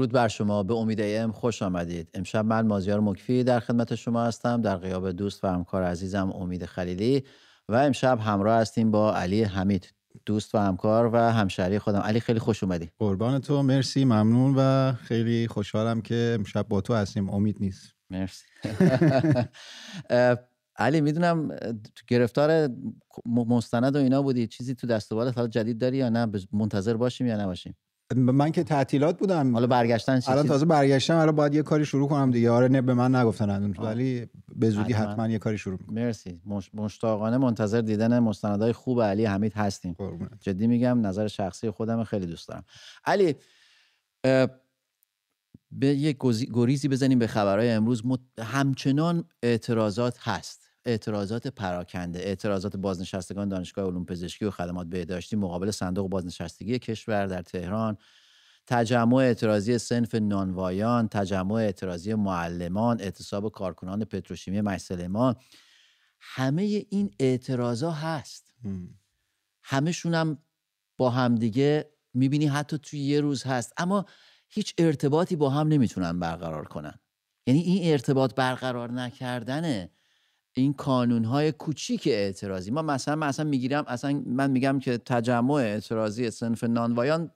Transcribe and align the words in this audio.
درود 0.00 0.12
بر 0.12 0.28
شما. 0.28 0.62
به 0.62 0.74
امید 0.74 1.00
ام 1.02 1.32
خوش 1.32 1.62
آمدید. 1.62 2.08
امشب 2.14 2.44
من 2.44 2.66
مازیار 2.66 3.00
مکفی 3.00 3.44
در 3.44 3.60
خدمت 3.60 3.94
شما 3.94 4.24
هستم. 4.24 4.60
در 4.60 4.76
غیاب 4.76 5.10
دوست 5.10 5.44
و 5.44 5.46
همکار 5.46 5.82
عزیزم 5.82 6.30
امید 6.30 6.64
خلیلی 6.64 7.24
و 7.68 7.74
امشب 7.74 8.18
همراه 8.20 8.60
هستیم 8.60 8.90
با 8.90 9.16
علی 9.16 9.42
حمید 9.42 9.92
دوست 10.26 10.54
و 10.54 10.58
همکار 10.58 11.10
و 11.12 11.16
همشهری 11.16 11.78
خودم. 11.78 11.98
علی 11.98 12.20
خیلی 12.20 12.38
خوش 12.38 12.62
اومدی. 12.62 12.90
قربان 12.98 13.38
تو. 13.40 13.62
مرسی 13.62 14.04
ممنون 14.04 14.54
و 14.56 14.92
خیلی 14.92 15.48
خوشحالم 15.48 16.00
که 16.00 16.36
امشب 16.38 16.68
با 16.68 16.80
تو 16.80 16.94
هستیم. 16.94 17.30
امید 17.30 17.56
نیست. 17.60 17.94
مرسی. 18.10 18.44
علی 20.76 21.00
می‌دونم 21.00 21.56
گرفتار 22.08 22.70
مستند 23.26 23.96
و 23.96 23.98
اینا 23.98 24.22
بودی. 24.22 24.46
چیزی 24.46 24.74
تو 24.74 24.86
دست 24.86 25.12
و 25.12 25.16
حالا 25.16 25.48
جدید 25.48 25.78
داری 25.78 25.96
یا 25.96 26.08
نه؟ 26.08 26.32
منتظر 26.52 26.96
باشیم 26.96 27.26
یا 27.26 27.36
نباشیم؟ 27.36 27.76
من 28.16 28.52
که 28.52 28.64
تعطیلات 28.64 29.18
بودم. 29.18 29.52
حالا 29.52 29.66
برگشتن 29.66 30.20
الان 30.26 30.46
تازه 30.46 30.64
برگشتم 30.64 31.16
الان 31.16 31.36
باید 31.36 31.54
یه 31.54 31.62
کاری 31.62 31.84
شروع 31.84 32.08
کنم 32.08 32.30
دیگه. 32.30 32.50
آره 32.50 32.68
نه 32.68 32.80
به 32.82 32.94
من 32.94 33.14
نگفتن 33.14 33.72
ولی 33.78 34.26
به 34.56 34.70
زودی 34.70 34.92
حتما. 34.92 35.28
یه 35.28 35.38
کاری 35.38 35.58
شروع 35.58 35.78
کنم 35.78 35.94
مرسی. 35.94 36.40
مشتاقانه 36.74 37.38
منتظر 37.38 37.80
دیدن 37.80 38.18
مستندهای 38.18 38.72
خوب 38.72 39.02
علی 39.02 39.24
حمید 39.24 39.52
هستیم. 39.52 39.96
جدی 40.40 40.66
میگم 40.66 41.06
نظر 41.06 41.28
شخصی 41.28 41.70
خودم 41.70 42.04
خیلی 42.04 42.26
دوست 42.26 42.48
دارم. 42.48 42.64
علی 43.04 43.34
به 45.72 45.86
یک 45.86 46.16
گریزی 46.52 46.88
بزنیم 46.88 47.18
به 47.18 47.26
خبرهای 47.26 47.70
امروز. 47.70 48.02
همچنان 48.40 49.24
اعتراضات 49.42 50.18
هست. 50.20 50.69
اعتراضات 50.84 51.46
پراکنده 51.46 52.18
اعتراضات 52.18 52.76
بازنشستگان 52.76 53.48
دانشگاه 53.48 53.86
علوم 53.86 54.04
پزشکی 54.04 54.44
و 54.44 54.50
خدمات 54.50 54.86
بهداشتی 54.86 55.36
مقابل 55.36 55.70
صندوق 55.70 56.10
بازنشستگی 56.10 56.78
کشور 56.78 57.26
در 57.26 57.42
تهران 57.42 57.96
تجمع 58.66 59.16
اعتراضی 59.16 59.78
سنف 59.78 60.14
نانوایان 60.14 61.08
تجمع 61.08 61.54
اعتراضی 61.54 62.14
معلمان 62.14 63.00
اعتصاب 63.00 63.52
کارکنان 63.52 64.04
پتروشیمی 64.04 64.60
مجسلمان 64.60 65.36
همه 66.20 66.62
این 66.62 67.10
اعتراضا 67.18 67.90
هست. 67.90 68.54
همهشون 69.62 70.14
هم 70.14 70.38
با 70.96 71.10
همدیگه 71.10 71.90
می‌بینی 72.14 72.46
حتی 72.46 72.78
توی 72.78 73.00
یه 73.00 73.20
روز 73.20 73.42
هست. 73.44 73.72
اما 73.76 74.04
هیچ 74.48 74.74
ارتباطی 74.78 75.36
با 75.36 75.50
هم 75.50 75.68
نمی‌تونن 75.68 76.20
برقرار 76.20 76.64
کنن. 76.64 76.94
یعنی 77.46 77.60
این 77.60 77.92
ارتباط 77.92 78.34
برقرار 78.34 78.92
نکردنه. 78.92 79.90
این 80.52 80.72
کانون 80.72 81.24
های 81.24 81.52
کوچیک 81.52 82.06
اعتراضی. 82.06 82.70
ما 82.70 82.82
مثلا 82.82 83.16
من 83.16 83.26
اصلا 83.26 83.44
می‌گیرم 83.44 83.84
اصلا 83.88 84.22
من 84.26 84.50
میگم 84.50 84.78
که 84.78 84.98
تجمع 84.98 85.54
اعتراضی 85.54 86.30
سنف 86.30 86.64
نانوایان 86.64 87.30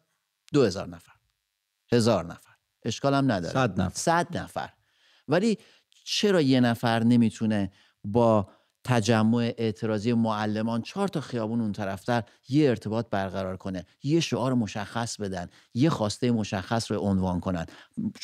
دو 0.52 0.64
هزار 0.64 0.88
نفر. 0.88 1.12
هزار 1.92 2.24
نفر. 2.24 2.54
اشکال 2.82 3.14
هم 3.14 3.32
نداره. 3.32 3.52
صد 3.52 3.80
نفر. 3.80 3.98
صد 3.98 4.36
نفر. 4.36 4.70
ولی 5.28 5.58
چرا 6.04 6.40
یه 6.40 6.60
نفر 6.60 7.02
نمی‌تونه 7.04 7.70
با 8.04 8.48
تجمع 8.84 9.52
اعتراضی 9.58 10.12
معلمان 10.12 10.82
چهار 10.82 11.08
تا 11.08 11.20
خیابون 11.20 11.60
اون 11.60 11.72
طرفتر 11.72 12.22
یه 12.48 12.68
ارتباط 12.70 13.06
برقرار 13.10 13.56
کنه 13.56 13.86
یه 14.02 14.20
شعار 14.20 14.54
مشخص 14.54 15.16
بدن 15.20 15.48
یه 15.74 15.90
خواسته 15.90 16.30
مشخص 16.30 16.90
رو 16.90 16.98
عنوان 16.98 17.40
کنن. 17.40 17.66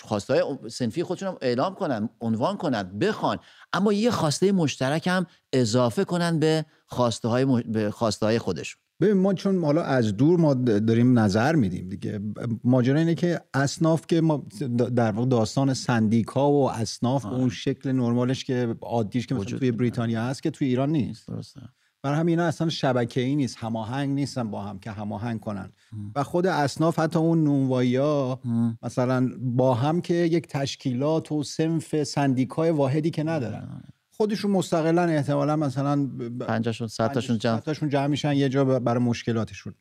خواسته 0.01 0.59
سنفی 0.69 1.03
خودشون 1.03 1.37
اعلام 1.41 1.75
کنن 1.75 2.09
عنوان 2.21 2.57
کنن 2.57 2.99
بخوان. 2.99 3.39
اما 3.73 3.93
یه 3.93 4.11
خواسته 4.11 4.53
مشترک 4.53 5.07
هم 5.07 5.27
اضافه 5.53 6.05
کنن 6.05 6.39
به 6.39 6.65
خواسته 6.87 7.29
های, 7.29 7.91
خواسته 7.91 8.27
های 8.27 8.39
خودشون. 8.39 8.81
ببین 9.01 9.17
ما 9.17 9.35
چون 9.35 9.65
حالا 9.65 9.83
از 9.83 10.17
دور 10.17 10.41
ما 10.41 10.55
داریم 10.55 11.19
نظر 11.19 11.55
میدیم 11.55 11.89
دیگه. 11.89 12.21
ماجرا 12.65 12.99
اینه 12.99 13.15
که 13.15 13.41
اصناف 13.55 14.07
که 14.07 14.21
ما 14.21 14.47
در 14.95 15.13
واقع 15.13 15.29
داستان 15.29 15.75
سندیکا 15.75 16.51
و 16.51 16.71
اصناف 16.71 17.27
اون 17.27 17.49
شکل 17.49 17.93
نرمالش 17.93 18.45
که 18.45 18.75
عادیش 18.83 19.27
که 19.27 19.35
مثلا 19.35 19.59
توی 19.59 19.71
بریتانیا 19.73 20.23
هست 20.23 20.43
که 20.43 20.51
توی 20.51 20.69
ایران 20.69 20.91
نیست. 20.93 21.29
درسته. 21.29 21.61
برای 22.03 22.19
همین 22.19 22.39
اینا 22.39 22.49
اصلا 22.49 22.69
شبکه 22.69 23.21
ای 23.21 23.35
نیست. 23.37 23.57
هماهنگ 23.59 24.11
نیستن 24.11 24.51
با 24.51 24.63
هم 24.63 24.79
که 24.79 24.91
هماهنگ 24.91 25.41
کنن. 25.41 25.73
و 26.15 26.23
خود 26.23 26.47
اصناف 26.47 26.99
حتی 26.99 27.19
اون 27.19 27.45
نونوایی 27.45 27.97
ها 27.97 28.41
مثلا 28.83 29.31
با 29.41 29.75
هم 29.75 30.01
که 30.01 30.15
یک 30.15 30.47
تشکیلات 30.47 31.33
و 31.33 31.43
سنف 31.43 32.03
سندیکای 32.03 32.71
واحدی 32.71 33.11
که 33.11 33.23
ندارن. 33.23 33.83
خودشون 34.21 34.51
مستقلا 34.51 35.03
احتمالا 35.03 35.57
مثلا 35.57 36.11
50 36.41 36.89
100 36.89 37.13
تاشون 37.13 37.39
جمع. 37.39 37.61
تاشون 37.61 37.89
جمع 37.89 38.07
میشن 38.07 38.33
یه 38.33 38.49
جا 38.49 38.65
برای 38.65 39.05
مشکلاتشون. 39.05 39.75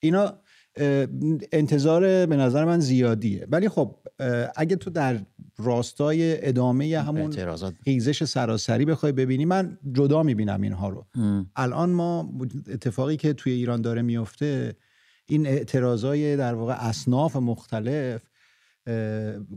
اینا 0.00 0.32
انتظار 1.52 2.26
به 2.26 2.36
نظر 2.36 2.64
من 2.64 2.80
زیادیه. 2.80 3.46
ولی 3.50 3.68
خب 3.68 3.96
اگه 4.56 4.76
تو 4.76 4.90
در 4.90 5.20
راستای 5.58 6.48
ادامه 6.48 6.98
همون 6.98 7.32
خیزش 7.84 8.24
سراسری 8.24 8.84
بخوای 8.84 9.12
ببینی 9.12 9.44
من 9.44 9.78
جدا 9.92 10.22
می‌بینم 10.22 10.60
اینها 10.60 10.88
رو. 10.88 11.06
الان 11.56 11.90
ما 11.90 12.32
اتفاقی 12.68 13.16
که 13.16 13.32
توی 13.32 13.52
ایران 13.52 13.80
داره 13.80 14.02
میفته 14.02 14.76
این 15.26 15.46
اعتراضای 15.46 16.36
در 16.36 16.54
واقع 16.54 16.74
اصناف 16.78 17.36
مختلف 17.36 18.22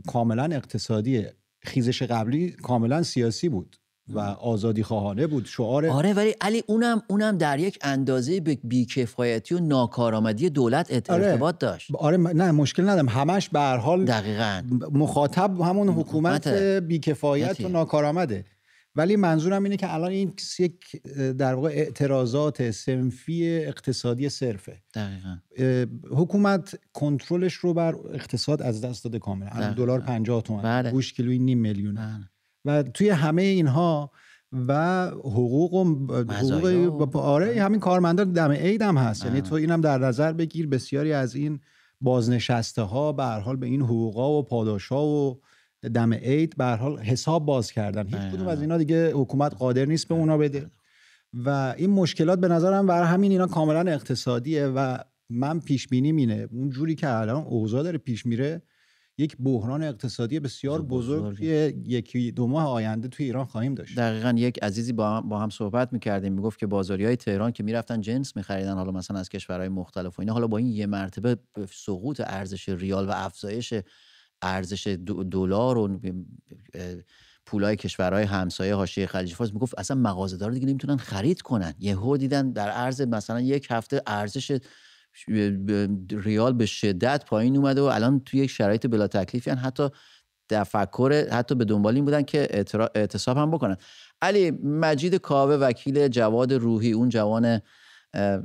کاملا 0.06 0.44
اقتصادیه. 0.44 1.34
خیزش 1.62 2.02
قبلی 2.02 2.50
کاملا 2.50 3.02
سیاسی 3.02 3.48
بود. 3.48 3.76
و 4.14 4.18
آزادی 4.18 4.82
خواهانه 4.82 5.26
بود. 5.26 5.46
شعار 5.46 5.86
آره 5.86 6.12
ولی 6.12 6.34
علی 6.40 6.62
اونم 6.66 7.02
اونم 7.08 7.38
در 7.38 7.58
یک 7.58 7.78
اندازه 7.82 8.40
به 8.40 8.58
بیکفایتی 8.64 9.54
و 9.54 9.60
ناکارآمدی 9.60 10.50
دولت 10.50 11.10
آره. 11.10 11.26
ارتباط 11.26 11.58
داشت. 11.58 11.94
آره 11.94 12.16
نه 12.16 12.50
مشکل 12.50 12.82
ندارم. 12.82 13.08
همش 13.08 13.48
به 13.48 13.58
هر 13.58 13.76
حال 13.76 14.04
دقیقاً. 14.04 14.62
مخاطب 14.92 15.60
همون 15.60 15.88
حکومت 15.88 16.48
بیکفایت 16.48 17.60
و 17.60 17.68
ناکارآمده. 17.68 18.44
ولی 18.96 19.16
منظورم 19.16 19.64
اینه 19.64 19.76
که 19.76 19.94
الان 19.94 20.10
این 20.10 20.34
یک 20.58 21.02
در 21.38 21.54
واقع 21.54 21.68
اعتراضات 21.68 22.70
سنفی 22.70 23.58
اقتصادی 23.58 24.28
صرفه. 24.28 24.82
دقیقا. 24.94 25.38
حکومت 26.10 26.74
کنترلش 26.92 27.54
رو 27.54 27.74
بر 27.74 27.94
اقتصاد 28.14 28.62
از 28.62 28.80
دست 28.80 29.04
داده 29.04 29.18
کاملا. 29.18 29.74
دلار 29.76 30.00
50 30.00 30.42
تومن. 30.42 30.62
بله. 30.62 30.90
گوش 30.90 31.12
کیلویی 31.12 31.38
نیم 31.38 31.58
میلیون 31.58 31.94
بله. 31.94 32.28
و 32.64 32.82
توی 32.82 33.08
همه 33.08 33.42
اینها 33.42 34.10
و 34.52 35.06
حقوق 35.08 35.74
و 35.74 36.32
حقوق 36.32 37.16
آره 37.16 37.62
همین 37.62 37.80
کارمندان 37.80 38.32
دم 38.32 38.50
عید 38.50 38.82
هم 38.82 38.96
هست. 38.96 39.24
یعنی 39.24 39.40
تو 39.40 39.54
اینم 39.54 39.80
در 39.80 39.98
نظر 39.98 40.32
بگیر 40.32 40.66
بسیاری 40.66 41.12
از 41.12 41.34
این 41.34 41.60
بازنشسته 42.00 42.82
ها 42.82 43.12
به 43.12 43.24
حال 43.24 43.56
به 43.56 43.66
این 43.66 43.82
حقوقا 43.82 44.38
و 44.38 44.42
پاداشا 44.42 45.06
و 45.06 45.40
دم 45.94 46.14
عید 46.14 46.56
به 46.56 46.64
حال 46.64 46.98
حساب 46.98 47.46
باز 47.46 47.72
کردن. 47.72 48.06
هیچ 48.06 48.32
کدوم 48.34 48.48
از 48.48 48.60
اینا 48.60 48.78
دیگه 48.78 49.12
حکومت 49.12 49.54
قادر 49.54 49.84
نیست 49.84 50.08
به 50.08 50.14
اونا 50.14 50.38
بده. 50.38 50.70
و 51.34 51.74
این 51.76 51.90
مشکلات 51.90 52.40
به 52.40 52.48
نظرم 52.48 52.86
برای 52.86 53.08
همین 53.08 53.32
اینا 53.32 53.46
کاملا 53.46 53.92
اقتصادیه 53.92 54.66
و 54.66 54.98
من 55.30 55.60
پیش 55.60 55.88
بینی 55.88 56.12
مینه 56.12 56.48
اون 56.52 56.70
جوری 56.70 56.94
که 56.94 57.08
الان 57.08 57.44
اوضاع 57.44 57.82
داره 57.82 57.98
پیش 57.98 58.26
میره 58.26 58.62
یک 59.18 59.36
بحران 59.40 59.82
اقتصادی 59.82 60.40
بسیار 60.40 60.82
بزرگ 60.82 61.40
یکی 61.86 62.32
دو 62.32 62.46
ماه 62.46 62.68
آینده 62.68 63.08
توی 63.08 63.26
ایران 63.26 63.44
خواهیم 63.44 63.74
داشت. 63.74 63.98
دقیقا 63.98 64.34
یک 64.36 64.62
عزیزی 64.62 64.92
با 64.92 65.16
هم, 65.16 65.28
با 65.28 65.38
هم 65.38 65.50
صحبت 65.50 65.92
می‌کردیم 65.92 66.32
می‌گفت 66.32 66.58
که 66.58 66.66
بازاری 66.66 67.04
های 67.04 67.16
تهران 67.16 67.52
که 67.52 67.62
می‌رفتن 67.62 68.00
جنس 68.00 68.36
میخریدن 68.36 68.74
حالا 68.74 68.92
مثلا 68.92 69.18
از 69.18 69.28
کشورهای 69.28 69.68
مختلف 69.68 70.18
و 70.18 70.22
اینا 70.22 70.32
حالا 70.32 70.46
با 70.46 70.58
این 70.58 70.66
یه 70.66 70.86
مرتبه 70.86 71.36
سقوط 71.72 72.20
ارزش 72.26 72.68
ریال 72.68 73.08
و 73.08 73.12
افزایش 73.14 73.74
ارزش 74.42 74.98
دلار 75.30 75.78
و 75.78 76.00
پولای 77.46 77.76
کشورهای 77.76 78.24
همسایه 78.24 78.74
حاشیه 78.74 79.06
خلیج 79.06 79.34
فارس 79.34 79.52
می‌گفت 79.52 79.78
اصلا 79.78 79.96
مغازه‌دار 79.96 80.50
دیگه 80.50 80.66
نمی‌تونن 80.66 80.96
خرید 80.96 81.42
کنن. 81.42 81.74
یهو 81.78 82.16
دیدن 82.16 82.52
در 82.52 82.70
عرض 82.70 83.00
مثلا 83.00 83.40
یک 83.40 83.66
هفته 83.70 84.02
ارزش 84.06 84.58
ریال 86.10 86.52
به 86.52 86.66
شدت 86.66 87.24
پایین 87.24 87.56
اومده 87.56 87.80
و 87.80 87.84
الان 87.84 88.20
توی 88.20 88.40
یک 88.40 88.50
شرایط 88.50 88.86
بلا 88.86 89.06
تکلیفی 89.06 89.50
هن. 89.50 89.56
حتی 89.56 89.88
تفکر 90.48 91.28
حتی 91.30 91.54
به 91.54 91.64
دنبال 91.64 91.94
این 91.94 92.04
بودن 92.04 92.22
که 92.22 92.48
اعتصاب 92.94 93.36
هم 93.36 93.50
بکنن. 93.50 93.76
علی 94.22 94.50
مجید 94.64 95.14
کاوه 95.14 95.54
وکیل 95.54 96.08
جواد 96.08 96.52
روحی 96.52 96.92
اون 96.92 97.08
جوان 97.08 97.60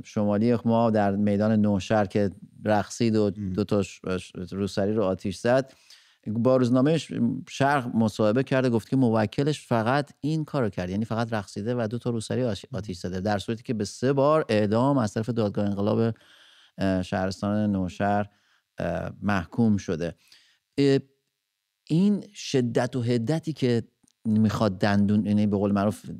شمالی 0.04 0.56
ما 0.64 0.90
در 0.90 1.16
میدان 1.16 1.60
نوشهر 1.60 2.04
که 2.04 2.30
رقصید 2.64 3.16
و 3.16 3.30
دو 3.30 3.64
تا 3.64 3.82
روسری 4.50 4.92
رو 4.92 5.04
آتیش 5.04 5.36
زد. 5.36 5.72
با 6.26 6.56
روزنامه 6.56 6.98
شرق 7.48 7.96
مصاحبه 7.96 8.42
کرده 8.42 8.70
گفت 8.70 8.88
که 8.88 8.96
موکلش 8.96 9.66
فقط 9.66 10.10
این 10.20 10.44
کارو 10.44 10.70
کرد. 10.70 10.90
یعنی 10.90 11.04
فقط 11.04 11.32
رقصیده 11.32 11.74
و 11.74 11.86
دو 11.90 11.98
تا 11.98 12.10
روسری 12.10 12.44
آتیش 12.72 12.98
زده. 12.98 13.20
در 13.20 13.38
صورتی 13.38 13.62
که 13.62 13.74
به 13.74 13.84
سه 13.84 14.12
بار 14.12 14.44
اعدام 14.48 14.98
از 14.98 15.14
طرف 15.14 15.28
دادگاه 15.28 15.66
انقلاب 15.66 16.14
شهرستان 16.80 17.72
نوشهر 17.72 18.26
محکوم 19.22 19.76
شده. 19.76 20.14
این 21.88 22.24
شدت 22.34 22.96
و 22.96 23.02
هدتی 23.02 23.52
که 23.52 23.82
می‌خواد 24.24 24.78
دندون 24.78 25.26
یعنی 25.26 25.46
به 25.46 25.56
قول 25.56 25.72
معروف 25.72 26.10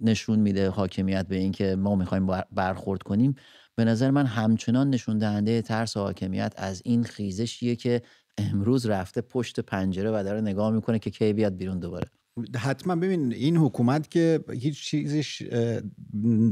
نشون 0.00 0.38
میده 0.38 0.68
حاکمیت 0.68 1.28
به 1.28 1.36
اینکه 1.36 1.76
ما 1.76 1.96
می‌خوایم 1.96 2.26
برخورد 2.52 3.02
کنیم 3.02 3.34
به 3.74 3.84
نظر 3.84 4.10
من 4.10 4.26
همچنان 4.26 4.90
نشون 4.90 5.18
دهنده 5.18 5.62
ترس 5.62 5.96
حاکمیت 5.96 6.54
از 6.56 6.82
این 6.84 7.04
خیزشیه 7.04 7.76
که 7.76 8.02
امروز 8.38 8.86
رفته 8.86 9.20
پشت 9.20 9.60
پنجره 9.60 10.10
و 10.10 10.22
داره 10.24 10.40
نگاه 10.40 10.70
می‌کنه 10.70 10.98
که 10.98 11.10
کی 11.10 11.32
بیاد 11.32 11.56
بیرون 11.56 11.78
دوباره. 11.78 12.08
حتما 12.56 12.96
ببین 12.96 13.32
این 13.32 13.56
حکومت 13.56 14.10
که 14.10 14.44
هیچ 14.52 14.82
چیزش 14.82 15.42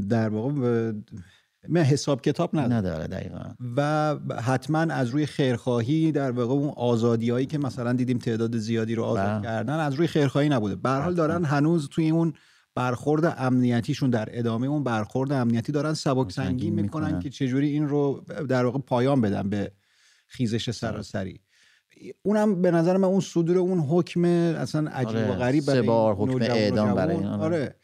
در 0.09 0.29
واقع 0.29 0.91
حساب 1.75 2.21
کتاب 2.21 2.49
نداره 2.53 2.73
نداره 2.73 3.07
دقیقا. 3.07 3.53
و 3.77 4.15
حتما 4.41 4.79
از 4.79 5.09
روی 5.09 5.25
خیرخواهی 5.25 6.11
در 6.11 6.31
واقع 6.31 6.53
اون 6.53 6.73
آزادی 6.77 7.29
هایی 7.29 7.45
که 7.45 7.57
مثلا 7.57 7.93
دیدیم 7.93 8.17
تعداد 8.17 8.57
زیادی 8.57 8.95
رو 8.95 9.03
آزاد 9.03 9.27
بله. 9.27 9.41
کردن 9.43 9.79
از 9.79 9.93
روی 9.93 10.07
خیرخواهی 10.07 10.49
نبوده. 10.49 10.75
به 10.75 10.89
حال 10.89 11.15
دارن 11.15 11.45
هنوز 11.45 11.89
توی 11.89 12.09
اون 12.09 12.33
برخورد 12.75 13.35
امنیتیشون 13.37 14.09
در 14.09 14.29
ادامه 14.31 14.67
اون 14.67 14.83
برخورد 14.83 15.31
امنیتی 15.31 15.71
دارن 15.71 15.93
سبک 15.93 16.31
سنگین 16.31 16.73
می‌کنن 16.73 17.19
که 17.19 17.29
چجوری 17.29 17.69
این 17.69 17.87
رو 17.87 18.23
در 18.49 18.65
واقع 18.65 18.79
پایان 18.79 19.21
بدن 19.21 19.49
به 19.49 19.71
خیزش 20.27 20.71
سراسری. 20.71 21.41
اونم 22.21 22.61
به 22.61 22.71
نظر 22.71 22.97
من 22.97 23.07
اون 23.07 23.19
صدور 23.19 23.57
اون 23.57 23.79
حکم 23.79 24.25
اصلا 24.25 24.91
عجیب 24.91 25.17
آره. 25.17 25.31
و 25.31 25.35
غریب 25.35 25.63
سه 25.63 25.81
بار 25.81 26.15
حکم 26.15 26.41
اعدام 26.41 26.95
برای 26.95 27.15
این 27.15 27.25
آره. 27.25 27.75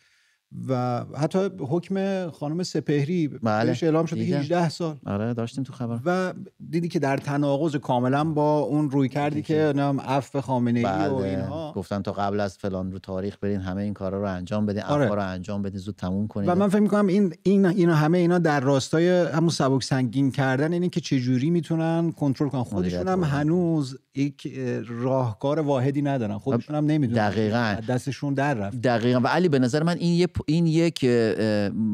و 0.70 1.04
حتی 1.18 1.50
حکم 1.60 2.30
خانم 2.30 2.64
سپهری 2.64 3.28
بله. 3.28 3.66
بهش 3.66 3.84
اعلام 3.84 4.06
شده 4.06 4.22
18 4.22 4.70
سال. 4.70 4.96
آره 5.06 5.34
داشتیم 5.34 5.64
تو 5.64 5.74
خبر 5.74 6.00
و 6.06 6.34
دیدی 6.70 6.88
که 6.88 7.00
در 7.00 7.18
تناقض 7.18 7.76
کاملا 7.76 8.24
با 8.24 8.60
اون 8.60 8.92
روی 8.92 9.10
کردی 9.10 9.42
که 9.42 9.74
نام 9.76 10.02
عفو 10.02 10.42
خامنه 10.42 10.80
ای 10.80 10.86
بله. 10.86 11.08
و 11.08 11.16
اینها. 11.16 11.74
گفتن 11.76 12.02
تا 12.02 12.12
قبل 12.12 12.40
از 12.40 12.58
فلان 12.58 12.92
رو 12.92 13.00
تاریخ 13.00 13.38
برین 13.42 13.62
همه 13.62 13.84
این 13.84 13.94
کارا 13.94 14.22
رو 14.22 14.28
انجام 14.28 14.66
بدین 14.66 14.84
آره. 14.84 15.08
رو 15.08 15.28
انجام 15.28 15.62
بدین 15.62 15.80
زود 15.80 15.96
تموم 15.96 16.28
کنین. 16.28 16.50
و 16.50 16.56
من 16.56 16.70
فکر 16.70 16.80
می‌کنم 16.80 17.08
این 17.08 17.34
این 17.44 17.66
اینا 17.66 17.96
همه 17.96 18.18
اینا 18.18 18.40
در 18.40 18.60
راستای 18.60 19.10
همون 19.10 19.50
سبک 19.50 19.84
سنگین 19.84 20.32
کردن 20.32 20.74
اینه 20.74 20.90
که 20.90 21.02
چه 21.02 21.20
جوری 21.20 21.50
می‌تونن 21.50 22.12
کنترل 22.12 22.50
کنن. 22.50 22.64
خودشون 22.64 23.08
هم 23.08 23.24
هنوز 23.24 24.00
یک 24.16 24.60
راهکار 24.88 25.60
واحدی 25.60 26.02
ندارن. 26.02 26.38
خودشون 26.38 26.76
هم 26.76 26.86
نمی‌دونن. 26.86 27.30
دقیقاً. 27.30 27.78
دستشون 27.90 28.34
در 28.34 28.54
رفت 28.54 28.82
دقیقاً. 28.82 29.20
و 29.20 29.28
علی 29.28 29.50
به 29.50 29.60
نظر 29.60 29.84
من 29.84 29.98
این 29.98 30.14
یه 30.14 30.28
این 30.46 30.68
یک 30.68 31.06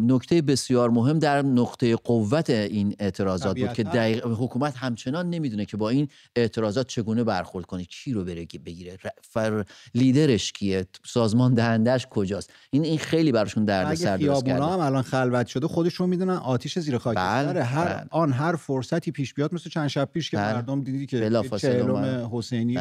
نکته 0.07 0.41
بسیار 0.41 0.89
مهم 0.89 1.19
در 1.19 1.41
نقطه 1.41 1.95
قوت 1.95 2.49
این 2.49 2.95
اعتراضات 2.99 3.59
بود 3.59 3.73
که 3.73 3.83
دقیق 3.83 4.25
حکومت 4.25 4.77
همچنان 4.77 5.29
نمی‌دونه 5.29 5.65
که 5.65 5.77
با 5.77 5.89
این 5.89 6.07
اعتراضات 6.35 6.87
چگونه 6.87 7.23
برخورد 7.23 7.65
کنه 7.65 7.83
کی 7.83 8.13
رو 8.13 8.23
بره 8.23 8.47
بگیره 8.65 8.97
فر 9.21 9.65
لیدرش 9.95 10.51
کیه 10.51 10.85
سازمان 11.05 11.53
دهندش 11.53 12.07
کجاست؟ 12.09 12.53
این 12.71 12.83
این 12.83 12.97
خیلی 12.97 13.31
براشون 13.31 13.65
درد 13.65 13.93
سر 13.93 14.17
درست 14.17 14.45
کرده. 14.45 14.63
هم 14.63 14.79
الان 14.79 15.01
خلوت 15.01 15.47
شده 15.47 15.67
خودشون 15.67 16.09
می‌دونن 16.09 16.33
آتیش 16.35 16.79
زیر 16.79 16.97
خاک 16.97 17.17
بله، 17.17 17.63
هر 17.63 17.85
بله. 17.85 18.07
آن 18.11 18.31
هر 18.31 18.55
فرصتی 18.55 19.11
پیش 19.11 19.33
بیاد 19.33 19.53
مثل 19.53 19.69
چند 19.69 19.87
شب 19.87 20.09
پیش 20.13 20.31
که 20.31 20.37
بله. 20.37 20.53
مردم 20.53 20.83
دیدی 20.83 21.05
که 21.05 21.19
چهلم 21.19 22.29
حسینی 22.31 22.77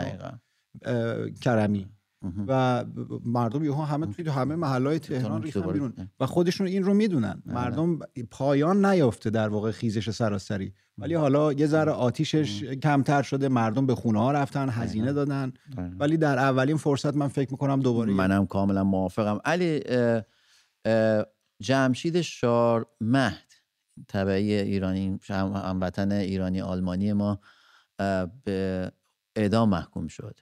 کرمی. 1.40 1.86
و 2.46 2.84
مردم 3.24 3.64
یهو 3.64 3.82
همه 3.82 4.06
توی 4.06 4.28
همه 4.28 4.56
محلهای 4.56 4.98
تهران 4.98 5.42
ریختن 5.42 5.72
بیرون. 5.72 5.92
و 6.20 6.26
خودشون 6.26 6.66
این 6.66 6.84
رو 6.84 6.94
می‌دونن. 6.94 7.42
آره. 7.46 7.54
مردم 7.54 7.98
پایان 8.30 8.84
نیافته 8.84 9.30
در 9.30 9.48
واقع 9.48 9.70
خیزش 9.70 10.10
سراسری. 10.10 10.74
ولی 10.98 11.14
حالا 11.14 11.52
یه 11.52 11.66
ذره 11.66 11.92
آتیشش 11.92 12.64
کمتر 12.64 13.22
شده 13.22 13.48
مردم 13.48 13.86
به 13.86 13.94
خونه 13.94 14.18
ها 14.18 14.32
رفتن 14.32 14.68
هزینه 14.68 15.12
دادن. 15.12 15.52
ولی 15.98 16.16
در 16.16 16.38
اولین 16.38 16.76
فرصت 16.76 17.16
من 17.16 17.28
فکر 17.28 17.50
می‌کنم 17.50 17.80
دوباره 17.80 18.12
منم 18.12 18.46
کاملا 18.46 18.84
موافقم. 18.84 19.40
علی 19.44 19.80
جمشید 21.62 22.20
شار 22.20 22.86
مهد 23.00 23.52
طبعی 24.08 24.52
ایرانی 24.52 25.18
هموطن 25.28 26.12
ایرانی 26.12 26.60
آلمانی 26.60 27.12
ما 27.12 27.40
به 28.44 28.92
اعدام 29.36 29.68
محکوم 29.68 30.08
شد. 30.08 30.40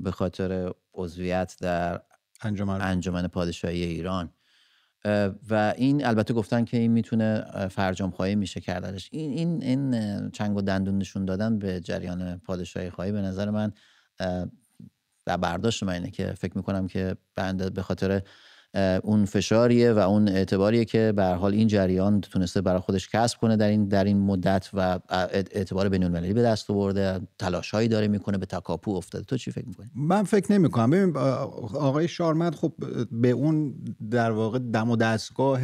به 0.00 0.10
خاطر 0.10 0.72
عضویت 0.94 1.56
در 1.60 2.00
انجمن, 2.42 2.80
انجمن 2.80 3.26
پادشاهی 3.26 3.82
ایران. 3.82 4.30
و 5.50 5.74
این 5.76 6.06
البته 6.06 6.34
گفتن 6.34 6.64
که 6.64 6.76
این 6.76 6.92
می‌تونه 6.92 7.44
فرجام 7.68 8.10
خواهی 8.10 8.34
میشه 8.34 8.60
کردنش. 8.60 9.08
این 9.12 9.62
این 9.62 9.62
این 9.62 10.30
چنگ 10.30 10.56
و 10.56 10.62
دندون 10.62 10.98
نشون 10.98 11.24
دادن 11.24 11.58
به 11.58 11.80
جریان 11.80 12.38
پادشاهی 12.38 12.90
خواهی 12.90 13.12
به 13.12 13.20
نظر 13.20 13.50
من 13.50 13.72
در 15.26 15.36
برداشت 15.36 15.82
من 15.82 15.92
اینه 15.92 16.10
که 16.10 16.26
فکر 16.32 16.56
می‌کنم 16.56 16.86
که 16.86 17.16
به 17.74 17.82
خاطر 17.82 18.22
اون 19.02 19.24
فشاریه 19.24 19.92
و 19.92 19.98
اون 19.98 20.28
اعتباریه 20.28 20.84
که 20.84 21.12
به 21.16 21.24
حال 21.24 21.52
این 21.52 21.68
جریان 21.68 22.20
تونسته 22.20 22.60
برای 22.60 22.80
خودش 22.80 23.08
کسب 23.08 23.38
کنه 23.38 23.56
در 23.56 23.68
این 23.68 23.88
در 23.88 24.04
این 24.04 24.18
مدت 24.18 24.70
و 24.72 24.98
اعتبار 25.30 25.88
بین 25.88 26.04
المللی 26.04 26.32
به 26.32 26.42
دست 26.42 26.70
آورده. 26.70 27.20
تلاشهایی 27.38 27.88
داره 27.88 28.08
می‌کنه 28.08 28.38
به 28.38 28.46
تکاپو 28.46 28.96
افتاده. 28.96 29.24
تو 29.24 29.36
چی 29.36 29.50
فکر 29.50 29.68
می‌کنی؟ 29.68 29.90
من 29.94 30.22
فکر 30.22 30.52
نمی‌کنم. 30.52 30.90
ببین 30.90 31.16
آقای 31.16 32.08
شارمد 32.08 32.54
خب 32.54 32.72
به 33.10 33.30
اون 33.30 33.74
در 34.10 34.30
واقع 34.30 34.58
دم 34.58 34.90
و 34.90 34.96
دستگاه 34.96 35.60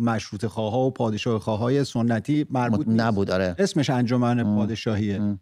مشروط 0.00 0.46
خواه 0.46 0.86
و 0.86 0.90
پادشاه 0.90 1.40
خواه 1.40 1.84
سنتی 1.84 2.46
مربوط 2.50 2.86
نبود 2.88 3.30
آره. 3.30 3.54
اسمش 3.58 3.90
انجمن 3.90 4.56
پادشاهیه. 4.56 5.38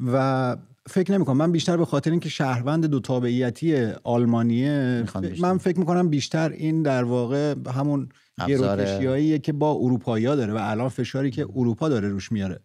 و 0.00 0.56
فکر 0.88 1.12
نمی 1.12 1.24
کنم 1.24 1.36
من 1.36 1.52
بیشتر 1.52 1.76
به 1.76 1.84
خاطر 1.84 2.10
اینکه 2.10 2.28
شهروند 2.28 2.86
دو 2.86 3.00
تابعیتی 3.00 3.86
آلمانیه 4.04 5.04
من 5.40 5.58
فکر 5.58 5.78
می‌کنم 5.78 6.08
بیشتر 6.08 6.50
این 6.50 6.82
در 6.82 7.04
واقع 7.04 7.54
همون 7.74 8.08
گروکشیاییه 8.48 9.38
که 9.38 9.52
با 9.52 9.72
اروپایی 9.72 10.24
داره 10.24 10.52
و 10.52 10.58
الان 10.60 10.88
فشاری 10.88 11.30
که 11.30 11.46
اروپا 11.56 11.88
داره 11.88 12.08
روش 12.08 12.32
میاره. 12.32 12.60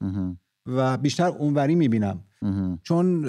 و 0.65 0.97
بیشتر 0.97 1.27
اونوری 1.27 1.75
می‌بینم. 1.75 2.23
چون 2.83 3.21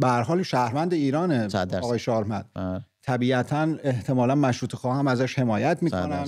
به 0.00 0.08
حال 0.26 0.42
شهروند 0.42 0.92
ایرانه 0.94 1.48
آقای 1.82 1.98
شارمد 1.98 2.46
بله. 2.54 2.80
طبیعتا 3.02 3.76
احتمالا 3.84 4.34
مشروط 4.34 4.74
خواهم 4.74 5.08
ازش 5.08 5.38
حمایت 5.38 5.82
می‌کنن. 5.82 6.24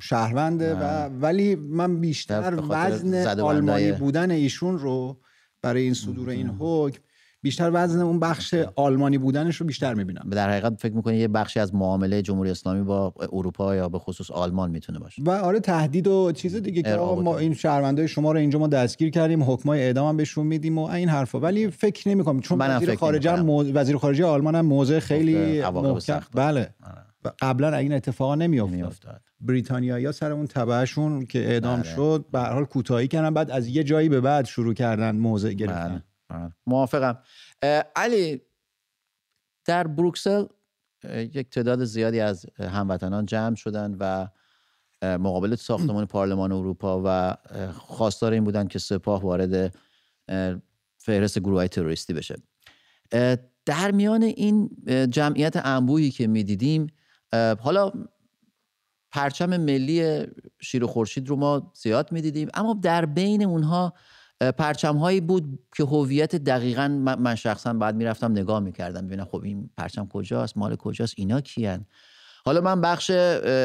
شهرونده 0.00 0.74
و 0.74 0.78
بله. 0.78 1.18
ولی 1.20 1.54
من 1.54 2.00
بیشتر 2.00 2.62
وزن 2.68 3.40
آلمانی 3.40 3.92
بودن 3.92 4.30
ایشون 4.30 4.78
رو 4.78 5.20
برای 5.62 5.82
این 5.82 5.94
صدور 5.94 6.28
این 6.28 6.56
حکم 6.58 7.00
بیشتر 7.44 7.70
وزن 7.74 8.00
اون 8.00 8.20
بخش 8.20 8.54
آلمانی 8.76 9.18
بودنش 9.18 9.56
رو 9.56 9.66
بیشتر 9.66 9.94
می‌بینم. 9.94 10.28
در 10.30 10.50
حقیقت 10.50 10.80
فکر 10.80 10.92
می‌کنی 10.92 11.16
یه 11.16 11.28
بخشی 11.28 11.60
از 11.60 11.74
معامله 11.74 12.22
جمهوری 12.22 12.50
اسلامی 12.50 12.82
با 12.82 13.14
اروپا 13.32 13.76
یا 13.76 13.88
به 13.88 13.98
خصوص 13.98 14.30
آلمان 14.30 14.70
می‌تونه 14.70 14.98
باشه؟ 14.98 15.22
و 15.22 15.30
آره 15.30 15.60
تهدید 15.60 16.06
و 16.06 16.32
چیز 16.32 16.56
دیگه 16.56 16.82
که 16.82 16.96
ما 16.96 17.38
این 17.38 17.54
شهروندای 17.54 18.08
شما 18.08 18.32
رو 18.32 18.38
اینجا 18.38 18.58
ما 18.58 18.66
دستگیر 18.66 19.10
کردیم 19.10 19.42
حکمای 19.42 19.82
اعدام 19.82 20.08
هم 20.08 20.16
بهشون 20.16 20.46
میدیم 20.46 20.78
و 20.78 20.84
این 20.84 21.08
حرفا. 21.08 21.40
ولی 21.40 21.70
فکر 21.70 22.08
نمی‌کنم 22.08 22.40
چون 22.40 22.58
وزیر 22.60 22.94
خارجه 22.94 23.42
وزیر 23.72 23.96
خارجه 23.96 24.24
آلمان 24.24 24.54
هم 24.54 24.66
موضع 24.66 24.98
خیلی 24.98 25.62
محکم 25.62 26.20
بله. 26.34 26.74
آره. 26.84 27.34
قبلا 27.40 27.76
این 27.76 27.92
اتفاقا 27.92 28.34
نمیافتاد. 28.34 29.20
بریتانیایی 29.40 30.12
سر 30.12 30.32
اون 30.32 30.46
تبعشون 30.46 31.26
که 31.26 31.38
اعدام 31.38 31.80
بله. 31.80 31.94
شد 31.94 32.24
به 32.32 32.40
حال 32.40 32.64
کوتاهی 32.64 33.08
کردن 33.08 33.34
بعد 33.34 33.50
از 33.50 33.68
یه 33.68 33.84
جایی 33.84 34.08
به 34.08 34.20
بعد 34.20 34.44
شروع 34.44 34.74
کردن 34.74 35.16
موضع 35.16 35.52
گرفتن. 35.52 35.88
بله. 35.88 36.02
موافقم. 36.66 37.18
علی 37.96 38.42
در 39.64 39.86
بروکسل 39.86 40.44
یک 41.12 41.50
تعداد 41.50 41.84
زیادی 41.84 42.20
از 42.20 42.46
هموطنان 42.58 43.26
جمع 43.26 43.54
شدن 43.54 43.96
و 44.00 44.28
مقابل 45.02 45.54
ساختمان 45.54 46.06
پارلمان 46.06 46.52
اروپا 46.52 47.02
و 47.04 47.36
خواستار 47.72 48.32
این 48.32 48.44
بودن 48.44 48.68
که 48.68 48.78
سپاه 48.78 49.22
وارد 49.22 49.74
فهرست 50.98 51.38
گروه 51.38 51.58
های 51.58 51.68
تروریستی 51.68 52.12
بشه. 52.12 52.36
در 53.66 53.90
میان 53.90 54.22
این 54.22 54.70
جمعیت 55.10 55.56
انبوهی 55.56 56.10
که 56.10 56.26
می‌دیدیم 56.26 56.86
حالا 57.60 57.92
پرچم 59.12 59.56
ملی 59.56 60.26
شیر 60.60 60.84
و 60.84 60.86
خورشید 60.86 61.28
رو 61.28 61.36
ما 61.36 61.72
زیاد 61.74 62.12
می‌دیدیم 62.12 62.48
اما 62.54 62.78
در 62.82 63.06
بین 63.06 63.44
اونها 63.44 63.94
پرچم 64.58 64.96
هایی 64.96 65.20
بود 65.20 65.58
که 65.76 65.84
هویت 65.84 66.36
دقیقا 66.36 66.88
من 67.18 67.34
شخصا 67.34 67.72
بعد 67.72 67.96
می‌رفتم 67.96 68.32
نگاه 68.32 68.60
می‌کردم 68.60 69.06
ببینم 69.06 69.24
خب 69.24 69.42
این 69.44 69.70
پرچم 69.76 70.06
کجاست 70.06 70.56
مال 70.56 70.76
کجاست 70.76 71.14
اینا 71.16 71.40
کیان؟ 71.40 71.86
حالا 72.44 72.60
من 72.60 72.80
بخش 72.80 73.10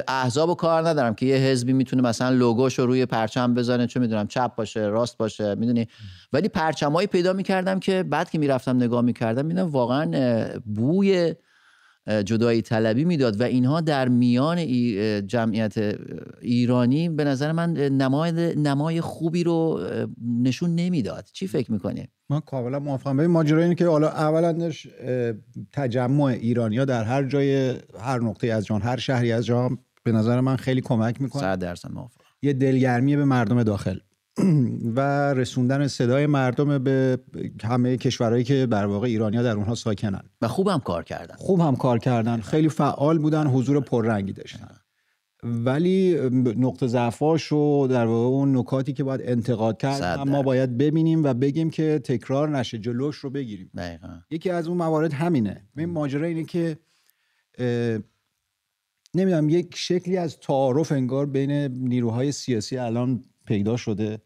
احزاب 0.07 0.49
و 0.49 0.55
کار 0.55 0.89
ندارم 0.89 1.13
که 1.13 1.25
یه 1.25 1.35
حزبی 1.35 1.73
می‌تونه 1.73 2.01
مثلا 2.01 2.29
لوگوش 2.29 2.79
رو 2.79 2.85
روی 2.85 3.05
پرچم 3.05 3.53
بزنه 3.53 3.87
چه 3.87 3.99
می‌دونم 3.99 4.27
چپ 4.27 4.55
باشه 4.55 4.79
راست 4.79 5.17
باشه 5.17 5.55
می‌دونی؟ 5.55 5.87
ولی 6.33 6.49
پرچمایی 6.49 7.07
پیدا 7.07 7.33
می‌کردم 7.33 7.79
که 7.79 8.03
بعد 8.03 8.29
که 8.29 8.37
می‌رفتم 8.37 8.75
نگاه 8.75 9.01
می‌کردم 9.01 9.45
می‌دونم 9.45 9.69
واقعا 9.69 10.45
بوی 10.65 11.35
جدایی 12.25 12.61
طلبی 12.61 13.05
می‌داد 13.05 13.41
و 13.41 13.43
اینها 13.43 13.81
در 13.81 14.07
میان 14.07 14.57
جمعیت 15.27 15.73
ایرانی 16.41 17.09
به 17.09 17.23
نظر 17.23 17.51
من 17.51 17.73
نمای 17.73 18.55
نمای 18.55 19.01
خوبی 19.01 19.43
رو 19.43 19.79
نشون 20.41 20.75
نمی‌داد. 20.75 21.25
چی 21.33 21.47
فکر 21.47 21.71
می‌کنی؟ 21.71 22.07
من 22.29 22.39
کاملا 22.39 22.79
موافقم. 22.79 23.17
ببین 23.17 23.31
ماجرا 23.31 23.63
اینه 23.63 23.75
که 23.75 23.87
حالا 23.87 24.09
اولندش 24.09 24.87
تجمع 25.71 26.23
ایرانیا 26.23 26.85
در 26.85 27.03
هر 27.03 27.23
جای 27.23 27.75
هر 27.99 28.19
نقطه 28.19 28.47
از 28.47 28.65
جهان 28.65 28.81
هر 28.81 28.97
شهری 28.97 29.31
از 29.31 29.45
جهان 29.45 29.77
به 30.03 30.11
نظر 30.11 30.39
من 30.39 30.55
خیلی 30.55 30.81
کمک 30.81 31.21
می‌کنه. 31.21 31.41
100 31.41 31.59
درصد 31.59 31.91
موافقم. 31.91 32.23
یه 32.41 32.53
دلگرمی 32.53 33.15
به 33.15 33.25
مردم 33.25 33.63
داخل. 33.63 33.97
و 34.95 34.99
رسوندن 35.33 35.87
صدای 35.87 36.27
مردم 36.27 36.77
به 36.77 37.19
همه 37.63 37.97
کشورهایی 37.97 38.43
که 38.43 38.65
در 38.65 38.85
واقع 38.85 39.07
ایرانیا 39.07 39.43
در 39.43 39.55
اونها 39.55 39.75
ساکنن. 39.75 40.23
و 40.41 40.47
خوب 40.47 40.67
هم 40.67 40.79
کار 40.79 41.03
کردن. 41.03 41.35
خوب 41.35 41.59
هم 41.59 41.75
کار 41.75 41.99
کردن. 41.99 42.41
خیلی 42.41 42.69
فعال 42.69 43.19
بودن 43.19 43.47
حضور 43.47 43.79
پررنگی 43.79 44.33
داشتن. 44.33 44.75
ولی 45.43 46.17
نقطه 46.57 46.87
ضعفاش 46.87 47.51
و 47.51 47.87
در 47.87 48.05
واقع 48.05 48.27
اون 48.27 48.57
نکاتی 48.57 48.93
که 48.93 49.03
باید 49.03 49.21
انتقاد 49.23 49.77
کرد 49.77 50.27
ما 50.27 50.41
باید 50.41 50.77
ببینیم 50.77 51.23
و 51.23 51.33
بگیم 51.33 51.69
که 51.69 51.99
تکرار 51.99 52.49
نشه 52.49 52.77
جلوش 52.77 53.15
رو 53.15 53.29
بگیریم. 53.29 53.71
دقیقا. 53.77 54.19
یکی 54.31 54.49
از 54.49 54.67
اون 54.67 54.77
موارد 54.77 55.13
همینه. 55.13 55.67
این 55.77 55.89
ماجرا 55.89 56.25
اینه 56.27 56.43
که 56.43 56.77
نمی‌دونم 59.15 59.49
یک 59.49 59.75
شکلی 59.75 60.17
از 60.17 60.39
تعارف 60.39 60.91
انگار 60.91 61.25
بین 61.25 61.51
نیروهای 61.67 62.31
سیاسی 62.31 62.77
الان 62.77 63.23
پیدا 63.45 63.77
شده. 63.77 64.21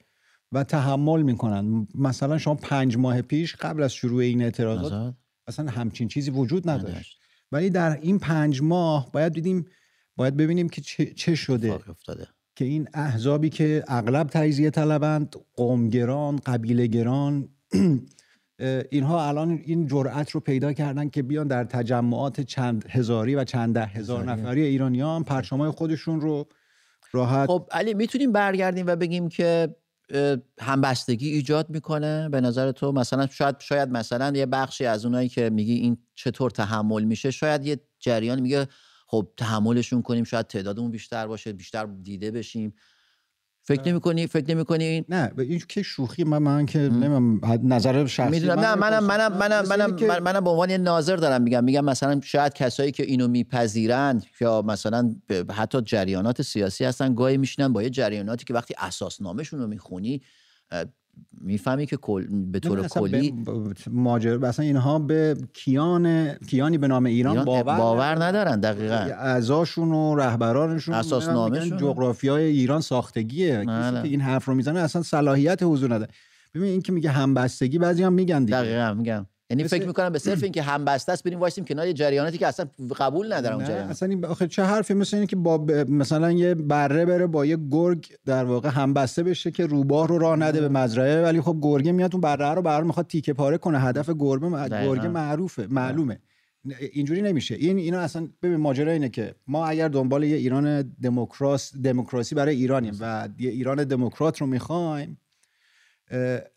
و 0.53 0.63
تحمل 0.63 1.21
می‌کنن. 1.21 1.87
مثلا 1.95 2.37
شما 2.37 2.55
پنج 2.55 2.97
ماه 2.97 3.21
پیش 3.21 3.55
قبل 3.55 3.83
از 3.83 3.93
شروع 3.93 4.21
این 4.21 4.41
اعتراضات 4.41 5.13
اصلا 5.47 5.71
همچین 5.71 6.07
چیزی 6.07 6.31
وجود 6.31 6.69
نداشت. 6.69 7.19
ولی 7.51 7.69
در 7.69 7.99
این 8.01 8.19
پنج 8.19 8.61
ماه 8.61 9.11
باید 9.11 9.33
دیدیم 9.33 9.65
باید 10.15 10.37
ببینیم 10.37 10.69
که 10.69 10.81
چه, 11.15 11.35
شده. 11.35 11.79
که 12.55 12.65
این 12.65 12.87
احزابی 12.93 13.49
که 13.49 13.83
اغلب 13.87 14.27
تجزیه 14.27 14.69
طلبند 14.69 15.35
قومگران 15.53 16.35
قبیلهگران 16.45 17.49
اینها 18.91 19.27
الان 19.27 19.61
این 19.65 19.87
جرأت 19.87 20.31
رو 20.31 20.39
پیدا 20.39 20.73
کردن 20.73 21.09
که 21.09 21.23
بیان 21.23 21.47
در 21.47 21.63
تجمعات 21.63 22.41
چند 22.41 22.85
هزاری 22.89 23.35
و 23.35 23.43
چند 23.43 23.73
ده 23.73 23.85
هزار 23.85 24.23
نفری 24.23 24.61
ایرانیان 24.61 25.23
پرچمای 25.23 25.71
خودشون 25.71 26.21
رو 26.21 26.47
راحت 27.11 27.47
خب 27.47 27.67
علی 27.71 27.93
می‌تونیم 27.93 28.31
برگردیم 28.31 28.87
و 28.87 28.95
بگیم 28.95 29.29
که 29.29 29.75
همبستگی 30.61 31.29
ایجاد 31.29 31.69
می‌کنه. 31.69 32.29
به 32.29 32.41
نظر 32.41 32.71
تو 32.71 32.91
مثلا 32.91 33.27
شاید 33.27 33.59
شاید 33.59 33.89
مثلا 33.89 34.31
یه 34.37 34.45
بخشی 34.45 34.85
از 34.85 35.05
اونایی 35.05 35.29
که 35.29 35.49
میگی 35.49 35.73
این 35.73 35.97
چطور 36.15 36.51
تحمل 36.51 37.03
میشه 37.03 37.31
شاید 37.31 37.65
یه 37.65 37.79
جریان 37.99 38.39
میگه 38.39 38.67
خب 39.07 39.27
تحملشون 39.37 40.01
کنیم 40.01 40.23
شاید 40.23 40.47
تعدادمون 40.47 40.91
بیشتر 40.91 41.27
باشه 41.27 41.53
بیشتر 41.53 41.85
دیده 41.85 42.31
بشیم. 42.31 42.73
فکر 43.65 43.87
نمی 43.87 43.99
کنی 43.99 44.27
فکر 44.27 44.55
نمی 44.55 44.65
کنی 44.65 45.05
نه 45.09 45.31
این 45.37 45.61
که 45.69 45.81
شوخی 45.81 46.23
من 46.23 46.37
من 46.37 46.65
که 46.65 46.79
نظر 47.63 48.05
شخصی 48.05 48.31
می‌دونم. 48.31 48.59
نه 48.59 48.75
منم 48.75 49.03
منم 49.03 49.37
منم 49.37 49.65
منم 49.67 50.23
منم 50.23 50.43
به 50.43 50.49
عنوان 50.49 50.69
یه 50.69 50.77
ناظر 50.77 51.15
دارم 51.15 51.41
میگم. 51.41 51.63
میگم 51.63 51.85
مثلا 51.85 52.21
شاید 52.23 52.53
کسایی 52.53 52.91
که 52.91 53.03
اینو 53.03 53.27
میپذیرند 53.27 54.25
یا 54.41 54.61
مثلا 54.61 55.15
حتی 55.51 55.81
جریانات 55.81 56.41
سیاسی 56.41 56.85
هستن 56.85 57.15
گاهی 57.15 57.37
میشینن 57.37 57.73
با 57.73 57.83
یه 57.83 57.89
جریاناتی 57.89 58.45
که 58.45 58.53
وقتی 58.53 58.73
اساسنامهشون 58.77 59.59
رو 59.59 59.67
می‌خونی 59.67 60.21
می‌فهمی 61.41 61.85
که 61.85 61.97
کل... 61.97 62.25
به 62.51 62.59
طور 62.59 62.87
کلی 62.87 63.43
ماجر 63.91 64.45
اصلا 64.45 64.65
اینها 64.65 64.99
به 64.99 65.37
کیان 65.53 66.33
کیانی 66.33 66.77
به 66.77 66.87
نام 66.87 67.05
ایران, 67.05 67.31
ایران 67.31 67.45
باور, 67.45 67.77
باور 67.77 68.23
ندارن. 68.23 68.59
دقیقا. 68.59 68.95
اعضاشون 68.95 69.91
و 69.91 70.15
رهبرانشون 70.15 70.95
اساس 70.95 71.27
نامشون 71.27 71.77
جغرافیای 71.77 72.43
ایران 72.43 72.81
ساختگیه. 72.81 73.55
کسی 73.55 73.65
بله. 73.65 74.01
که 74.01 74.07
این 74.07 74.21
حرف 74.21 74.45
رو 74.45 74.55
می‌زنه 74.55 74.79
اصلا 74.79 75.01
صلاحیت 75.01 75.59
حضور 75.63 75.93
نداره. 75.93 76.11
ببین 76.55 76.69
این 76.69 76.81
که 76.81 76.91
میگه 76.91 77.09
همبستگی 77.09 77.77
بعضی 77.77 78.03
هم 78.03 78.13
میگن 78.13 78.45
دیگه. 78.45 78.57
دقیقا 78.57 78.93
میگن 78.93 79.25
یعنی 79.57 79.67
فکر 79.67 79.87
می‌کنم 79.87 80.09
به 80.09 80.19
صرف 80.19 80.43
اینکه 80.43 80.61
هم 80.61 80.85
بسته 80.85 81.11
است 81.11 81.23
بریم 81.23 81.39
وایسیم 81.39 81.65
کنار 81.65 81.91
جریاناتی 81.91 82.37
که 82.37 82.47
اصلا 82.47 82.65
قبول 82.97 83.33
ندارن 83.33 83.55
اون 83.55 83.65
جریان. 83.65 83.89
اصلا 83.89 84.09
این 84.09 84.25
آخه 84.25 84.47
چه 84.47 84.63
حرفی؟ 84.63 84.93
مثل 84.93 85.17
اینه 85.17 85.27
که 85.27 85.35
با 85.35 85.57
مثلا 85.87 86.31
یه 86.31 86.55
بره 86.55 87.05
بره 87.05 87.27
با 87.27 87.45
یه 87.45 87.57
گرگ 87.71 88.07
در 88.25 88.43
واقع 88.43 88.69
هم 88.69 88.93
بسته 88.93 89.23
بشه 89.23 89.51
که 89.51 89.65
روباه 89.65 90.07
رو 90.07 90.17
راه 90.17 90.35
نده 90.35 90.61
به 90.61 90.69
مزرعه 90.69 91.23
ولی 91.23 91.41
خب 91.41 91.57
گرگه 91.61 91.91
میاد 91.91 92.13
اون 92.13 92.21
بره 92.21 92.53
رو 92.53 92.61
بر 92.61 92.83
می‌خواد 92.83 93.07
تیکه 93.07 93.33
پاره 93.33 93.57
کنه. 93.57 93.79
هدف 93.79 94.09
گربه 94.09 94.69
گرگه 94.69 95.07
معروفه 95.07 95.67
معلومه. 95.69 96.19
اینجوری 96.93 97.21
نمیشه. 97.21 97.55
این 97.55 97.77
اینا 97.77 97.99
اصلا 97.99 98.27
ببین 98.41 98.55
ماجرا 98.57 98.91
اینه 98.91 99.09
که 99.09 99.35
ما 99.47 99.65
اگر 99.65 99.87
دنبال 99.87 100.23
یه 100.23 100.37
ایران 100.37 100.81
دموکراس 100.81 101.77
دموکراسی 101.77 102.35
برای 102.35 102.55
ایرانیم 102.55 102.97
و 102.99 103.29
یه 103.39 103.49
ایران 103.51 103.83
دموکرات 103.83 104.41
رو 104.41 104.47
می‌خوایم 104.47 105.17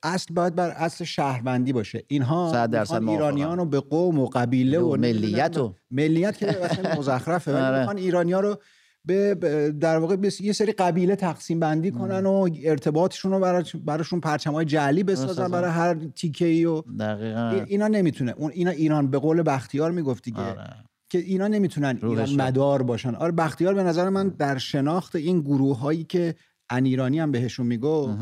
اصل 0.02 0.34
باید 0.34 0.54
بر 0.54 0.70
اصل 0.70 1.04
شهروندی 1.04 1.72
باشه. 1.72 2.04
اینها 2.08 2.68
ایرانیان 3.08 3.58
رو 3.58 3.64
به 3.64 3.80
قوم 3.80 4.18
و 4.18 4.26
قبیله 4.26 4.78
و 4.78 4.96
ملیت 4.96 5.58
و 5.58 5.74
ملیت 5.90 6.38
که 6.38 6.64
اصلا 6.64 6.94
مزخرفه. 6.98 7.56
آره. 7.56 7.78
می‌خوان 7.78 7.96
ایرانی 7.96 8.32
ها 8.32 8.40
رو 8.40 8.58
به 9.04 9.34
در 9.80 9.98
واقع 9.98 10.16
یه 10.40 10.52
سری 10.52 10.72
قبیله 10.72 11.16
تقسیم 11.16 11.60
بندی 11.60 11.90
کنن 11.90 12.26
و 12.26 12.48
ارتباطشون 12.64 13.32
رو 13.32 13.64
براشون 13.84 14.20
پرچم 14.20 14.52
های 14.52 14.64
جعلی 14.64 15.02
بسازن 15.02 15.48
برای 15.48 15.70
هر 15.70 15.94
تیکه 15.94 16.46
ای 16.46 16.64
و 16.64 16.80
دقیقا. 16.80 17.64
اینا 17.66 17.88
نمی‌تونه. 17.88 18.34
اون 18.36 18.50
اینا 18.50 18.70
ایران 18.70 19.10
به 19.10 19.18
قول 19.18 19.42
بختیار 19.42 19.90
می‌گفت 19.90 20.24
دیگه. 20.24 20.38
آره. 20.38 20.74
که 21.08 21.18
اینا 21.18 21.48
نمی‌تونن 21.48 21.98
ایران 22.02 22.34
مدار 22.34 22.82
باشن. 22.82 23.14
آره 23.14 23.32
بختیار 23.32 23.74
به 23.74 23.82
نظر 23.82 24.08
من 24.08 24.28
در 24.28 24.58
شناخت 24.58 25.16
این 25.16 25.40
گروه 25.40 25.78
هایی 25.78 26.04
که 26.04 26.34
ان 26.70 26.84
ایرانی 26.84 27.20
هم 27.20 27.30
بهشون 27.30 27.66
می‌گفت 27.66 28.18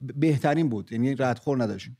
بهترین 0.00 0.68
بود. 0.68 0.92
یعنی 0.92 1.14
ردخور 1.14 1.62
نداشت 1.62 1.90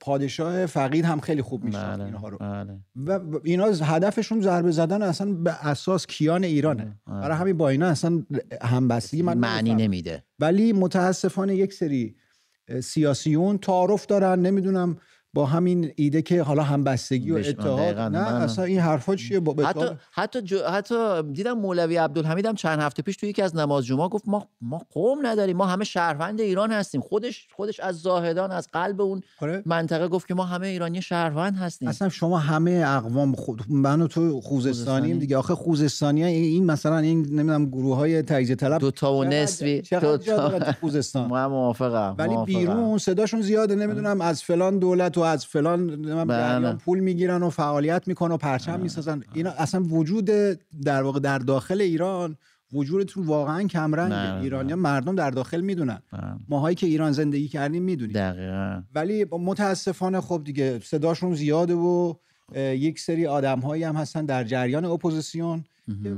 پادشاه 0.00 0.66
فقید 0.66 1.04
هم 1.04 1.20
خیلی 1.20 1.42
خوب 1.42 1.64
میشه 1.64 1.78
بله، 1.78 2.04
اینها 2.04 2.28
رو. 2.28 2.38
بله. 2.38 2.80
و 3.06 3.20
اینا 3.44 3.64
هدفشون 3.64 4.40
ضربه 4.40 4.70
زدن 4.70 5.02
اصلا 5.02 5.32
به 5.32 5.66
اساس 5.66 6.06
کیان 6.06 6.44
ایرانه. 6.44 7.00
بله. 7.06 7.20
برای 7.20 7.36
همین 7.36 7.56
با 7.56 7.68
اینا 7.68 7.86
اصلا 7.86 8.22
همبستگی 8.62 9.22
من 9.22 9.38
معنی 9.38 9.74
نمیده. 9.74 10.24
ولی 10.38 10.72
متاسفانه 10.72 11.56
یک 11.56 11.72
سری 11.72 12.16
سیاسیون 12.82 13.58
تعارف 13.58 14.06
دارن. 14.06 14.40
نمی‌دونم 14.40 14.96
با 15.34 15.46
همین 15.46 15.92
ایده 15.96 16.22
که 16.22 16.42
حالا 16.42 16.62
همبستگی 16.62 17.30
و 17.30 17.36
اتحاد 17.36 17.98
نه 17.98 18.18
اصلا 18.18 18.64
این 18.64 18.78
حرفا 18.78 19.16
چیه؟ 19.16 19.40
با 19.40 19.66
حتی 19.66 19.86
حتی, 20.12 20.58
حتی 20.72 21.22
دیدم 21.22 21.52
مولوی 21.52 21.96
عبدالحمید 21.96 22.46
هم 22.46 22.54
چند 22.54 22.80
هفته 22.80 23.02
پیش 23.02 23.16
توی 23.16 23.28
یکی 23.28 23.42
از 23.42 23.56
نماز 23.56 23.86
جمعه 23.86 24.08
گفت 24.08 24.24
ما 24.28 24.48
ما 24.60 24.82
قوم 24.90 25.26
نداریم 25.26 25.56
ما 25.56 25.66
همه 25.66 25.84
شهروند 25.84 26.40
ایران 26.40 26.72
هستیم. 26.72 27.00
خودش 27.00 27.48
خودش 27.56 27.80
از 27.80 28.00
زاهدان 28.00 28.52
از 28.52 28.68
قلب 28.72 29.00
اون 29.00 29.20
آره. 29.40 29.62
منطقه 29.66 30.08
گفت 30.08 30.28
که 30.28 30.34
ما 30.34 30.44
همه 30.44 30.66
ایرانی 30.66 31.02
شهروند 31.02 31.56
هستیم. 31.56 31.88
اصلا 31.88 32.08
شما 32.08 32.38
همه 32.38 32.84
اقوام 32.86 33.34
خود 33.34 33.62
من 33.68 34.02
و 34.02 34.06
تو 34.06 34.40
خوزستانیم 34.40 35.18
دیگه. 35.18 35.36
آخه 35.36 35.54
خوزستانی 35.54 36.24
این 36.24 36.66
مثلا 36.66 36.98
این 36.98 37.18
نمی‌دونم 37.18 37.66
گروه 37.66 37.96
های 37.96 38.22
تجزیه 38.22 38.56
طلب 38.56 38.80
دو 38.80 38.90
تا 38.90 39.14
و 39.14 39.24
نصفی. 39.24 39.82
دو 40.00 40.16
تا. 40.16 40.72
خوزستان. 40.80 41.28
ما 41.34 41.48
موافقم 41.48 42.14
ولی 42.18 42.36
بیرون 42.46 42.98
صداشون 42.98 43.42
زیاده 43.42 43.74
نمی‌دونم 43.74 44.20
از 44.20 44.42
فلان 44.42 44.78
دولت 44.78 45.18
از 45.28 45.46
فلان 45.46 46.02
بله. 46.26 46.72
پول 46.72 47.00
می‌گیرن 47.00 47.42
و 47.42 47.50
فعالیت 47.50 48.08
می‌کنن 48.08 48.34
و 48.34 48.36
پرچم 48.36 48.72
بله. 48.72 48.82
می‌سازن. 48.82 49.22
اینا 49.34 49.50
اصلا 49.50 49.82
وجود 49.82 50.30
در 50.84 51.02
واقع 51.02 51.20
در 51.20 51.38
داخل 51.38 51.80
ایران 51.80 52.36
وجودتون 52.72 53.26
واقعا 53.26 53.62
کمرنگ 53.62 54.12
بله، 54.12 54.40
ایرانی 54.42 54.74
مردم 54.74 55.14
در 55.14 55.30
داخل 55.30 55.60
می‌دونن. 55.60 56.02
ماهایی 56.48 56.76
که 56.76 56.86
ایران 56.86 57.12
زندگی 57.12 57.48
کردیم 57.48 57.82
می‌دونیم. 57.82 58.86
ولی 58.94 59.26
متاسفانه 59.30 60.20
خب 60.20 60.42
دیگه 60.44 60.80
صداشون 60.80 61.34
زیاده 61.34 61.74
و 61.74 62.14
یک 62.56 63.00
سری 63.00 63.26
آدم 63.26 63.60
هایی 63.60 63.84
هم 63.84 63.96
هستن 63.96 64.24
در 64.24 64.44
جریان 64.44 64.84
اپوزیسیون. 64.84 65.64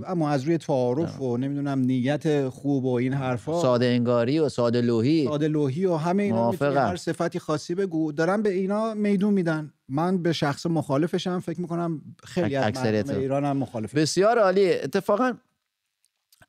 اما 0.06 0.30
از 0.30 0.42
روی 0.42 0.58
تعارف 0.58 1.20
و 1.20 1.36
نمی‌دونم 1.36 1.78
نیت 1.78 2.48
خوب 2.48 2.84
و 2.84 2.94
این 2.94 3.12
حرفا. 3.12 3.62
ساده 3.62 3.86
انگاری 3.86 4.38
و 4.38 4.48
ساده 4.48 4.80
لوحی. 4.80 5.24
ساده 5.24 5.48
لوحی 5.48 5.86
و 5.86 5.96
همه 5.96 6.22
اینا 6.22 6.50
هر 6.50 6.96
صفتی 6.96 7.38
خاصی 7.38 7.74
بگو. 7.74 8.12
دارن 8.12 8.42
به 8.42 8.50
اینا 8.50 8.94
میدون 8.94 9.34
میدن. 9.34 9.72
من 9.88 10.22
به 10.22 10.32
شخص 10.32 10.66
مخالفشم 10.66 11.40
فکر 11.40 11.60
می‌کنم 11.60 12.00
خیلی 12.24 12.56
از 12.56 13.10
ایران 13.10 13.44
هم 13.44 13.56
مخالف 13.56 13.94
بسیار 13.94 14.38
عالی. 14.38 14.72
اتفاقا 14.72 15.32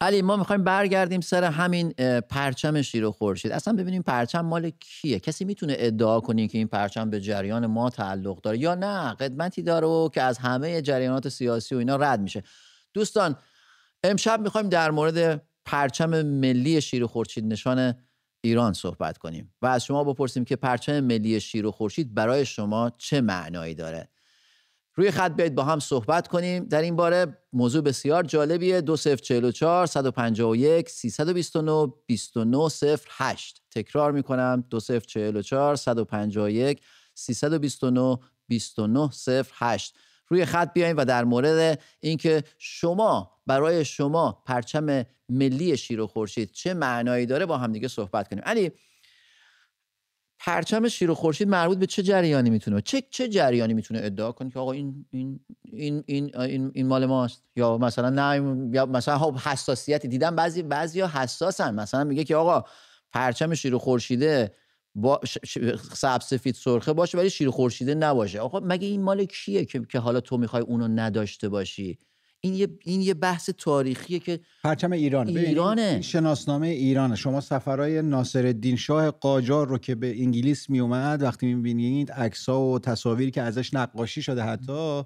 علی 0.01 0.21
ما 0.21 0.35
می‌خوایم 0.35 0.63
برگردیم 0.63 1.21
سر 1.21 1.43
همین 1.43 1.91
پرچم 2.29 2.81
شیر 2.81 3.05
و 3.05 3.11
خورشید. 3.11 3.51
اصلا 3.51 3.73
ببینیم 3.73 4.01
پرچم 4.01 4.41
مال 4.41 4.69
کیه؟ 4.79 5.19
کسی 5.19 5.45
می‌تونه 5.45 5.75
ادعا 5.77 6.19
کنه 6.19 6.47
که 6.47 6.57
این 6.57 6.67
پرچم 6.67 7.09
به 7.09 7.21
جریان 7.21 7.65
ما 7.65 7.89
تعلق 7.89 8.41
داره 8.41 8.57
یا 8.57 8.75
نه؟ 8.75 9.13
قدمتی 9.13 9.61
داره 9.61 9.87
و 9.87 10.09
که 10.09 10.21
از 10.21 10.37
همه 10.37 10.81
جریانات 10.81 11.29
سیاسی 11.29 11.75
و 11.75 11.77
اینا 11.77 11.95
رد 11.95 12.21
میشه. 12.21 12.43
دوستان 12.97 13.35
امشب 14.03 14.41
می‌خوایم 14.41 14.69
در 14.69 14.91
مورد 14.91 15.47
پرچم 15.65 16.21
ملی 16.21 16.81
شیر 16.81 17.03
و 17.03 17.07
خورشید 17.07 17.45
نشان 17.45 17.93
ایران 18.41 18.73
صحبت 18.73 19.17
کنیم 19.17 19.53
و 19.61 19.65
از 19.65 19.85
شما 19.85 20.03
بپرسیم 20.03 20.45
که 20.45 20.55
پرچم 20.55 20.99
ملی 20.99 21.39
شیر 21.39 21.65
و 21.65 21.71
خورشید 21.71 22.13
برای 22.13 22.45
شما 22.45 22.91
چه 22.97 23.21
معنایی 23.21 23.75
داره. 23.75 24.09
روی 24.95 25.11
خط 25.11 25.31
بیاید 25.31 25.55
با 25.55 25.63
هم 25.63 25.79
صحبت 25.79 26.27
کنیم. 26.27 26.63
در 26.63 26.81
این 26.81 26.95
باره 26.95 27.37
موضوع 27.53 27.81
بسیار 27.81 28.23
جالبیه. 28.23 28.81
2044 28.81 29.85
151 29.85 30.89
329 30.89 31.93
2908 32.07 33.61
تکرار 33.71 34.11
می‌کنم. 34.11 34.63
2044 34.69 35.75
151 35.75 36.81
329 37.13 38.17
2908 38.49 39.95
روی 40.27 40.45
خط 40.45 40.73
بیاین 40.73 40.95
و 40.95 41.05
در 41.05 41.23
مورد 41.23 41.79
اینکه 41.99 42.43
شما 42.57 43.31
برای 43.47 43.85
شما 43.85 44.43
پرچم 44.45 45.05
ملی 45.29 45.77
شیر 45.77 46.01
و 46.01 46.07
خورشید 46.07 46.51
چه 46.51 46.73
معنایی 46.73 47.25
داره 47.25 47.45
با 47.45 47.57
همدیگه 47.57 47.87
صحبت 47.87 48.27
کنیم. 48.27 48.43
علی 48.45 48.71
پرچم 50.39 50.87
شیر 50.87 51.11
و 51.11 51.15
خورشید 51.15 51.47
مربوط 51.47 51.77
به 51.77 51.85
چه 51.85 52.03
جریانی 52.03 52.49
می‌تونه؟ 52.49 52.81
چه 52.81 53.03
چه 53.09 53.27
جریانی 53.27 53.73
می‌تونه 53.73 53.99
ادعا 54.03 54.31
کنه 54.31 54.49
که 54.49 54.59
آقا 54.59 54.71
این 54.71 55.05
این 55.09 55.39
این 55.63 56.03
این 56.05 56.39
این, 56.39 56.71
این 56.73 56.87
مال 56.87 57.05
ماست؟ 57.05 57.43
یا 57.55 57.77
مثلا 57.77 58.09
نه 58.09 58.69
یا 58.73 58.85
مثلا 58.85 59.17
خب 59.19 59.35
حساسیتی 59.35 60.07
دیدم 60.07 60.35
بعضی 60.35 60.63
بعضیا 60.63 61.07
حساسن. 61.07 61.75
مثلا 61.75 62.03
میگه 62.03 62.23
که 62.23 62.35
آقا 62.35 62.63
پرچم 63.11 63.53
شیر 63.53 63.75
و 63.75 63.79
خورشیده 63.79 64.51
با 64.97 65.21
سبز 65.93 66.25
سفید 66.25 66.55
سرخه 66.55 66.93
باشه 66.93 67.17
ولی 67.17 67.29
شیر 67.29 67.49
خورشیده 67.49 67.95
نباشه. 67.95 68.39
آقا 68.39 68.59
مگه 68.59 68.87
این 68.87 69.01
مال 69.01 69.25
کیه 69.25 69.65
که, 69.65 69.81
که 69.89 69.99
حالا 69.99 70.19
تو 70.19 70.37
می‌خوای 70.37 70.63
اونو 70.63 70.87
نداشته 70.87 71.49
باشی؟ 71.49 71.97
این 72.41 72.53
یه 72.53 72.67
این 72.83 73.01
یه 73.01 73.13
بحث 73.13 73.49
تاریخیه 73.57 74.19
که 74.19 74.39
پرچم 74.63 74.91
ایران. 74.91 75.27
ایرانه. 75.27 76.01
شناسنامه 76.01 76.67
ایرانه. 76.67 77.15
شما 77.15 77.41
سفرهای 77.41 78.01
ناصرالدین 78.01 78.75
شاه 78.75 79.11
قاجار 79.11 79.67
رو 79.67 79.77
که 79.77 79.95
به 79.95 80.21
انگلیس 80.21 80.69
می 80.69 80.79
اومد 80.79 81.21
وقتی 81.21 81.53
می‌بینید 81.53 82.11
عکس‌ها 82.11 82.61
و 82.61 82.79
تصاویری 82.79 83.31
که 83.31 83.41
ازش 83.41 83.73
نقاشی 83.73 84.21
شده 84.21 84.41
حتی 84.41 85.03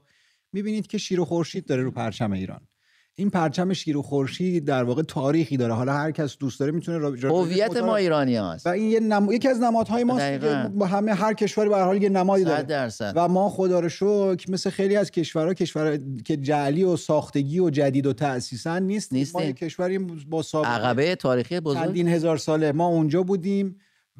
می‌بینید 0.53 0.87
که 0.87 0.97
شیر 0.97 1.19
و 1.19 1.25
خورشید 1.25 1.65
داره 1.65 1.83
رو 1.83 1.91
پرچم 1.91 2.31
ایران. 2.31 2.67
این 3.15 3.29
پرچم 3.29 3.73
شیر 3.73 3.97
و 3.97 4.01
خورشید 4.01 4.65
در 4.65 4.83
واقع 4.83 5.01
تاریخی 5.01 5.57
داره. 5.57 5.73
حالا 5.73 5.93
هر 5.93 6.11
کس 6.11 6.37
دوست 6.37 6.59
داره 6.59 6.71
می‌تونه 6.71 7.27
هویت 7.29 7.77
ما 7.77 7.95
ایرانی 7.95 8.35
هست 8.35 8.67
و 8.67 8.69
این 8.69 8.91
یه 8.91 8.99
نم... 8.99 9.31
یکی 9.31 9.47
از 9.47 9.59
نمادهای 9.59 10.03
ماست 10.03 10.45
با 10.67 10.85
همه 10.85 11.13
هر 11.13 11.33
کشوری 11.33 11.69
به 11.69 11.75
هر 11.75 11.83
حال 11.83 12.03
یه 12.03 12.09
نمادی 12.09 12.43
داره. 12.43 12.63
درصد. 12.63 13.13
و 13.15 13.27
ما 13.27 13.49
خدا 13.49 13.79
رو 13.79 13.89
شکر 13.89 14.45
مثل 14.49 14.69
خیلی 14.69 14.95
از 14.95 15.11
کشورها 15.11 15.53
کشور 15.53 15.99
که 16.25 16.37
جعلی 16.37 16.83
و 16.83 16.97
ساختگی 16.97 17.59
و 17.59 17.69
جدید 17.69 18.05
و 18.05 18.13
تأسیسن 18.13 18.83
نیست 18.83 19.13
نیست 19.13 19.35
ما 19.35 19.51
کشوری 19.51 19.97
با 20.29 20.41
سابقه. 20.41 20.69
عقبه 20.69 21.15
تاریخی 21.15 21.59
بزرگ. 21.59 21.83
چندین 21.83 22.07
هزار 22.07 22.37
ساله 22.37 22.71
ما 22.71 22.87
اونجا 22.87 23.23
بودیم 23.23 23.77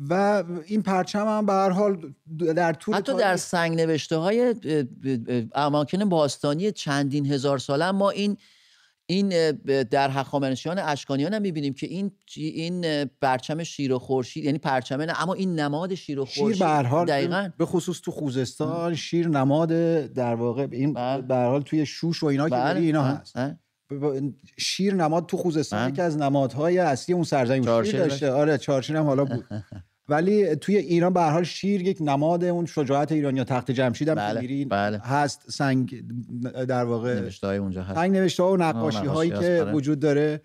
و 0.10 0.44
این 0.66 0.82
پرچم 0.82 1.28
هم 1.28 1.46
به 1.46 1.54
هر 1.54 1.70
حال 1.70 2.14
در 2.56 2.74
طول 2.74 2.96
حتی 2.96 3.18
در 3.18 3.38
سنگ 3.38 3.82
نوشته 3.82 4.18
های 4.18 4.56
اماکن 5.56 6.10
باستانی 6.10 6.72
چندین 6.72 7.26
هزار 7.26 7.58
ساله 7.58 7.92
ما 7.92 8.10
این 8.10 8.38
این 9.06 9.52
در 9.84 10.10
هخامنشیان 10.10 10.80
اشکانیان 10.80 11.34
هم 11.34 11.42
می‌بینیم 11.42 11.74
که 11.74 11.88
این 11.88 12.12
این 12.38 13.06
پرچم 13.06 13.64
شیر 13.64 13.94
و 13.94 14.00
خورشید 14.00 14.44
یعنی 14.44 14.58
پرچم 14.58 15.02
نه 15.02 15.22
اما 15.22 15.34
این 15.34 15.60
نماد 15.60 15.96
شیر 15.96 16.20
و 16.20 16.26
خورشید 16.26 16.56
شیر 16.56 16.66
به 16.66 16.88
حال 16.88 17.06
دقیقاً. 17.06 17.50
به 17.58 17.66
خصوص 17.66 18.02
تو 18.02 18.12
خوزستان 18.12 18.96
شیر 18.96 19.28
نماد 19.28 19.70
در 20.14 20.36
واقع 20.36 20.68
این 20.72 20.94
بله. 20.94 21.22
به 21.22 21.36
حال 21.36 21.62
توی 21.62 21.86
شوش 21.86 22.24
و 22.24 22.26
اینا 22.26 22.50
که 22.50 22.56
بله. 22.56 22.80
اینا 22.80 23.04
هست. 23.04 23.36
شیر 24.58 24.94
نماد 24.94 25.26
تو 25.26 25.38
خوزستان. 25.38 25.90
یکی 25.90 26.02
از 26.02 26.18
نمادهای 26.18 26.78
اصلی 26.78 27.16
اون 27.16 27.24
سرزمین. 27.24 27.84
شیر 27.84 28.00
داشته. 28.00 28.32
آره 28.32 28.58
چارشیر 28.58 28.98
هم 28.98 29.06
حالا 29.06 29.26
بود. 29.26 29.46
ولی 30.10 30.56
توی 30.56 30.78
ایران 30.78 31.14
به 31.14 31.22
حال 31.22 31.44
شیر 31.44 31.82
یک 31.82 31.98
نماد 32.02 32.44
اون 32.44 32.66
شجاعت 32.66 33.12
ایران 33.12 33.38
یا 33.38 33.44
تخت 33.44 33.72
جمشید 33.72 34.10
هم 34.10 34.16
بله. 34.16 34.66
بله. 34.66 34.98
هست 34.98 35.52
سنگ 35.52 36.04
در 36.68 36.84
واقع 36.84 37.20
نوشته 37.20 37.48
های 37.48 37.58
اونجا 37.58 37.84
هست 37.84 37.96
سنگ 37.96 38.18
نوشته 38.18 38.44
ها 38.44 38.54
و 38.54 38.58
نقاشی 38.58 39.06
هایی 39.06 39.32
که 39.32 39.36
آره. 39.36 39.74
وجود 39.74 40.00
داره 40.00 40.42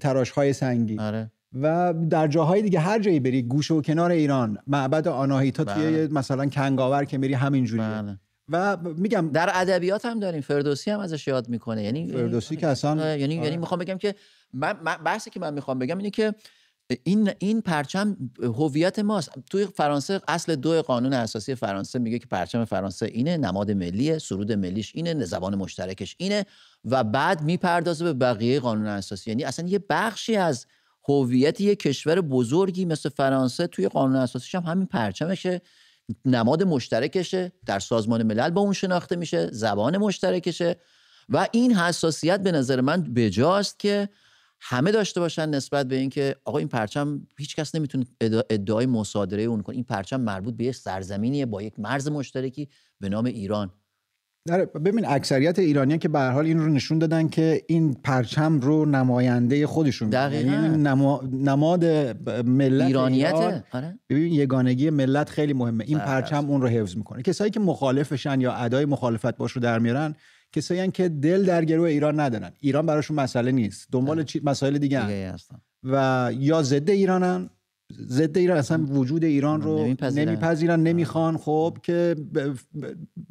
تراش 0.00 0.30
های 0.30 0.52
سنگی 0.52 0.98
آره. 0.98 1.30
و 1.62 1.94
در 2.10 2.28
جاهای 2.28 2.62
دیگه 2.62 2.78
هر 2.78 2.98
جایی 2.98 3.20
بری 3.20 3.42
گوشه 3.42 3.74
و 3.74 3.82
کنار 3.82 4.10
ایران 4.10 4.58
معبد 4.66 5.08
آناهیتا 5.08 5.64
بله. 5.64 5.74
توی 5.74 6.14
مثلا 6.14 6.46
کنگاور 6.46 7.04
که 7.04 7.18
میری 7.18 7.34
همینجوریه 7.34 8.02
بله. 8.02 8.18
و 8.48 8.76
میگم 8.96 9.30
در 9.32 9.50
ادبیات 9.54 10.04
هم 10.04 10.20
داریم 10.20 10.40
فردوسی 10.40 10.90
هم 10.90 11.00
ازش 11.00 11.26
یاد 11.26 11.48
می‌کنه 11.48 11.82
یعنی 11.82 12.12
فردوسی 12.12 12.56
که 12.56 12.66
اصلا 12.66 13.16
یعنی 13.16 13.34
یعنی 13.34 13.56
می‌خوام 13.56 13.80
بگم 13.80 13.98
که 13.98 14.14
من 14.52 14.72
بحثی 15.04 15.30
که 15.30 15.40
من 15.40 15.54
می‌خوام 15.54 15.78
بگم 15.78 15.98
اینه 15.98 16.10
که 16.10 16.34
این 17.02 17.30
این 17.38 17.60
پرچم 17.60 18.16
هویت 18.42 18.98
ماست. 18.98 19.30
توی 19.50 19.66
فرانسه 19.66 20.20
اصل 20.28 20.56
دو 20.56 20.82
قانون 20.82 21.12
اساسی 21.12 21.54
فرانسه 21.54 21.98
میگه 21.98 22.18
که 22.18 22.26
پرچم 22.26 22.64
فرانسه 22.64 23.06
اینه 23.06 23.36
نماد 23.36 23.70
ملیه 23.70 24.18
سرود 24.18 24.52
ملیش 24.52 24.92
اینه 24.94 25.24
زبان 25.24 25.54
مشترکش 25.54 26.14
اینه 26.18 26.46
و 26.84 27.04
بعد 27.04 27.42
می‌پردازه 27.42 28.04
به 28.04 28.12
بقیه 28.12 28.60
قانون 28.60 28.86
اساسی. 28.86 29.30
یعنی 29.30 29.44
اصلا 29.44 29.68
یه 29.68 29.80
بخشی 29.90 30.36
از 30.36 30.66
هویت 31.08 31.60
یه 31.60 31.76
کشور 31.76 32.20
بزرگی 32.20 32.84
مثل 32.84 33.08
فرانسه 33.08 33.66
توی 33.66 33.88
قانون 33.88 34.16
اساسیش 34.16 34.54
هم 34.54 34.62
همین 34.62 34.86
پرچمشه. 34.86 35.60
نماد 36.24 36.62
مشترکشه 36.62 37.52
در 37.66 37.78
سازمان 37.78 38.22
ملل 38.22 38.50
با 38.50 38.60
اون 38.60 38.72
شناخته 38.72 39.16
میشه 39.16 39.50
زبان 39.52 39.96
مشترکشه 39.96 40.76
و 41.28 41.48
این 41.52 41.74
حساسیت 41.74 42.40
به 42.40 42.52
نظر 42.52 42.80
من 42.80 43.02
بجاست 43.02 43.78
که 43.78 44.08
همه 44.60 44.92
داشته 44.92 45.20
باشن 45.20 45.48
نسبت 45.48 45.88
به 45.88 45.96
اینکه 45.96 46.36
آقا 46.44 46.58
این 46.58 46.68
پرچم 46.68 47.26
هیچ 47.38 47.56
کس 47.56 47.74
نمی‌تونه 47.74 48.04
ادعای 48.50 48.86
مصادره 48.86 49.42
اون 49.42 49.62
کنه. 49.62 49.74
این 49.74 49.84
پرچم 49.84 50.20
مربوط 50.20 50.56
به 50.56 50.64
یه 50.64 50.72
سرزمینیه 50.72 51.46
با 51.46 51.62
یک 51.62 51.80
مرز 51.80 52.08
مشترکی 52.08 52.68
به 53.00 53.08
نام 53.08 53.24
ایران. 53.24 53.70
آره 54.52 54.64
ببین 54.64 55.06
اکثریت 55.06 55.58
ایرانیان 55.58 55.98
که 55.98 56.08
به 56.08 56.20
حال 56.20 56.46
این 56.46 56.58
رو 56.58 56.68
نشون 56.68 56.98
دادن 56.98 57.28
که 57.28 57.62
این 57.66 57.94
پرچم 57.94 58.60
رو 58.60 58.84
نماینده 58.84 59.66
خودشون 59.66 60.10
دقیقاً. 60.10 60.52
یعنی 60.52 60.82
نما... 60.82 61.22
نماد 61.32 61.84
ملت 62.46 62.86
ایرانیت 62.86 63.64
آره. 63.72 63.98
ببین 64.10 64.32
یگانگی 64.32 64.90
ملت 64.90 65.28
خیلی 65.28 65.52
مهمه. 65.52 65.84
این 65.84 65.98
بله، 65.98 66.06
پرچم 66.06 66.50
اون 66.50 66.62
رو 66.62 66.68
حفظ 66.68 66.96
می‌کنه. 66.96 67.22
کسایی 67.22 67.50
که 67.50 67.60
مخالفشن 67.60 68.40
یا 68.40 68.52
ادای 68.52 68.84
مخالفت 68.84 69.36
باش 69.36 69.52
رو 69.52 69.60
در 69.60 69.78
میارن 69.78 70.14
کسایی 70.52 70.90
که 70.90 71.08
دل 71.08 71.44
در 71.44 71.64
گروه 71.64 71.88
ایران 71.88 72.20
ندارن. 72.20 72.52
ایران 72.60 72.86
براشون 72.86 73.20
مسئله 73.20 73.52
نیست. 73.52 73.88
دنبال 73.92 74.22
چی 74.22 74.40
مسائل 74.44 74.78
دیگه, 74.78 75.06
دیگه 75.06 75.34
و 75.84 76.30
یا 76.38 76.62
ضد 76.62 76.90
ایرانن. 76.90 77.50
ضد 78.08 78.38
ایران 78.38 78.58
اصلا 78.58 78.84
وجود 78.84 79.24
ایران 79.24 79.62
رو 79.62 79.86
نمیپذیرن. 80.00 80.82
نمی‌خوان. 80.82 81.36
خب 81.36 81.78
که 81.82 82.16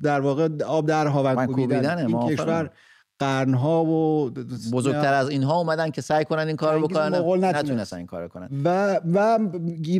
در 0.03 0.19
واقع 0.19 0.49
آب 0.65 0.87
در 0.87 1.07
هاون 1.07 1.45
کوبیدن. 1.45 2.07
این 2.07 2.19
کشور 2.29 2.69
قرنها 3.19 3.85
و 3.85 4.29
بزرگتر 4.73 5.13
از 5.13 5.29
اینها 5.29 5.57
اومدن 5.59 5.89
که 5.89 6.01
سعی 6.01 6.25
کنن 6.25 6.47
این 6.47 6.55
کارو 6.55 6.87
بکنن. 6.87 7.45
نتونستن 7.45 7.97
این 7.97 8.05
کارو 8.05 8.27
کنن. 8.27 8.49
و 8.63 8.99
و 9.13 9.39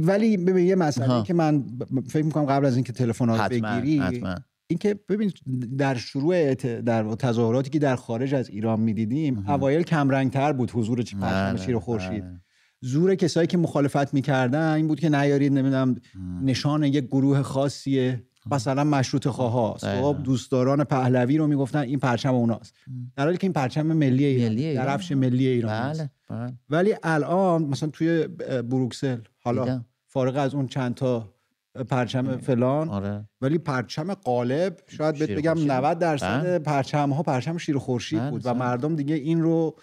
ولی 0.01 0.61
یه 0.61 0.75
مسئله 0.75 1.23
که 1.23 1.33
من 1.33 1.63
فکر 2.09 2.25
می‌کنم 2.25 2.45
قبل 2.45 2.65
از 2.65 2.75
اینکه 2.75 2.93
تلفنات 2.93 3.49
بگیری 3.49 3.99
حتما. 3.99 4.35
اینکه 4.67 4.99
ببین 5.09 5.31
در 5.77 5.95
شروع 5.95 6.53
در 6.81 7.03
تظاهراتی 7.15 7.69
که 7.69 7.79
در 7.79 7.95
خارج 7.95 8.33
از 8.33 8.49
ایران 8.49 8.79
می‌دیدیم 8.79 9.49
اوایل 9.49 9.81
کمرنگتر 9.81 10.53
بود. 10.53 10.71
حضور 10.71 11.01
پرچم 11.01 11.53
بله، 11.53 11.65
شیر 11.65 11.75
و 11.75 11.79
خورشید. 11.79 12.23
بله. 12.23 12.41
زور 12.81 13.15
کسایی 13.15 13.47
که 13.47 13.57
مخالفت 13.57 14.13
می‌کردن 14.13 14.73
این 14.73 14.87
بود 14.87 14.99
که 14.99 15.09
نیارید 15.09 15.53
نمی‌دونم 15.53 15.95
نشان 16.43 16.83
یک 16.83 17.05
گروه 17.05 17.41
خاصیه. 17.41 18.23
مثلا 18.51 18.83
مشروط 18.83 19.27
خواهاست. 19.27 19.85
خب 19.85 20.17
دوستداران 20.23 20.83
پهلوی 20.83 21.37
رو 21.37 21.47
می‌گفتن 21.47 21.79
این 21.79 21.99
پرچم 21.99 22.35
اوناست. 22.35 22.75
در 23.15 23.23
حالی 23.23 23.37
که 23.37 23.47
این 23.47 23.53
پرچم 23.53 23.81
ملی 23.81 24.25
ایران 24.25 24.85
درفش 24.85 25.11
ملی 25.11 25.47
ایران 25.47 25.93
بله. 25.93 26.09
بله. 26.29 26.53
ولی 26.69 26.93
الان 27.03 27.63
مثلا 27.63 27.89
توی 27.89 28.27
بروکسل 28.69 29.17
حالا 29.43 29.85
فارغ 30.07 30.35
از 30.37 30.55
اون 30.55 30.67
چند 30.67 30.95
تا 30.95 31.34
پرچم 31.83 32.37
فلان. 32.37 32.89
آره. 32.89 33.29
ولی 33.41 33.57
پرچم 33.57 34.13
قالب 34.13 34.77
شاید 34.87 35.19
بهت 35.19 35.29
بگم 35.29 35.55
90 35.57 35.99
درصد 35.99 36.41
بله. 36.41 36.59
پرچم 36.59 37.09
ها 37.09 37.23
پرچم 37.23 37.57
شیر 37.57 37.77
خورشید 37.77 38.19
بله، 38.19 38.31
بود 38.31 38.41
و 38.45 38.53
مردم 38.53 38.95
دیگه 38.95 39.15
این 39.15 39.41
رو 39.41 39.75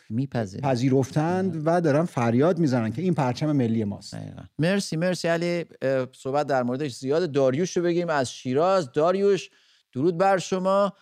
پذیرفتند 0.62 1.62
و 1.64 1.80
دارن 1.80 2.04
فریاد 2.04 2.58
می‌زنن 2.58 2.92
که 2.92 3.02
این 3.02 3.14
پرچم 3.14 3.52
ملی 3.52 3.84
ماست. 3.84 4.16
مرسی 4.58 4.96
مرسی 4.96 5.28
علی. 5.28 5.64
صحبت 6.12 6.46
در 6.46 6.62
موردش 6.62 6.94
زیاد 6.94 7.32
داریوش 7.32 7.76
رو 7.76 7.82
بگیم 7.82 8.08
از 8.08 8.32
شیراز. 8.32 8.92
داریوش 8.92 9.50
درود 9.92 10.18
بر 10.18 10.38
شما. 10.38 10.92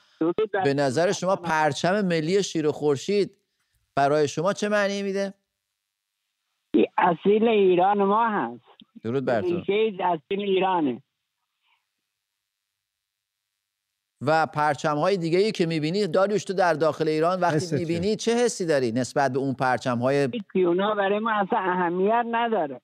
به 0.64 0.74
نظر 0.74 1.12
شما. 1.12 1.36
پرچم 1.36 2.00
ملی 2.00 2.42
شیر 2.42 2.70
خورشید 2.70 3.36
برای 3.96 4.28
شما 4.28 4.52
چه 4.52 4.68
معنی 4.68 5.02
میده؟ 5.02 5.34
اصیل 6.98 7.48
ایران 7.48 8.02
ما 8.02 8.28
هست. 8.28 8.69
درود 9.02 9.24
بر 9.24 9.40
تو. 9.40 9.62
اصیل 10.00 10.40
ایرانه. 10.40 11.02
و 14.20 14.46
پرچم 14.46 14.96
های 14.96 15.16
دیگه 15.16 15.38
ای 15.38 15.52
که 15.52 15.66
می‌بینی 15.66 16.06
داریوش 16.06 16.44
تو 16.44 16.52
در 16.52 16.74
داخل 16.74 17.08
ایران 17.08 17.40
وقتی 17.40 17.76
می‌بینی 17.76 18.16
چه 18.16 18.34
حسی 18.34 18.66
داری 18.66 18.92
نسبت 18.92 19.32
به 19.32 19.38
اون 19.38 19.54
پرچم 19.54 19.98
های 19.98 20.28
اونا 20.54 20.94
برای 20.94 21.18
ما 21.18 21.32
اصلا 21.32 21.58
اهمیت 21.58 22.24
نداره. 22.30 22.80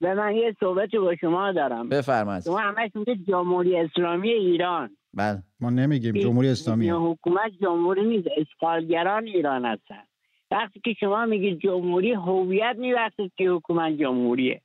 و 0.00 0.14
من 0.14 0.36
یه 0.36 0.56
صحبتی 0.60 0.98
با 0.98 1.16
شما 1.16 1.52
دارم. 1.52 1.88
بفرمایید. 1.88 2.44
شما 2.44 2.58
همش 2.58 2.90
میگه 2.94 3.16
جمهوری 3.16 3.76
اسلامی 3.76 4.30
ایران. 4.30 4.96
بله. 5.14 5.42
ما 5.60 5.70
نمیگیم 5.70 6.14
جمهوری 6.14 6.48
اسلامی 6.48 6.90
حکومت 6.90 7.52
جمهوری 7.60 8.06
نیست 8.06 8.28
اشغالگران 8.36 9.26
ایران 9.26 9.64
هستن. 9.64 10.02
وقتی 10.50 10.80
که 10.80 10.92
شما 11.00 11.26
میگید 11.26 11.58
جمهوری 11.58 12.12
هویت 12.12 12.76
میبخشید 12.78 13.32
که 13.36 13.44
حکومت 13.44 13.92
جمهوریه. 13.92 14.62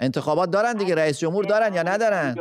انتخابات 0.00 0.50
دارن 0.50 0.72
دیگه 0.72 0.94
رئیس 0.94 1.20
جمهور 1.20 1.44
دارن 1.44 1.74
یا 1.74 1.82
ندارن؟ 1.82 2.34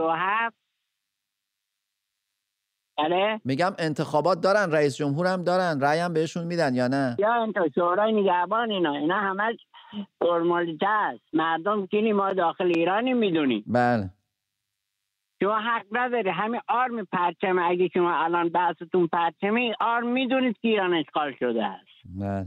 بله. 2.97 3.41
میگم 3.45 3.71
انتخابات 3.79 4.41
دارن 4.41 4.71
رئیس 4.71 4.97
جمهور 4.97 5.27
هم 5.27 5.43
دارن 5.43 5.79
رأی 5.81 5.99
هم 5.99 6.13
بهشون 6.13 6.43
میدن 6.43 6.75
یا 6.75 6.87
نه؟ 6.87 7.15
یا 7.19 7.33
انتخابات 7.33 7.99
نگهبان 7.99 8.71
اینا. 8.71 8.93
اینا 8.95 9.19
همه 9.19 9.57
فرمالیته 10.19 10.89
است. 10.89 11.23
مردم 11.33 11.87
که 11.87 12.13
ما 12.15 12.33
داخل 12.33 12.65
ایرانی 12.65 13.13
می‌دونیم. 13.13 13.63
بله. 13.67 14.09
شما 15.41 15.59
حق 15.59 15.85
نداری. 15.91 16.29
همین 16.29 16.61
آرم 16.67 17.05
پرچم 17.05 17.59
اگه 17.59 17.89
شما 17.93 18.23
الان 18.23 18.49
بحثتون 18.49 19.07
پرچمی 19.07 19.73
آرم 19.79 20.07
می‌دونید 20.07 20.57
که 20.61 20.67
ایران 20.67 20.93
اشغال 20.93 21.35
شده 21.39 21.65
است. 21.65 21.87
بله. 22.19 22.45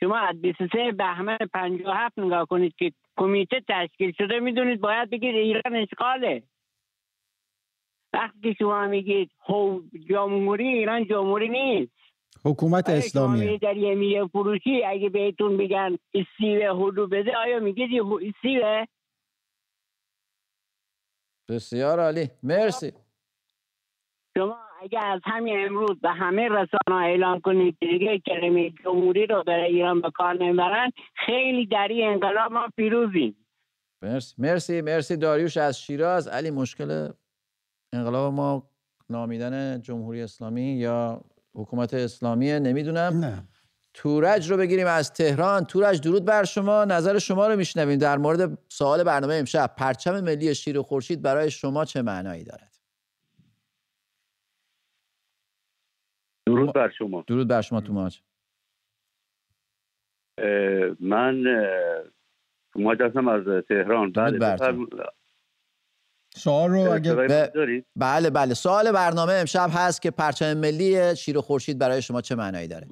شما 0.00 0.16
از 0.16 0.40
23 0.40 0.92
بهمن 0.92 1.38
57 1.52 2.18
نگاه 2.18 2.46
کنید 2.46 2.74
که 2.78 2.92
کمیته 3.18 3.56
تشکیل 3.68 4.12
شده 4.18 4.40
می‌دونید 4.40 4.80
باید 4.80 5.10
بگید 5.10 5.34
ایران 5.34 5.76
اشغاله. 5.76 6.42
وقتی 8.12 8.54
شما 8.58 8.86
میگید 8.86 9.30
جمهوری 10.08 10.68
ایران 10.68 11.04
جمهوری 11.04 11.48
نیست. 11.48 11.92
حکومت 12.44 12.88
اسلامی 12.88 13.58
در 13.58 13.76
یه 13.76 14.26
فروشی 14.26 14.84
اگه 14.84 15.08
بهتون 15.08 15.56
بگن 15.56 15.98
استیوه 16.14 16.66
هلو 16.66 17.06
بده 17.06 17.36
آیا 17.36 17.60
میگید 17.60 17.90
یه 17.90 18.02
استیوه 18.04 18.84
بسیار 21.48 22.00
عالی. 22.00 22.30
مرسی. 22.42 22.92
شما 24.36 24.67
اگر 24.82 25.04
از 25.04 25.20
همین 25.24 25.66
امروز 25.66 26.00
به 26.02 26.10
همه 26.10 26.48
رسانه 26.48 27.02
اعلام 27.04 27.40
کنید 27.40 27.76
که 27.80 27.86
دیگه 27.86 28.18
کلمه 28.18 28.70
جمهوری 28.84 29.26
رو 29.26 29.44
برای 29.46 29.74
ایران 29.74 30.00
به 30.00 30.10
کار 30.10 30.34
نمی‌برن 30.34 30.90
خیلی 31.26 31.66
در 31.66 31.88
این 31.90 32.08
انقلاب 32.08 32.52
ما 32.52 32.68
پیروزیم. 32.76 33.46
مرسی. 34.02 34.34
مرسی. 34.38 34.80
مرسی 34.80 35.16
داریوش 35.16 35.56
از 35.56 35.80
شیراز. 35.80 36.28
علی 36.28 36.50
مشکل 36.50 37.08
انقلاب 37.94 38.32
ما 38.32 38.70
نامیدن 39.10 39.80
جمهوری 39.82 40.22
اسلامی 40.22 40.62
یا 40.62 41.20
حکومت 41.54 41.94
اسلامیه؟ 41.94 42.58
نمی‌دونم. 42.58 43.12
نه. 43.20 43.48
تورج 43.94 44.50
رو 44.50 44.56
بگیریم 44.56 44.86
از 44.86 45.12
تهران. 45.12 45.64
تورج 45.64 46.00
درود 46.00 46.24
بر 46.24 46.44
شما. 46.44 46.84
نظر 46.84 47.18
شما 47.18 47.48
رو 47.48 47.56
میشنویم. 47.56 47.98
در 47.98 48.18
مورد 48.18 48.58
سوال 48.68 49.04
برنامه 49.04 49.34
امشب 49.34 49.74
پرچم 49.78 50.20
ملی 50.20 50.54
شیر 50.54 50.78
و 50.78 50.82
خورشید 50.82 51.22
برای 51.22 51.50
شما 51.50 51.84
چه 51.84 52.02
معنایی 52.02 52.44
دارد؟ 52.44 52.67
درود 56.58 56.74
بر 56.74 56.88
شما. 56.88 57.24
درود 57.26 57.48
بر 57.48 57.60
شما 57.60 57.80
توماج 57.80 58.20
من 61.00 61.44
توماج 62.72 63.02
هستم 63.02 63.28
از 63.28 63.44
تهران. 63.68 64.12
بله 64.12 64.56
سوال 66.34 66.70
رو 66.70 66.78
اگر 66.78 67.14
بله 67.96 68.30
بله. 68.30 68.54
سوال 68.54 68.92
برنامه 68.92 69.32
امشب 69.32 69.70
هست 69.72 70.02
که 70.02 70.10
پرچم 70.10 70.54
ملی 70.54 71.16
شیر 71.16 71.38
و 71.38 71.40
خورشید 71.40 71.78
برای 71.78 72.02
شما 72.02 72.20
چه 72.20 72.34
معنایی 72.34 72.68
داره؟ 72.68 72.86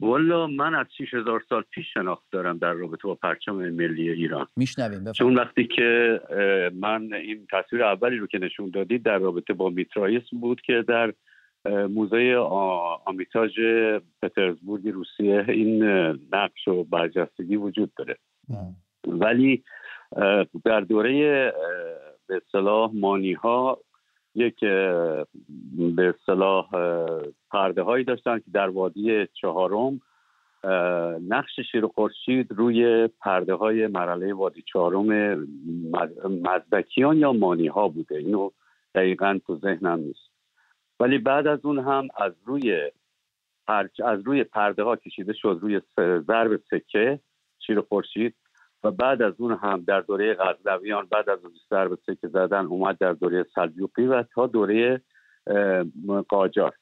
والا 0.00 0.46
من 0.46 0.74
از 0.74 0.86
6000 0.98 1.42
سال 1.48 1.62
پیش 1.70 1.86
شناخت 1.94 2.24
دارم 2.30 2.58
در 2.58 2.72
رابطه 2.72 3.08
با 3.08 3.14
پرچم 3.14 3.54
ملی 3.54 4.10
ایران. 4.10 4.46
میشنویم 4.56 5.12
چون 5.12 5.34
وقتی 5.34 5.66
که 5.66 6.20
من 6.74 7.12
این 7.12 7.46
تصویر 7.52 7.84
اولی 7.84 8.16
رو 8.16 8.26
که 8.26 8.38
نشون 8.38 8.70
دادید 8.70 9.02
در 9.02 9.18
رابطه 9.18 9.52
با 9.52 9.70
میترایس 9.70 10.22
بود 10.40 10.60
که 10.60 10.84
در 10.88 11.14
موزه 11.66 12.34
آمیتاژ 13.06 13.58
پترزبورگ 14.22 14.88
روسیه 14.88 15.44
این 15.48 15.84
نقش 16.32 16.68
و 16.68 16.84
برجستگی 16.84 17.56
وجود 17.56 17.92
داره. 17.94 18.16
ولی 19.06 19.64
در 20.64 20.80
دوره 20.80 21.12
به 22.26 22.36
اصطلاح 22.36 22.90
مانی 22.94 23.32
ها 23.32 23.78
یک 24.34 24.60
به 25.96 26.08
اصطلاح 26.08 26.68
پرده 27.50 27.82
هایی 27.82 28.04
داشتن 28.04 28.38
که 28.38 28.50
در 28.52 28.68
وادی 28.68 29.26
چهارم 29.26 30.00
نقش 31.28 31.60
شیر 31.72 31.86
خورشید 31.86 32.52
روی 32.52 33.08
پرده 33.20 33.54
های 33.54 33.86
مرحله 33.86 34.34
وادی 34.34 34.62
چهارم 34.72 35.06
مزدکیان 36.24 37.18
یا 37.18 37.32
مانی 37.32 37.66
ها 37.66 37.88
بوده. 37.88 38.16
اینو 38.16 38.50
دقیقا 38.94 39.38
تو 39.46 39.56
ذهنم 39.56 39.98
نیست. 39.98 40.33
ولی 41.00 41.18
بعد 41.18 41.46
از 41.46 41.64
اون 41.64 41.78
هم 41.78 42.08
از 42.16 42.32
روی 42.44 42.90
از 44.04 44.20
روی 44.24 44.44
پرده 44.44 44.82
ها 44.82 44.96
کشیده 44.96 45.32
شد 45.32 45.58
روی 45.62 45.80
ضرب 45.98 46.60
سکه 46.70 47.20
شیر 47.66 47.80
خورشید 47.80 48.34
و 48.84 48.90
بعد 48.90 49.22
از 49.22 49.34
اون 49.38 49.58
هم 49.62 49.84
در 49.86 50.00
دوره 50.00 50.34
غزلویان 50.34 51.06
بعد 51.10 51.28
از 51.28 51.44
اون 51.44 51.52
ضرب 51.70 51.94
سکه 52.06 52.28
زدن 52.28 52.66
اومد 52.66 52.98
در 52.98 53.12
دوره 53.12 53.46
سلجوقی 53.54 54.06
و 54.06 54.22
تا 54.22 54.46
دوره 54.46 55.00
قاجار. 56.28 56.74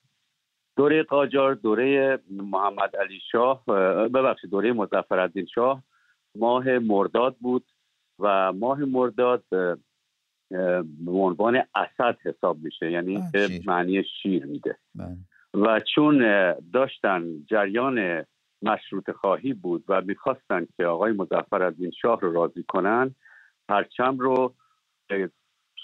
دوره 0.76 1.02
قاجار 1.02 1.54
دوره 1.54 2.18
محمد 2.30 2.96
علی 2.96 3.20
شاه 3.32 3.64
ببخشید 4.08 4.50
دوره 4.50 4.72
مظفر 4.72 5.30
شاه 5.54 5.82
ماه 6.34 6.78
مرداد 6.78 7.36
بود 7.40 7.64
و 8.18 8.52
ماه 8.52 8.78
مرداد 8.78 9.44
به 11.04 11.10
عنوان 11.10 11.62
اسد 11.74 12.18
حساب 12.24 12.58
میشه 12.62 12.90
یعنی 12.90 13.22
به 13.32 13.48
معنی 13.66 14.04
شیر 14.04 14.46
میده 14.46 14.78
بله. 14.94 15.16
و 15.54 15.80
چون 15.94 16.24
داشتن 16.72 17.24
جریان 17.46 18.24
مشروط 18.62 19.10
خواهی 19.10 19.52
بود 19.54 19.84
و 19.88 20.00
می‌خواستن 20.00 20.66
که 20.76 20.86
آقای 20.86 21.12
مزفر 21.12 21.62
از 21.62 21.74
این 21.78 21.90
شاه 21.90 22.20
رو 22.20 22.32
راضی 22.32 22.62
کنن 22.62 23.14
پرچم 23.68 24.18
رو 24.18 24.54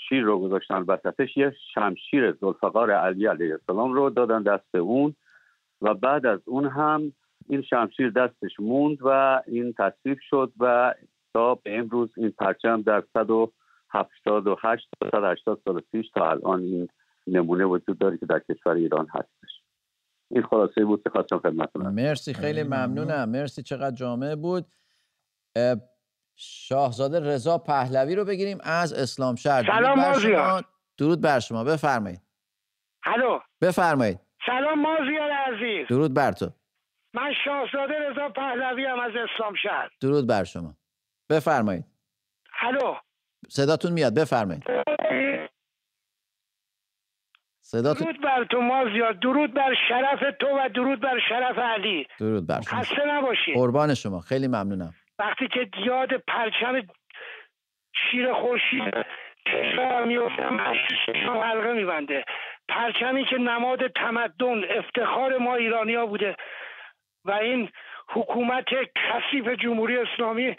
شیر 0.08 0.22
رو 0.22 0.38
گذاشتن 0.38 0.82
وسطش 0.88 1.36
یه 1.36 1.54
شمشیر 1.74 2.32
زلفقار 2.32 2.90
علی 2.90 3.26
علیه 3.26 3.52
السلام 3.52 3.92
رو 3.92 4.10
دادن 4.10 4.42
دست 4.42 4.74
اون 4.74 5.14
و 5.82 5.94
بعد 5.94 6.26
از 6.26 6.40
اون 6.44 6.68
هم 6.68 7.12
این 7.48 7.62
شمشیر 7.62 8.10
دستش 8.10 8.60
موند 8.60 8.98
و 9.00 9.42
این 9.46 9.74
تصویب 9.78 10.18
شد 10.30 10.52
و 10.60 10.94
تا 11.34 11.54
به 11.54 11.78
امروز 11.78 12.10
این 12.16 12.30
پرچم 12.30 12.82
در 12.82 13.02
178 13.92 14.88
تا 15.00 15.10
180 15.10 15.60
سال 15.64 15.80
پیش 15.80 16.10
تا 16.10 16.30
الان 16.30 16.60
این 16.60 16.88
نمونه 17.26 17.64
وجود 17.64 17.98
داره 17.98 18.18
که 18.18 18.26
در 18.26 18.38
کشور 18.38 18.72
ایران 18.72 19.06
هستش. 19.10 19.62
این 20.30 20.42
خلاصه 20.42 20.84
بود 20.84 21.02
که 21.02 21.10
خواستم 21.10 21.38
خدمتتون 21.38 21.88
مرسی 21.88 22.34
خیلی 22.34 22.62
ممنونم. 22.62 23.28
مرسی 23.28 23.62
چقدر 23.62 23.96
جامعه 23.96 24.36
بود. 24.36 24.66
شاهزاده 26.36 27.20
رضا 27.20 27.58
پهلوی 27.58 28.14
رو 28.14 28.24
بگیریم 28.24 28.58
از 28.62 28.92
اسلام 28.92 29.34
شهر. 29.34 29.62
سلام 29.66 30.00
مازیار. 30.00 30.64
درود 30.98 31.20
بر 31.20 31.38
شما. 31.38 31.64
بفرمایید. 31.64 32.20
الو. 33.04 33.40
بفرمایید. 33.60 34.20
سلام 34.46 34.80
مازیار 34.80 35.30
عزیز. 35.30 35.86
درود 35.88 36.14
بر 36.14 36.32
تو. 36.32 36.50
من 37.14 37.32
شاهزاده 37.44 37.94
رضا 38.10 38.28
پهلوی 38.28 38.84
هم 38.84 39.00
از 39.00 39.12
اسلام 39.16 39.54
شهر. 39.62 39.90
درود 40.00 40.26
بر 40.26 40.44
شما. 40.44 40.74
بفرمایید. 41.30 41.84
الو. 42.62 42.94
صداتون 43.48 43.92
میاد 43.92 44.14
بفرمایید. 44.14 44.64
صداتون 47.60 48.06
درود 48.06 48.22
بر 48.22 48.44
تو 48.44 48.60
مازیار 48.60 49.12
درود 49.12 49.54
بر 49.54 49.74
شرف 49.88 50.20
تو 50.40 50.46
و 50.46 50.68
درود 50.74 51.00
بر 51.00 51.18
شرف 51.28 51.58
علی. 51.58 52.06
درود 52.20 52.46
بر 52.46 52.60
شما. 52.60 52.80
خسته 52.80 53.06
نباشید. 53.06 53.54
قربان 53.54 53.94
شما 53.94 54.20
خیلی 54.20 54.46
ممنونم. 54.46 54.94
وقتی 55.18 55.48
که 55.48 55.70
یاد 55.84 56.16
پرچم 56.16 56.82
شیر 58.10 58.32
خورشید 58.32 58.94
میفتم 60.06 60.60
حلقه 61.42 61.72
میبنده. 61.72 62.24
پرچمی 62.68 63.24
که 63.24 63.36
نماد 63.36 63.86
تمدن 63.86 64.64
افتخار 64.78 65.38
ما 65.38 65.54
ایرانی 65.54 65.94
ها 65.94 66.06
بوده 66.06 66.36
و 67.24 67.30
این 67.30 67.70
حکومت 68.08 68.64
کثیف 68.94 69.48
جمهوری 69.48 69.98
اسلامی 69.98 70.56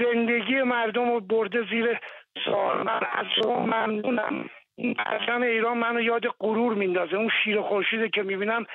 زندگی 0.00 0.62
مردم 0.62 1.10
رو 1.10 1.20
برده 1.20 1.62
زیر 1.70 2.00
سوال. 2.44 2.82
من 2.82 3.00
از 3.12 3.26
شما 3.42 3.66
ممنونم. 3.66 4.50
این 4.76 4.94
پرچم 4.94 5.42
ایران 5.42 5.78
منو 5.78 6.00
یاد 6.00 6.26
غرور 6.40 6.74
میندازه. 6.74 7.16
اون 7.16 7.30
شیر 7.44 7.60
خورشیده 7.60 8.08
که 8.08 8.22
می‌بینم 8.22 8.66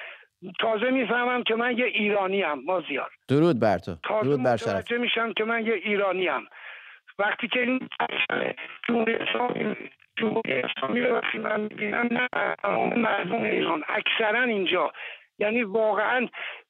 تازه 0.60 0.90
می‌فهمم 0.90 1.44
که 1.44 1.56
من 1.56 1.78
یه 1.78 1.86
ایرانی 1.86 2.42
هم 2.42 2.64
مازیار 2.66 3.12
درود 3.30 3.60
بر 3.60 3.78
تو. 3.78 3.96
درود 4.04 4.44
بر 4.44 4.58
شرف. 4.58 4.92
میشم 4.92 5.34
که 5.34 5.44
من 5.44 5.66
یه 5.66 5.74
ایرانی 5.74 6.28
هم 6.28 6.48
وقتی 7.20 7.48
که 7.48 7.60
این 7.60 7.90
جمهوری 8.88 9.14
اسلامی 9.14 9.76
جمهوری 10.18 10.54
اسلامی 10.54 11.02
رو 11.02 11.16
وقتی 11.16 11.38
من 11.38 11.62
می‌بینم 11.62 12.10
نه 12.12 12.28
مردم 12.96 13.44
ایران. 13.44 13.84
اکثرا 13.90 14.44
اینجا. 14.44 14.92
یعنی 15.40 15.64
واقعا 15.64 16.28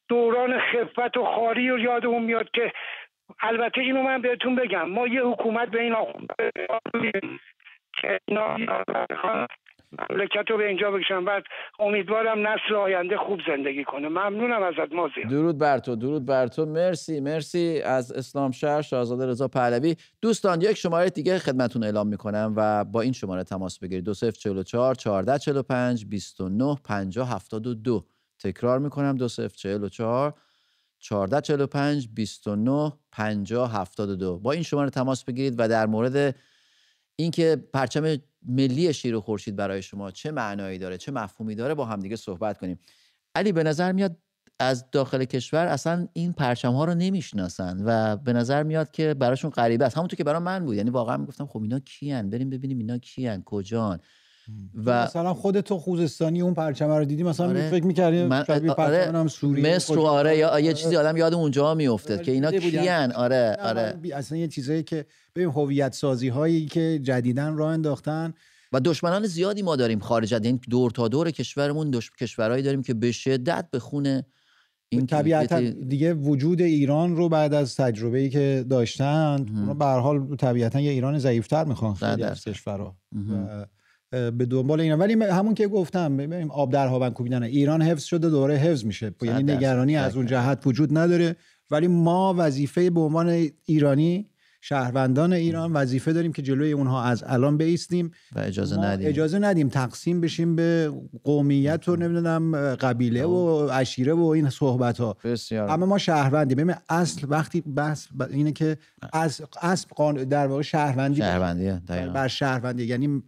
دوران 0.09 0.59
خفت 0.59 1.17
و 1.17 1.25
خاری 1.25 1.69
رو 1.69 1.79
یادمون 1.79 2.23
میاد 2.23 2.49
که 2.51 2.71
البته 3.41 3.81
اینو 3.81 4.01
من 4.03 4.21
بهتون 4.21 4.55
بگم. 4.55 4.89
ما 4.89 5.07
یه 5.07 5.21
حکومت 5.21 5.69
به 5.69 5.81
این 5.81 5.95
مملکت 10.09 10.49
رو 10.49 10.57
به 10.57 10.67
اینجا 10.67 10.91
بکشن. 10.91 11.25
بعد 11.25 11.43
امیدوارم 11.79 12.47
نسل 12.47 12.75
آینده 12.75 13.17
خوب 13.17 13.39
زندگی 13.47 13.83
کنه. 13.83 14.09
ممنونم 14.09 14.63
ازت 14.63 14.93
مازی 14.93 15.23
درود 15.29 15.57
بر 15.57 15.77
تو 15.79 15.95
درود 15.95 16.25
بر 16.25 16.47
تو. 16.47 16.65
مرسی 16.65 17.19
مرسی 17.19 17.81
از 17.81 18.11
اسلام 18.11 18.51
شهر 18.51 18.81
شاهزاده 18.81 19.27
رضا 19.27 19.47
پهلوی. 19.47 19.95
دوستان 20.21 20.61
یک 20.61 20.73
شماره 20.73 21.09
دیگه 21.09 21.39
خدمتون 21.39 21.83
اعلام 21.83 22.07
می‌کنم 22.07 22.53
و 22.57 22.85
با 22.85 23.01
این 23.01 23.13
شماره 23.13 23.43
تماس 23.43 23.79
بگیرید. 23.79 24.03
2044 24.03 24.95
1445 24.95 26.05
29 26.05 26.75
50 26.85 27.35
72 27.35 28.05
تکرار 28.39 28.79
می‌کنم. 28.79 29.15
2044 29.15 30.33
1445 31.11 32.07
29 32.13 32.93
50 33.11 33.75
72 33.75 34.39
با 34.39 34.51
این 34.51 34.63
شماره 34.63 34.89
تماس 34.89 35.23
بگیرید 35.23 35.55
و 35.57 35.67
در 35.67 35.85
مورد 35.85 36.35
اینکه 37.15 37.67
پرچم 37.73 38.17
ملی 38.45 38.93
شیر 38.93 39.15
و 39.15 39.21
خورشید 39.21 39.55
برای 39.55 39.81
شما 39.81 40.11
چه 40.11 40.31
معنایی 40.31 40.77
داره 40.77 40.97
چه 40.97 41.11
مفهومی 41.11 41.55
داره 41.55 41.73
با 41.73 41.85
همدیگه 41.85 42.15
صحبت 42.15 42.57
کنیم. 42.57 42.79
علی 43.35 43.51
به 43.51 43.63
نظر 43.63 43.91
میاد 43.91 44.17
از 44.59 44.91
داخل 44.91 45.25
کشور 45.25 45.67
اصلا 45.67 46.07
این 46.13 46.33
پرچم 46.33 46.73
ها 46.73 46.85
رو 46.85 46.93
نمی‌شناسن 46.93 47.81
و 47.85 48.17
به 48.17 48.33
نظر 48.33 48.63
میاد 48.63 48.91
که 48.91 49.13
براشون 49.13 49.51
غریبه 49.51 49.85
است. 49.85 49.97
همونطور 49.97 50.17
که 50.17 50.23
برای 50.23 50.41
من 50.41 50.65
بود. 50.65 50.75
یعنی 50.75 50.89
واقعا 50.89 51.17
می‌گفتم 51.17 51.45
خب 51.45 51.61
اینا 51.61 51.79
کیان 51.79 52.29
بریم 52.29 52.49
ببینیم 52.49 52.77
اینا 52.77 52.97
کیان 52.97 53.43
کجان؟ 53.43 53.99
و 54.85 55.03
مثلا 55.03 55.33
خود 55.33 55.61
تو 55.61 55.77
خوزستانی 55.77 56.41
اون 56.41 56.53
پرچم 56.53 56.89
رو 56.89 57.05
دیدی 57.05 57.23
مثلا 57.23 57.47
آره. 57.47 57.69
فکر 57.69 57.85
می‌کردی 57.85 58.23
من 58.23 58.45
آره 58.77 59.11
هم 59.13 59.27
سوریه 59.27 59.75
مصر 59.75 59.99
آره 59.99 60.37
یا 60.37 60.59
یه 60.59 60.73
چیزی 60.73 60.95
آدم 60.95 61.17
یاد 61.17 61.33
اونجا 61.33 61.73
میافتاد 61.73 62.21
که 62.21 62.31
اینا 62.31 62.51
کیان؟ 62.51 63.11
آره 63.11 63.57
آره. 63.61 63.99
اصلا 64.13 64.37
یه 64.37 64.47
چیزایی 64.47 64.83
که 64.83 65.05
ببین 65.35 65.49
هویت 65.49 65.93
سازی 65.93 66.27
هایی 66.27 66.65
که 66.65 66.99
جدیدن 67.03 67.55
راه 67.55 67.71
انداختن 67.71 68.33
و 68.71 68.79
دشمنان 68.79 69.25
زیادی 69.25 69.61
ما 69.61 69.75
داریم 69.75 69.99
خارج 69.99 70.33
از 70.33 70.45
این 70.45 70.59
دور 70.69 70.91
تا 70.91 71.07
دور 71.07 71.31
کشورمون 71.31 71.91
دش... 71.91 72.11
کشورهایی 72.11 72.63
داریم 72.63 72.81
که 72.83 72.93
به 72.93 73.11
شدت 73.11 73.67
به 73.71 73.79
خونه 73.79 74.25
این 74.89 75.05
طبیعتا 75.05 75.59
دیگه 75.69 76.13
وجود 76.13 76.61
ایران 76.61 77.15
رو 77.15 77.29
بعد 77.29 77.53
از 77.53 77.75
تجربه 77.75 78.19
ای 78.19 78.29
که 78.29 78.65
داشتن 78.69 79.45
به 79.79 79.85
هر 79.85 79.99
حال 79.99 80.35
طبیعتا 80.35 80.79
یه 80.79 80.91
ایران 80.91 81.19
ضعیفتر 81.19 81.63
می‌خوان 81.63 81.93
خیلی 81.93 82.23
از 82.23 82.43
کشورها. 82.43 82.95
به 84.13 84.45
دنبال 84.45 84.79
اینا 84.79 84.97
ولی 84.97 85.13
همون 85.13 85.53
که 85.53 85.67
گفتم 85.67 86.17
ببینیم 86.17 86.51
آب 86.51 86.71
در 86.71 86.87
هاون 86.87 87.09
کوبیدن. 87.09 87.43
ایران 87.43 87.81
حفظ 87.81 88.03
شده 88.03 88.29
دوره 88.29 88.55
حفظ 88.55 88.85
میشه. 88.85 89.13
یعنی 89.21 89.43
نگرانی 89.43 89.97
از 89.97 90.15
اون 90.15 90.25
جهت 90.25 90.61
وجود 90.65 90.97
نداره. 90.97 91.35
ولی 91.71 91.87
ما 91.87 92.35
وظیفه 92.37 92.89
به 92.89 92.99
عنوان 92.99 93.47
ایرانی 93.65 94.29
شهروندان 94.61 95.33
ایران 95.33 95.73
وظیفه 95.73 96.13
داریم 96.13 96.31
که 96.33 96.41
جلوی 96.41 96.71
اونها 96.71 97.03
از 97.03 97.23
الان 97.27 97.57
بیستیم. 97.57 98.11
و 98.35 98.39
اجازه 98.39 98.77
ندیم. 98.77 99.07
اجازه 99.07 99.39
ندیم 99.39 99.69
تقسیم 99.69 100.21
بشیم 100.21 100.55
به 100.55 100.91
قومیت 101.23 101.89
و 101.89 101.95
نمی‌دونم 101.95 102.75
قبیله 102.75 103.25
و 103.25 103.67
عشیره 103.67 104.13
و 104.13 104.23
این 104.23 104.49
صحبت 104.49 104.97
ها 104.97 105.17
بسیار. 105.23 105.71
اما 105.71 105.85
ما 105.85 105.97
شهروندیم. 105.97 106.57
ببین 106.57 106.75
اصل 106.89 107.27
وقتی 107.29 107.61
بس 107.61 108.07
اینه 108.29 108.51
که 108.51 108.77
از 109.13 109.41
اصل 109.61 109.87
در 110.25 110.47
واقع 110.47 110.61
شهروندی 110.61 111.17
شهروندی 111.17 111.71
بر 111.87 112.27
شهروندی. 112.27 112.83
یعنی 112.83 113.23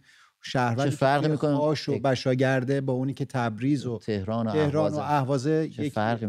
شهروند 0.50 0.90
چه 0.90 0.96
فرق 0.96 1.26
می‌کنه؟ 1.26 1.56
خاش 1.56 1.88
و 1.88 1.98
بشاگرده 1.98 2.80
با 2.80 2.92
اونی 2.92 3.14
که 3.14 3.24
تبریز 3.24 3.86
و 3.86 3.98
تهران 3.98 4.46
و 4.46 4.52
تهران 4.52 4.92
و 4.92 4.98
اهوازه 4.98 5.70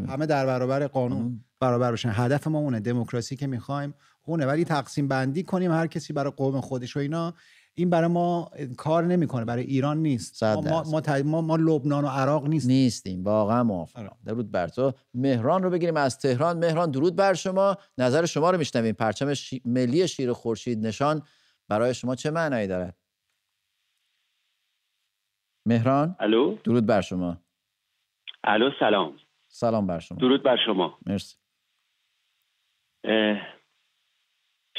همه 0.10 0.26
در 0.26 0.46
برابر 0.46 0.88
قانون 0.88 1.44
برابر 1.60 1.90
باشن. 1.90 2.12
هدف 2.14 2.48
ما 2.48 2.60
اونه. 2.60 2.80
دموکراسی 2.80 3.36
که 3.36 3.48
می‌خوایم 3.48 3.94
اونه. 4.26 4.46
ولی 4.46 4.66
تقسیم 4.66 5.08
بندی 5.08 5.44
کنیم. 5.44 5.72
هر 5.72 5.88
کسی 5.88 6.14
برای 6.14 6.32
قوم 6.38 6.62
خودش 6.62 6.98
و 6.98 7.00
اینا. 7.00 7.34
این 7.76 7.90
برای 7.90 8.08
ما 8.08 8.52
کار 8.78 9.04
نمی‌کنه. 9.06 9.46
برای 9.46 9.64
ایران 9.64 9.98
نیست. 9.98 10.44
ما 10.44 10.62
ما, 10.62 11.02
ما, 11.24 11.42
ما, 11.42 11.56
لبنان 11.56 12.06
و 12.06 12.08
عراق 12.08 12.48
نیست 12.48 12.68
نیستیم. 12.68 13.24
واقعا 13.24 13.64
موافقم. 13.64 14.02
آره. 14.02 14.12
درود 14.26 14.52
بر 14.52 14.68
تو. 14.68 14.94
مهران 15.14 15.64
رو 15.64 15.70
بگیریم 15.70 15.98
از 15.98 16.20
تهران. 16.20 16.58
مهران 16.58 16.92
درود 16.92 17.16
بر 17.16 17.34
شما. 17.34 17.78
نظر 17.98 18.26
شما 18.26 18.52
رو 18.52 18.58
میشنویم. 18.58 18.96
پرچم 18.96 19.34
ملی 19.66 20.08
شیر 20.08 20.34
خورشید 20.34 20.88
نشان 20.88 21.22
برای 21.70 21.94
شما 21.94 22.16
چه 22.16 22.32
معنایی 22.32 22.68
داره 22.68 22.94
مهران 25.68 26.16
الو؟ 26.20 26.58
درود 26.64 26.86
بر 26.86 27.02
شما. 27.02 27.38
الو 28.44 28.72
سلام. 28.80 29.18
سلام 29.48 29.88
بر 29.88 30.00
شما. 30.00 30.18
درود 30.18 30.44
بر 30.44 30.58
شما. 30.66 30.98
مرسی. 31.06 31.38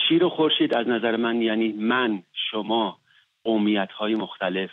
شیر 0.08 0.24
و 0.24 0.28
خورشید 0.28 0.74
از 0.74 0.88
نظر 0.88 1.16
من 1.16 1.42
یعنی 1.42 1.72
من 1.72 2.22
شما 2.50 2.98
قومیت 3.44 3.92
های 3.92 4.14
مختلف 4.14 4.70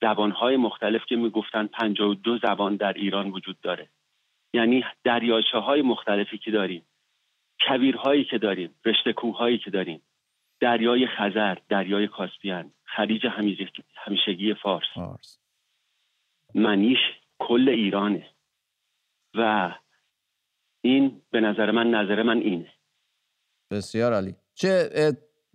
زبان 0.00 0.30
های 0.30 0.56
مختلف 0.56 1.02
که 1.08 1.16
می‌گفتن 1.16 1.66
52 1.66 2.38
زبان 2.38 2.76
در 2.76 2.92
ایران 2.92 3.30
وجود 3.30 3.60
داره. 3.60 3.88
یعنی 4.54 4.84
دریاچه 5.04 5.58
های 5.58 5.82
مختلفی 5.82 6.38
که 6.38 6.50
داریم 6.50 6.82
کویرهایی 7.68 8.24
که 8.24 8.38
داریم 8.38 8.74
رشته 8.84 9.12
کوههایی 9.12 9.58
که 9.58 9.70
داریم. 9.70 10.02
دریای 10.60 11.06
خزر 11.06 11.58
دریای 11.68 12.08
کاسپیان 12.08 12.72
خلیج 12.84 13.26
همیشگی 14.06 14.54
فارس, 14.54 14.86
فارس. 14.94 15.41
منیش 16.54 16.98
کل 17.38 17.68
ایرانه. 17.68 18.26
و 19.34 19.74
این 20.84 21.22
به 21.30 21.40
نظر 21.40 21.70
من 21.70 21.90
نظر 21.90 22.22
من 22.22 22.38
اینه. 22.38 22.72
بسیار 23.70 24.12
عالی. 24.12 24.34
چه 24.54 24.90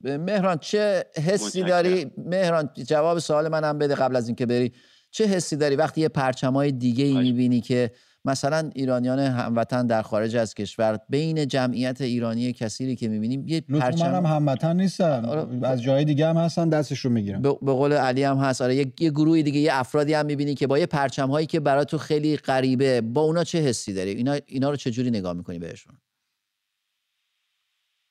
مهران 0.03 0.57
چه 0.57 1.05
حسی 1.27 1.63
داری؟ 1.63 2.11
مهران 2.17 2.69
جواب 2.87 3.19
سوال 3.19 3.47
منم 3.47 3.77
بده 3.77 3.95
قبل 3.95 4.15
از 4.15 4.27
اینکه 4.27 4.45
بری. 4.45 4.73
چه 5.11 5.25
حسی 5.25 5.57
داری 5.57 5.75
وقتی 5.75 6.01
یه 6.01 6.09
پرچمای 6.09 6.71
دیگه 6.71 7.05
ای 7.05 7.17
می‌بینی 7.17 7.61
که 7.61 7.91
مثلا 8.27 8.69
ایرانیان 8.75 9.19
هموطن 9.19 9.87
در 9.87 10.01
خارج 10.01 10.35
از 10.35 10.55
کشور 10.55 10.99
بین 11.09 11.47
جمعیت 11.47 12.01
ایرانی 12.01 12.53
کثیری 12.53 12.95
که 12.95 13.07
می‌بینیم 13.07 13.43
یه 13.47 13.61
پرچم 13.61 14.05
هم 14.05 14.25
هموطن 14.25 14.75
نیستن 14.75 15.25
آره. 15.25 15.67
از 15.67 15.81
جای 15.81 16.05
دیگه 16.05 16.27
هم 16.27 16.37
هستن 16.37 16.69
دستش 16.69 16.99
رو 16.99 17.11
می‌گیرن 17.11 17.41
به 17.41 17.73
قول 17.73 17.93
علی 17.93 18.23
هم 18.23 18.37
هست. 18.37 18.61
آره 18.61 18.75
یه, 18.75 18.93
یه 18.99 19.09
گروه 19.09 19.41
دیگه 19.41 19.59
یه 19.59 19.69
افرادی 19.73 20.13
هم 20.13 20.25
می‌بینی 20.25 20.55
که 20.55 20.67
با 20.67 20.79
یه 20.79 20.85
پرچم 20.85 21.29
هایی 21.29 21.47
که 21.47 21.59
برای 21.59 21.85
تو 21.85 21.97
خیلی 21.97 22.37
غریبه 22.37 23.01
با 23.01 23.21
اونا 23.21 23.43
چه 23.43 23.57
حسی 23.57 23.93
داری؟ 23.93 24.11
اینا 24.11 24.37
اینا 24.45 24.69
رو 24.69 24.75
چه 24.75 24.91
جوری 24.91 25.09
نگاه 25.09 25.33
می‌کنی 25.33 25.59
بهشون؟ 25.59 25.97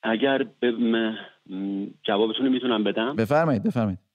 اگر 0.03 0.39
به 0.61 0.73
جوابتون 2.03 2.49
می‌تونم 2.49 2.85
بدم؟ 2.85 3.17
بفرمایید 3.17 3.63
بفرمایید. 3.63 4.06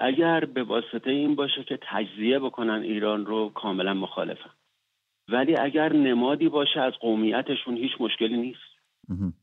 اگر 0.00 0.44
به 0.44 0.62
واسطه 0.62 1.10
این 1.10 1.34
باشه 1.34 1.64
که 1.64 1.78
تجزیه 1.90 2.38
بکنن 2.38 2.82
ایران 2.82 3.26
رو 3.26 3.48
کاملا 3.48 3.94
مخالفم. 3.94 4.50
ولی 5.28 5.56
اگر 5.56 5.92
نمادی 5.92 6.48
باشه 6.48 6.80
از 6.80 6.92
قومیتشون 7.00 7.76
هیچ 7.76 7.92
مشکلی 8.00 8.36
نیست. 8.36 8.72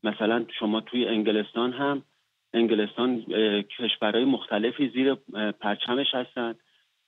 مثلا 0.04 0.46
شما 0.60 0.82
توی 0.82 1.08
انگلستان 1.08 1.74
هم 1.74 2.04
انگلستان 2.54 3.26
کشورهای 3.80 4.26
مختلفی 4.26 4.90
زیر 4.90 5.16
پرچمش 5.52 6.08
هستن. 6.14 6.56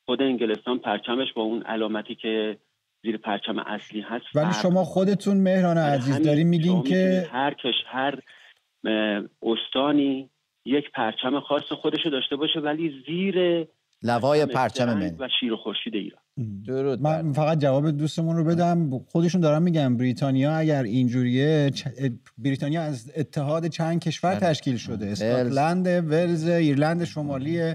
خود 0.06 0.21
انگلستان 0.21 0.80
پرچمش 0.80 1.34
با 1.34 1.41
اون 1.41 1.62
علامتی 1.62 2.15
که 2.15 2.58
زیر 3.04 3.17
پرچم 3.17 3.60
اصلی 3.60 4.01
هست 4.01 4.25
ولی 4.36 4.54
شما 4.54 4.84
خودتون 4.84 5.38
مهران 5.38 5.77
عزیز 5.77 6.25
داریم 6.25 6.47
میگین 6.47 6.84
که 6.84 7.27
هر 7.32 7.54
کش 7.54 7.75
هر 7.88 8.19
استانی 9.41 10.30
یک 10.65 10.86
پرچم 10.95 11.39
خاص 11.39 11.63
خودشو 11.82 12.10
داشته 12.10 12.36
باشه 12.36 12.60
ولی 12.60 13.04
زیر 13.06 13.67
لوای 14.04 14.45
پرچم 14.45 14.93
من 14.93 15.15
و 15.19 15.28
شیر 15.39 15.54
و 15.54 15.58
خورشید 15.58 15.95
ایران. 15.95 16.21
درود 16.67 17.02
من 17.02 17.34
فقط 17.34 17.58
جواب 17.58 17.91
دوستمون 17.91 18.36
رو 18.36 18.43
بدم. 18.43 19.00
خودشون 19.00 19.41
دارن 19.41 19.63
میگن 19.63 19.97
بریتانیا 19.97 20.56
اگر 20.56 20.84
اینجوریه 20.84 21.71
بریتانیا 22.38 22.82
از 22.82 23.12
اتحاد 23.15 23.67
چند 23.67 24.00
کشور 24.00 24.32
بله. 24.36 24.39
تشکیل 24.39 24.78
شده. 24.78 25.08
اسکاتلند 25.08 25.88
ولز 25.88 26.47
ایرلند 26.47 27.04
شمالی. 27.04 27.74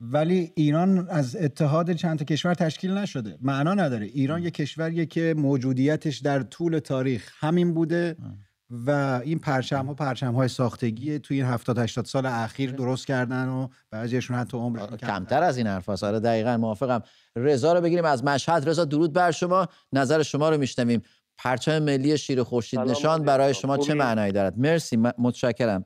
ولی 0.00 0.52
ایران 0.56 1.08
از 1.10 1.36
اتحاد 1.36 1.92
چند 1.92 2.18
تا 2.18 2.24
کشور 2.24 2.54
تشکیل 2.54 2.90
نشده. 2.90 3.38
معنا 3.42 3.74
نداره. 3.74 4.06
ایران 4.06 4.42
یه 4.42 4.50
کشوریه 4.50 5.06
که 5.06 5.34
موجودیتش 5.36 6.18
در 6.18 6.42
طول 6.42 6.78
تاریخ 6.78 7.32
همین 7.38 7.74
بوده. 7.74 8.16
و 8.86 9.20
این 9.24 9.38
پرچم 9.38 9.86
ها 9.86 9.94
پرچم 9.94 10.32
های 10.32 10.48
ساختگی 10.48 11.18
توی 11.18 11.36
این 11.36 11.46
70 11.46 11.78
80 11.78 12.04
سال 12.04 12.26
اخیر 12.26 12.70
درست 12.70 13.06
کردن 13.06 13.48
و 13.48 13.68
بعضیشون 13.90 14.36
حتی 14.36 14.56
عمر 14.56 14.80
آره، 14.80 14.96
کمتر. 14.96 15.42
از 15.42 15.58
این 15.58 15.66
حرف 15.66 16.04
آره 16.04 16.20
دقیقا 16.20 16.56
موافقم. 16.56 17.02
رضا 17.36 17.72
رو 17.72 17.80
بگیریم 17.80 18.04
از 18.04 18.24
مشهد. 18.24 18.68
رضا 18.68 18.84
درود 18.84 19.12
بر 19.12 19.30
شما. 19.30 19.66
نظر 19.92 20.22
شما 20.22 20.50
رو 20.50 20.58
میشنویم. 20.58 21.02
پرچم 21.38 21.78
ملی 21.78 22.18
شیر 22.18 22.42
خورشید 22.42 22.80
نشان 22.80 23.22
برای 23.22 23.54
شما 23.54 23.78
چه 23.78 23.94
معنایی 23.94 24.32
دارد؟ 24.32 24.58
مرسی 24.58 24.96
متشکرم. 25.18 25.84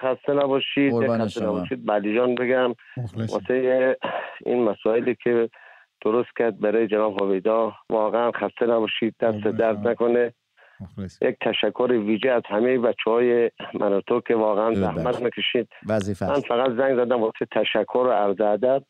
خسته 0.00 0.32
نباشید. 0.32 0.92
خسته 0.92 1.44
نباشید. 1.44 1.86
جان 2.16 2.34
بگم. 2.34 2.74
واسه 3.16 3.96
این 4.46 4.64
مسائلی 4.64 5.16
که 5.24 5.50
درست 6.04 6.28
کرد 6.38 6.60
برای 6.60 6.88
جناب 6.88 7.22
هویدا 7.22 7.72
واقعا 7.90 8.32
خسته 8.32 8.66
نباشید. 8.66 9.14
دست 9.20 9.46
درد 9.46 9.88
نکنه. 9.88 10.34
یک 11.22 11.36
تشکر 11.40 11.92
ویژه 11.92 12.30
از 12.30 12.42
همه 12.46 12.78
بچه 12.78 13.10
های 13.10 13.50
مناطق 13.74 14.22
که 14.26 14.34
واقعا 14.34 14.74
زحمت 14.74 15.22
می‌کشید. 15.22 15.68
من 15.86 16.40
فقط 16.40 16.70
زنگ 16.76 16.96
زدم 16.96 17.20
واسه 17.20 17.46
تشکر 17.52 17.98
و 17.98 18.10
عرض 18.10 18.40
ادب. 18.40 18.82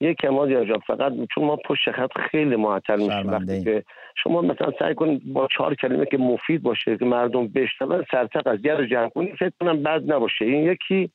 یک 0.00 0.16
کمال 0.16 0.50
یا 0.50 0.78
فقط 0.86 1.12
چون 1.34 1.44
ما 1.44 1.56
پشت 1.56 1.90
خط 1.90 2.10
خیلی 2.30 2.56
معطل 2.56 2.96
میشیم 2.96 3.28
وقتی 3.28 3.64
که 3.64 3.84
شما 4.22 4.42
مثلا 4.42 4.72
سعی 4.78 4.94
کنید 4.94 5.32
با 5.32 5.48
چهار 5.56 5.74
کلمه 5.74 6.06
که 6.06 6.18
مفید 6.18 6.62
باشه 6.62 6.96
که 6.96 7.04
مردم 7.04 7.48
بشنون 7.48 8.04
سرتق 8.10 8.46
از 8.46 8.62
گر 8.62 8.84
جمع 8.84 9.08
کنید 9.08 9.34
فکر 9.34 9.52
کنم 9.60 9.82
بد 9.82 10.12
نباشه. 10.12 10.44
این 10.44 10.62
یکی 10.64 11.10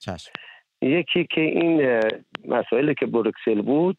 یکی 0.82 1.28
که 1.30 1.42
این 1.42 2.00
مسائلی 2.48 2.96
که 2.96 3.06
بروکسل 3.06 3.62
بود 3.62 3.98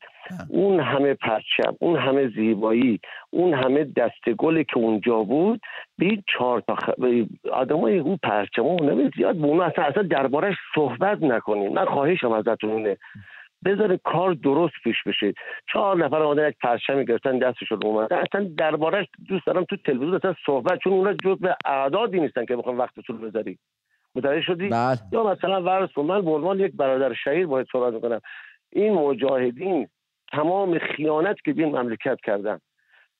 اون 0.48 0.80
همه 0.80 1.14
پرچم 1.14 1.76
اون 1.80 1.96
همه 1.96 2.28
زیبایی 2.28 3.00
اون 3.30 3.54
همه 3.54 3.84
دست 3.84 4.30
گلی 4.38 4.64
که 4.64 4.78
اونجا 4.78 5.22
بود 5.22 5.60
به 5.98 6.22
چهار 6.34 6.60
تا 6.60 6.74
خ... 6.74 6.90
آدمای 7.52 7.98
اون 7.98 8.18
پرچم 8.22 8.62
اون 8.62 9.10
زیاد 9.16 9.36
به 9.36 9.46
اون 9.46 9.60
اصلا, 9.60 9.84
اصلا 9.84 10.02
دربارش 10.02 10.54
صحبت 10.74 11.22
نکنیم. 11.22 11.72
من 11.72 11.84
خواهشم 11.84 12.32
ازتون 12.32 12.70
اینه. 12.70 12.96
بذاره 13.64 14.00
کار 14.04 14.34
درست 14.34 14.74
پیش 14.84 14.96
بشه. 15.06 15.34
چهار 15.72 15.96
نفر 15.96 16.22
آمدن 16.22 16.48
یک 16.48 16.56
پرچمی 16.62 17.04
گرفتن 17.04 17.38
دستشون 17.38 17.80
اومدن. 17.84 18.16
اصلا 18.16 18.50
دربارش 18.56 19.06
دوست 19.28 19.46
دارم 19.46 19.64
تو 19.64 19.76
تلویزیون 19.76 20.14
اصلا 20.14 20.34
صحبت 20.46 20.78
چون 20.78 20.92
اونا 20.92 21.12
جز 21.12 21.38
به 21.40 21.56
اعدادی 21.64 22.20
نیستن 22.20 22.44
که 22.44 22.56
بخوام 22.56 22.78
وقتتون 22.78 23.18
بذاری 23.20 23.58
متوجه 24.14 24.42
شدی؟ 24.42 24.68
بله. 24.68 24.98
یا 25.12 25.22
مثلا 25.22 25.62
ورس 25.62 25.98
من 25.98 26.24
به 26.24 26.30
عنوان 26.30 26.60
یک 26.60 26.72
برادر 26.76 27.14
شهید 27.24 27.46
باید 27.46 27.66
صحبت 27.72 27.92
می‌کنم 27.94 28.20
این 28.72 28.94
مجاهدین 28.94 29.88
تمام 30.32 30.78
خیانت 30.78 31.36
که 31.44 31.54
این 31.56 31.78
مملکت 31.78 32.18
کردن 32.24 32.58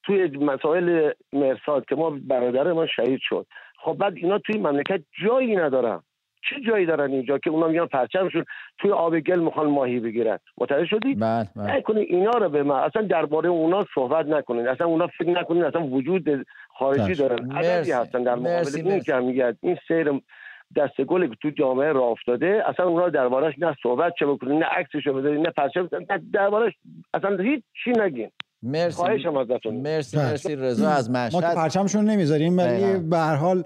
توی 0.03 0.27
مسائل 0.27 1.11
مرساد 1.33 1.85
که 1.85 1.95
ما 1.95 2.11
برادر 2.11 2.73
ما 2.73 2.87
شهید 2.87 3.21
شد. 3.23 3.47
خب 3.79 3.93
بعد 3.93 4.17
اینا 4.17 4.39
توی 4.39 4.59
مملکت 4.59 5.01
جایی 5.25 5.57
ندارن. 5.57 6.03
چه 6.51 6.57
جایی 6.69 6.87
دارن 6.87 7.11
اینجا 7.11 7.39
که 7.39 7.51
اونا 7.51 7.69
میگن 7.69 7.87
پرچمشون 7.87 8.45
توی 8.79 8.91
آب 8.91 9.21
گل 9.21 9.41
می‌خوان 9.41 9.67
ماهی 9.67 10.01
بگیرن؟ 10.01 10.39
متوجه 10.59 10.87
شدی؟ 10.87 11.15
بله 11.15 11.49
بله. 11.57 11.83
اینا 11.97 12.31
رو 12.31 12.49
به 12.49 12.63
من 12.63 12.77
اصلا 12.77 13.03
درباره 13.03 13.49
اونا 13.49 13.85
صحبت 13.95 14.27
نکنید 14.27 14.67
اصلا 14.67 14.87
اونا 14.87 15.07
فکر 15.07 15.31
نکنید 15.31 15.63
اصلا 15.63 15.83
وجود 15.83 16.47
خارجی 16.69 17.15
دارن. 17.15 17.53
عددی 17.53 17.93
هستن 17.93 18.23
در 18.23 18.35
مقابل. 18.35 18.67
این 18.75 19.19
میگه 19.19 19.57
این 19.61 19.79
سیر 19.89 20.11
دست 20.77 20.97
که 20.97 21.05
تو 21.43 21.51
جامعه 21.51 21.93
راه 21.93 22.09
افتاده. 22.09 22.63
اصلا 22.67 22.87
اونا 22.87 23.09
دربارش 23.09 23.55
نه 23.59 23.77
صحبت 23.83 24.13
چه 24.19 24.27
بکنید 24.27 24.63
نه 24.63 24.67
عکسشو 24.67 25.15
بذارید 25.15 25.41
نه 25.41 25.51
پرچم 25.51 25.89
دربارش 26.33 26.73
اصلا 27.15 27.37
هیچ 27.43 27.63
چی 27.85 27.91
نگین. 27.91 28.31
مرسی. 28.63 28.97
خواهشم 28.97 29.37
ازتون. 29.37 29.75
مرسی 29.75 30.17
مرسی. 30.17 30.57
رضا 30.57 30.91
از 30.91 31.11
مشهد. 31.11 31.35
ما 31.35 31.41
که 31.41 31.55
پرچمشون 31.55 32.05
نمی‌ذاریم 32.05 32.59
ولی 32.59 32.99
به 33.11 33.17
هر 33.17 33.37
حال 33.37 33.65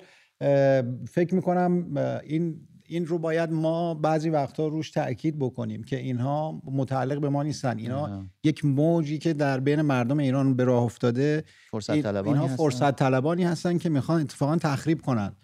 فکر 1.09 1.35
می‌کنم 1.35 1.97
این 2.27 2.55
این 2.89 3.07
رو 3.07 3.19
باید 3.19 3.53
ما 3.53 3.95
بعضی 3.95 4.31
وقتا 4.31 4.67
روش 4.67 4.91
تاکید 4.91 5.39
بکنیم 5.39 5.83
که 5.83 5.97
اینها 5.97 6.63
متعلق 6.65 7.21
به 7.21 7.29
ما 7.29 7.43
نیستن. 7.43 7.79
اینا 7.79 8.25
یک 8.45 8.65
موجی 8.65 9.19
که 9.19 9.33
در 9.33 9.61
بین 9.61 9.83
مردم 9.83 10.19
ایران 10.19 10.57
به 10.57 10.65
راه 10.65 10.83
افتاده 10.83 11.45
فرصت 11.71 12.03
طلبانی 12.03 12.39
اینها 12.39 12.57
فرصت 12.57 12.97
طلبانی 12.97 13.45
هستن 13.45 13.79
که 13.79 13.89
می‌خوان 13.89 14.21
اتفاقا 14.21 14.57
تخریب 14.57 15.03
کنن. 15.03 15.37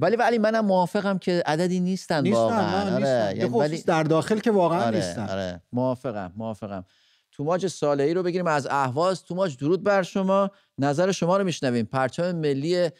ولی 0.00 0.16
ولی 0.16 0.38
منم 0.38 0.66
موافقم 0.66 1.18
که 1.18 1.42
عددی 1.46 1.80
نیستن, 1.80 2.22
نیستن 2.22 2.38
واقعا. 2.38 2.94
آره. 2.94 3.36
یعنی 3.36 3.58
ولی 3.58 3.82
در 3.82 4.02
داخل 4.02 4.38
که 4.38 4.50
واقعا 4.50 4.82
آره. 4.82 4.96
نیستن. 4.96 5.28
آره. 5.28 5.62
موافقم 5.72 6.32
موافقم. 6.36 6.84
توماج 7.32 7.66
صالحی 7.66 8.14
رو 8.14 8.22
بگیریم 8.22 8.46
از 8.46 8.66
اهواز. 8.70 9.24
توماج 9.24 9.56
درود 9.56 9.84
بر 9.84 10.02
شما. 10.02 10.50
نظر 10.78 11.12
شما 11.12 11.36
رو 11.36 11.44
میشنویم. 11.44 11.84
پرچم 11.84 12.36
ملی 12.36 12.90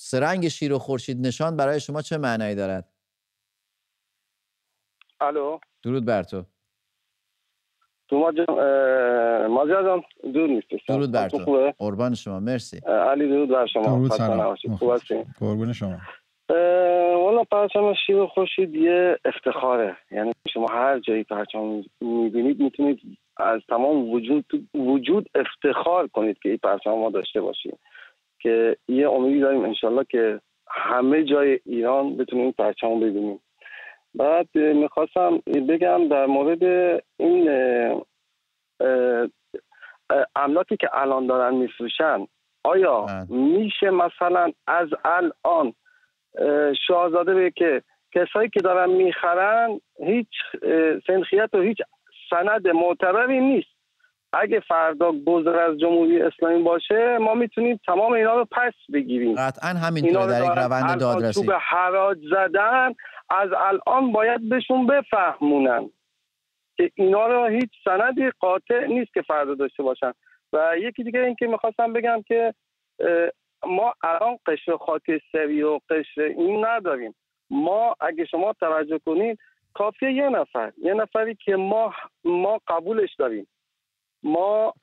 سرنگ 0.00 0.48
شیر 0.48 0.72
و 0.72 0.78
خورشید 0.78 1.26
نشان 1.26 1.56
برای 1.56 1.80
شما 1.80 2.02
چه 2.02 2.18
معنایی 2.18 2.54
دارد؟ 2.54 2.88
الو؟ 5.20 5.58
درود 5.82 6.04
بر 6.04 6.22
تو. 6.22 6.44
تو 8.08 8.32
جان 8.32 10.02
دور 10.34 10.48
نیست 10.48 10.68
درود 10.88 11.12
بر 11.12 11.28
تو. 11.28 11.72
قربان 11.78 12.14
شما 12.14 12.40
مرسی. 12.40 12.78
علی 12.86 13.28
درود 13.28 13.48
بر 13.48 13.66
شما. 13.66 13.82
درود 13.82 14.10
سلام. 14.10 14.56
قربون 15.40 15.72
شما. 15.72 15.98
والا 17.24 17.44
پرچم 17.44 17.94
شیر 18.06 18.16
و 18.16 18.26
خورشید 18.26 18.74
یه 18.74 19.18
افتخاره. 19.24 19.96
یعنی 20.10 20.32
شما 20.52 20.66
هر 20.70 20.98
جایی 20.98 21.24
پرچم 21.24 21.84
می‌بینید 22.00 22.60
می‌تونید 22.60 23.00
از 23.36 23.60
تمام 23.68 24.10
وجود 24.10 24.70
وجود 24.74 25.30
افتخار 25.34 26.08
کنید 26.08 26.38
که 26.38 26.48
این 26.48 26.58
پرچم 26.58 26.90
ما 26.90 27.10
داشته 27.10 27.40
باشیم. 27.40 27.78
که 28.40 28.76
یه 28.88 29.10
امیدی 29.10 29.40
داریم 29.40 29.64
انشالله 29.64 30.04
که 30.10 30.40
همه 30.70 31.24
جای 31.24 31.60
ایران 31.66 32.16
بتونیم 32.16 32.44
این 32.44 32.54
پرچم 32.58 33.00
ببینیم. 33.00 33.40
بعد 34.14 34.48
می‌خواستم 34.54 35.38
بگم 35.68 36.08
در 36.08 36.26
مورد 36.26 36.62
این 37.16 37.50
املاکی 40.36 40.76
که 40.76 40.88
الان 40.92 41.26
دارن 41.26 41.54
میفروشن 41.54 42.26
آیا 42.64 43.06
میشه 43.28 43.90
مثلا 43.90 44.52
از 44.66 44.88
الان 45.04 45.74
شاهزاده 46.86 47.34
به 47.34 47.50
که 47.50 47.82
کسایی 48.14 48.48
که 48.48 48.60
دارن 48.60 48.90
می‌خرن 48.90 49.80
هیچ 50.06 50.28
سنخیت 51.06 51.50
و 51.52 51.60
هیچ 51.60 51.78
سند 52.30 52.68
معتبری 52.68 53.40
نیست. 53.40 53.77
اگه 54.32 54.60
فردا 54.60 55.12
گذر 55.26 55.58
از 55.58 55.78
جمهوری 55.78 56.22
اسلامی 56.22 56.62
باشه 56.62 57.18
ما 57.18 57.34
می‌تونیم 57.34 57.80
تمام 57.86 58.12
اینا 58.12 58.34
رو 58.34 58.44
پس 58.44 58.72
بگیریم. 58.92 59.34
قطعا 59.34 59.68
همینطور 59.68 60.26
در 60.26 60.42
یک 60.42 60.50
روند 60.56 61.00
دادرسی. 61.00 61.46
به 61.46 61.58
حراج 61.58 62.18
زدن 62.30 62.94
از 63.30 63.50
الان 63.52 64.12
باید 64.12 64.48
بهشون 64.48 64.86
بفهمونن 64.86 65.90
که 66.76 66.90
اینا 66.94 67.26
رو 67.26 67.46
هیچ 67.46 67.70
سندی 67.84 68.30
قاطع 68.40 68.86
نیست 68.86 69.14
که 69.14 69.22
فردا 69.22 69.54
داشته 69.54 69.82
باشن. 69.82 70.12
و 70.52 70.78
یکی 70.78 71.04
دیگه 71.04 71.20
این 71.20 71.34
که 71.34 71.46
می‌خواستم 71.46 71.92
بگم 71.92 72.22
که 72.22 72.54
ما 73.66 73.94
الان 74.02 74.38
قشر 74.46 74.76
خاکستری 74.76 75.62
و 75.62 75.78
قشر 75.90 76.20
این 76.20 76.66
نداریم. 76.66 77.14
ما 77.50 77.94
اگه 78.00 78.24
شما 78.24 78.52
توجه 78.52 78.98
کنید 78.98 79.38
کافیه 79.74 80.12
یه 80.12 80.28
نفر 80.28 80.72
یه 80.82 80.94
نفری 80.94 81.34
که 81.34 81.56
ما 81.56 81.94
ما 82.24 82.60
قبولش 82.68 83.14
داریم. 83.18 83.46
ما 84.22 84.74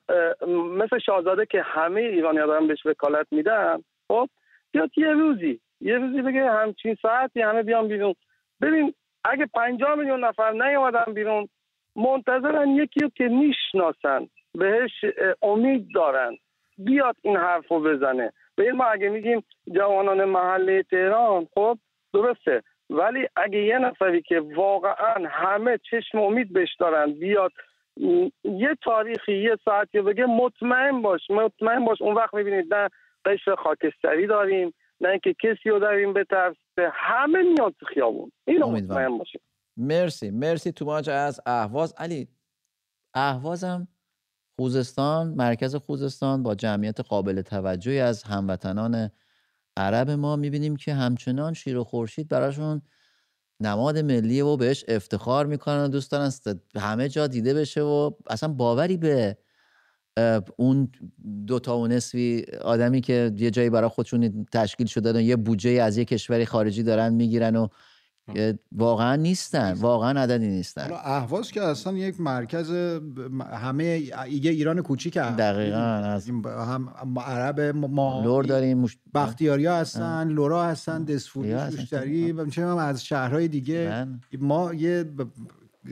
مثل 0.78 0.98
شاهزاده 0.98 1.46
که 1.46 1.62
همه 1.62 2.00
ایرانی 2.00 2.38
دارن 2.38 2.66
بهش 2.66 2.86
وکالت 2.86 3.26
میدن 3.30 3.78
خب 4.08 4.28
بیاد 4.72 4.90
یه 4.96 5.12
روزی 5.12 5.60
یه 5.80 5.98
روزی 5.98 6.22
بگه 6.22 6.50
همچین 6.50 6.96
ساعتی 7.02 7.40
همه 7.42 7.62
بیان 7.62 7.88
بیرون. 7.88 8.14
ببین 8.62 8.94
اگه 9.24 9.46
پنجاه 9.46 9.94
میلیون 9.94 10.24
نفر 10.24 10.52
نیومدن 10.52 11.12
بیرون 11.14 11.48
منتظرن 11.96 12.68
یکی 12.68 13.00
رو 13.00 13.08
که 13.08 13.28
می‌شناسن 13.28 14.28
بهش 14.54 15.04
امید 15.42 15.88
دارن. 15.94 16.36
بیاد 16.78 17.16
این 17.22 17.36
حرف 17.36 17.68
رو 17.68 17.80
بزنه. 17.80 18.32
به 18.56 18.72
ما 18.72 18.84
اگه 18.84 19.08
میگیم 19.08 19.44
جوانان 19.74 20.24
محله 20.24 20.82
تهران 20.82 21.46
خب 21.54 21.78
درسته. 22.14 22.62
ولی 22.90 23.28
اگه 23.36 23.58
یه 23.58 23.78
نفری 23.78 24.22
که 24.22 24.40
واقعا 24.40 25.28
همه 25.30 25.78
چشم 25.90 26.18
امید 26.18 26.52
بهش 26.52 26.74
دارن 26.78 27.12
بیاد 27.12 27.52
یه 28.44 28.76
تاریخی 28.84 29.32
یه 29.32 29.56
ساعتی 29.64 30.00
بگه 30.00 30.26
مطمئن 30.26 31.02
باش 31.02 31.30
مطمئن 31.30 31.84
باش. 31.84 32.02
اون 32.02 32.14
وقت 32.14 32.34
می‌بینید 32.34 32.74
نه 32.74 32.88
قشر 33.24 33.54
خاکستری 33.54 34.26
داریم 34.26 34.74
نه 35.00 35.08
اینکه 35.08 35.34
کسی 35.42 35.70
رو 35.70 35.78
داریم 35.78 36.12
به 36.12 36.24
ترسه 36.24 36.90
همه 36.92 37.42
میاد 37.42 37.74
تو 37.80 37.86
خیابون. 37.86 38.32
اینو 38.46 38.70
مطمئن 38.70 39.18
باشیم 39.18 39.40
مرسی 39.76 40.30
مرسی 40.30 40.72
توماج 40.72 41.10
از 41.10 41.40
اهواز. 41.46 41.94
علی 41.98 42.28
اهوازم 43.14 43.88
خوزستان 44.58 45.28
مرکز 45.28 45.76
خوزستان 45.76 46.42
با 46.42 46.54
جمعیت 46.54 47.00
قابل 47.00 47.42
توجهی 47.42 48.00
از 48.00 48.22
هموطنان 48.22 49.10
عرب 49.76 50.10
ما. 50.10 50.36
می‌بینیم 50.36 50.76
که 50.76 50.94
همچنان 50.94 51.52
شیر 51.52 51.78
و 51.78 51.84
خورشید 51.84 52.28
براشون 52.28 52.82
نماد 53.60 53.98
ملی 53.98 54.40
و 54.40 54.56
بهش 54.56 54.84
افتخار 54.88 55.46
می‌کنن 55.46 55.84
و 55.84 55.88
دوست 55.88 56.10
دارن 56.10 56.32
همه 56.76 57.08
جا 57.08 57.26
دیده 57.26 57.54
بشه 57.54 57.82
و 57.82 58.10
اصلا 58.30 58.48
باوری 58.48 58.96
به 58.96 59.36
اون 60.56 60.88
دوتا 61.46 61.78
و 61.78 61.86
نصفی 61.86 62.44
آدمی 62.62 63.00
که 63.00 63.32
یه 63.36 63.50
جایی 63.50 63.70
برای 63.70 63.88
خودشون 63.88 64.46
تشکیل 64.52 64.86
شده 64.86 65.12
و 65.12 65.20
یه 65.20 65.36
بودجه 65.36 65.70
از 65.70 65.96
یه 65.96 66.04
کشوری 66.04 66.46
خارجی 66.46 66.82
دارن 66.82 67.14
می‌گیرن 67.14 67.56
و 67.56 67.68
واقعا 68.72 69.16
نیستن 69.16 69.72
واقعا 69.72 70.20
عددی 70.20 70.48
نیستن. 70.48 70.88
اهواز 71.04 71.52
که 71.52 71.62
اصلا 71.62 71.92
یک 71.98 72.20
مرکز 72.20 72.70
همه 73.52 73.84
یه 74.30 74.50
ایران 74.50 74.82
کوچیک 74.82 75.18
دقیقا 75.18 75.78
از 75.78 76.30
هم 76.46 77.18
عرب 77.18 77.60
ما 77.60 78.22
لور 78.24 78.44
داریم 78.44 78.78
مش... 78.78 78.98
بختیاری 79.14 79.66
هستن 79.66 80.28
لورا 80.28 80.64
هستن 80.64 81.04
دسفولی 81.04 81.50
شوشتری 81.50 82.30
هم 82.56 82.76
از 82.76 83.04
شهرهای 83.04 83.48
دیگه. 83.48 83.88
من. 83.88 84.20
ما 84.40 84.74
یه 84.74 85.04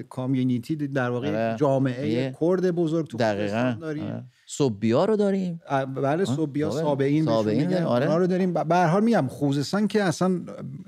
کامیونیتی 0.09 0.77
در 0.77 1.11
واقع 1.11 1.29
آره. 1.29 1.57
جامعه 1.59 2.37
کرد 2.41 2.71
بزرگ 2.71 3.07
تو 3.07 3.19
دقیقا. 3.19 3.77
داریم. 3.81 4.31
آره. 4.61 4.69
صوبیا 4.69 5.05
رو 5.05 5.17
داریم 5.17 5.61
بله 6.03 6.25
صوبیا 6.25 6.71
سابعین 6.71 7.25
سابعین 7.25 7.75
آره. 7.75 8.17
رو 8.17 8.27
داریم 8.27 8.53
به 8.53 8.75
هر 8.75 8.87
حال 8.87 9.05
میگم 9.05 9.27
خوزستان 9.29 9.89
که 9.89 10.03
اصلا 10.03 10.41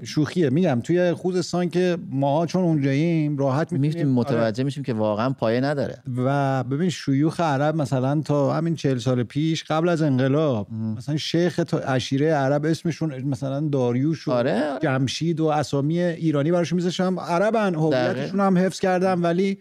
شوخیه 0.04 0.50
میگم 0.50 0.80
توی 0.84 1.12
خوزستان 1.12 1.68
که 1.68 1.98
ما 2.10 2.46
چون 2.46 2.62
اونجاییم 2.62 3.38
راحت 3.38 3.72
می‌تونیم 3.72 4.08
متوجه 4.08 4.40
آره. 4.42 4.64
میشیم 4.64 4.82
که 4.82 4.92
واقعا 4.92 5.30
پایه 5.30 5.60
نداره 5.60 5.98
و 6.16 6.64
ببین 6.64 6.90
شیوخ 6.90 7.40
عرب 7.40 7.76
مثلا 7.76 8.20
تا 8.20 8.52
همین 8.52 8.74
چهل 8.74 8.98
سال 8.98 9.22
پیش 9.22 9.64
قبل 9.64 9.88
از 9.88 10.02
انقلاب 10.02 10.66
ام. 10.72 10.94
مثلا 10.94 11.16
شیخ 11.16 11.60
تا 11.68 11.78
عشیره 11.78 12.32
عرب 12.32 12.64
اسمشون 12.64 13.22
مثلا 13.22 13.60
داریوش 13.60 14.28
و 14.28 14.30
آره. 14.30 14.62
جمشید 14.82 15.40
و 15.40 15.46
اسامی 15.46 16.00
ایرانی 16.00 16.52
براشون 16.52 16.76
میذاشتم 16.76 17.20
عربن 17.20 17.74
هویتشون 17.74 18.40
هم 18.40 18.58
حفظ 18.58 18.80
کرد 18.80 18.96
کردم 18.96 19.22
ولی 19.22 19.58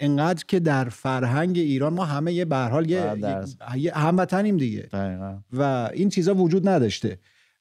انقدر 0.00 0.44
که 0.48 0.60
در 0.60 0.88
فرهنگ 0.88 1.58
ایران 1.58 1.94
ما 1.94 2.04
همه 2.04 2.32
یه 2.32 2.44
به 2.44 2.56
حال 2.56 2.90
یه, 2.90 3.14
یه 3.76 3.94
هموطنیم 3.94 4.56
دیگه. 4.56 4.88
و 5.52 5.90
این 5.92 6.08
چیزا 6.08 6.34
وجود 6.34 6.68
نداشته. 6.68 7.18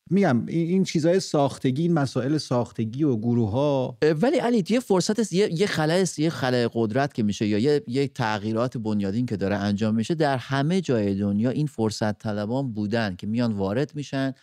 میگم 0.09 0.45
این 0.47 0.83
چیزای 0.83 1.19
ساختگی 1.19 1.81
این 1.81 1.93
مسائل 1.93 2.37
ساختگی 2.37 3.03
و 3.03 3.17
گروه 3.17 3.51
ها 3.51 3.97
ولی 4.21 4.37
علی 4.37 4.63
یه 4.69 4.79
فرصت 4.79 5.33
یه 5.33 5.53
یه 5.53 5.67
خلای 5.67 6.05
یه 6.17 6.29
خلای 6.29 6.69
قدرت 6.73 7.13
که 7.13 7.23
میشه 7.23 7.47
یا 7.47 7.57
یه 7.57 7.83
یه 7.87 8.07
تغییرات 8.07 8.77
بنیادین 8.77 9.25
که 9.25 9.37
داره 9.37 9.55
انجام 9.55 9.95
میشه 9.95 10.15
در 10.15 10.37
همه 10.37 10.81
جای 10.81 11.15
دنیا 11.15 11.49
این 11.49 11.67
فرصت 11.67 12.17
طلبان 12.19 12.73
بودن 12.73 13.15
که 13.15 13.27
میان 13.27 13.53
وارد 13.53 13.95
میشن 13.95 14.33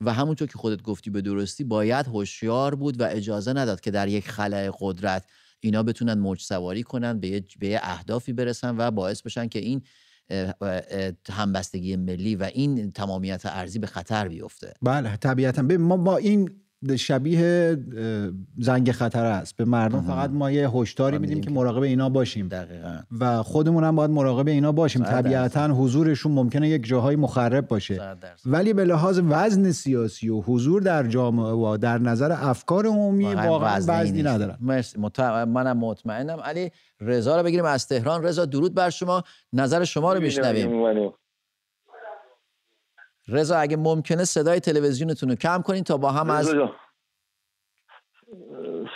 و 0.00 0.12
همونطور 0.12 0.48
که 0.48 0.58
خودت 0.58 0.82
گفتی 0.82 1.10
به 1.10 1.20
درستی 1.20 1.64
باید 1.64 2.06
هوشیار 2.06 2.74
بود 2.74 3.00
و 3.00 3.04
اجازه 3.10 3.52
نداد 3.52 3.80
که 3.80 3.90
در 3.90 4.08
یک 4.08 4.28
خلای 4.28 4.72
قدرت 4.80 5.24
اینا 5.64 5.82
بتونن 5.82 6.18
موج 6.18 6.40
سواری 6.40 6.82
کنن 6.82 7.20
به 7.20 7.44
به 7.58 7.80
اهدافی 7.82 8.32
برسن 8.32 8.74
و 8.78 8.90
باعث 8.90 9.22
بشن 9.22 9.48
که 9.48 9.58
این 9.58 9.82
همبستگی 11.30 11.96
ملی 11.96 12.36
و 12.36 12.50
این 12.54 12.92
تمامیت 12.92 13.42
ارزی 13.44 13.78
به 13.78 13.86
خطر 13.86 14.28
بیفته. 14.28 14.74
بله 14.82 15.16
طبیعتا. 15.16 15.62
ما 15.62 15.96
با 15.96 16.16
این 16.16 16.61
شبیه 16.96 17.76
زنگ 18.58 18.92
خطر 18.92 19.24
است. 19.24 19.56
به 19.56 19.64
مردم 19.64 20.00
فقط 20.00 20.30
ما 20.30 20.50
یه 20.50 20.70
هشداری 20.70 21.18
میدیم 21.18 21.40
که 21.40 21.50
مراقب 21.50 21.82
اینا 21.82 22.08
باشیم. 22.08 22.48
دقیقا. 22.48 22.98
و 23.20 23.42
خودمون 23.42 23.84
هم 23.84 23.96
باید 23.96 24.10
مراقب 24.10 24.48
اینا 24.48 24.72
باشیم. 24.72 25.04
طبیعتا 25.04 25.68
حضورشون 25.68 26.32
ممکنه 26.32 26.68
یک 26.68 26.86
جاهای 26.86 27.16
مخرب 27.16 27.68
باشه. 27.68 28.16
ولی 28.46 28.72
به 28.72 28.84
لحاظ 28.84 29.20
وزن 29.28 29.70
سیاسی 29.70 30.28
و 30.28 30.40
حضور 30.40 30.82
در 30.82 31.06
جامعه 31.06 31.52
و 31.52 31.76
در 31.76 31.98
نظر 31.98 32.32
افکار 32.32 32.86
عمومی 32.86 33.34
واقعا 33.34 33.76
وزنی 33.76 34.22
ندارن. 34.22 34.58
مرسی. 34.60 35.00
مت... 35.00 35.20
منم 35.20 35.78
مطمئنم. 35.78 36.40
علی 36.40 36.70
رضا 37.00 37.36
رو 37.36 37.42
بگیریم 37.42 37.64
از 37.64 37.88
تهران. 37.88 38.22
رضا 38.22 38.44
درود 38.44 38.74
بر 38.74 38.90
شما. 38.90 39.22
نظر 39.52 39.84
شما 39.84 40.12
رو 40.12 40.20
میشنویم 40.20 40.70
رضا 43.32 43.56
اگه 43.56 43.76
ممکنه 43.76 44.24
صدای 44.24 44.60
تلویزیونتون 44.60 45.28
رو 45.28 45.34
کم 45.34 45.62
کنین 45.62 45.84
تا 45.84 45.96
با 45.96 46.10
هم 46.10 46.30
از 46.30 46.54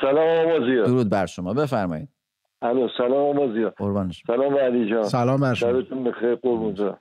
سلام 0.00 0.28
آمازیا 0.46 0.84
درود 0.86 1.10
بر 1.10 1.26
شما. 1.26 1.54
بفرمایید. 1.54 2.08
الو 2.62 2.88
سلام 2.98 3.70
قربانش 3.70 4.22
سلام 4.26 4.58
علی 4.58 4.90
جان. 4.90 5.02
سلام 5.02 5.40
بر 5.40 5.54
شما. 5.54 5.70
شبتون 5.70 6.04
بخیر 6.04 6.34
قربون 6.34 6.96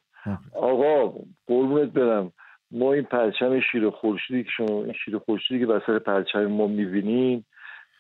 آقا 0.56 1.14
قربونت 1.48 1.90
برم. 1.90 2.32
ما 2.72 2.94
این 2.94 3.04
پرچم 3.04 3.60
شیر 3.72 3.90
خورشیدی 3.90 4.44
که 4.44 4.50
شما 4.58 4.84
این 4.84 4.94
شیر 5.06 5.18
خورشیدی 5.18 5.60
که 5.60 5.66
بسر 5.66 6.00
پرچم 6.00 6.46
ما 6.46 6.68
می‌بینیم 6.68 7.46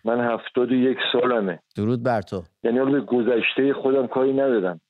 من 0.05 0.33
هفتاد 0.33 0.71
یک 0.71 0.97
سالمه. 1.13 1.59
درود 1.77 2.03
بر 2.03 2.21
تو. 2.21 2.43
یعنی 2.63 2.91
به 2.91 3.01
گذشته 3.01 3.73
خودم 3.73 4.07
کاری 4.07 4.33
ندارم. 4.33 4.81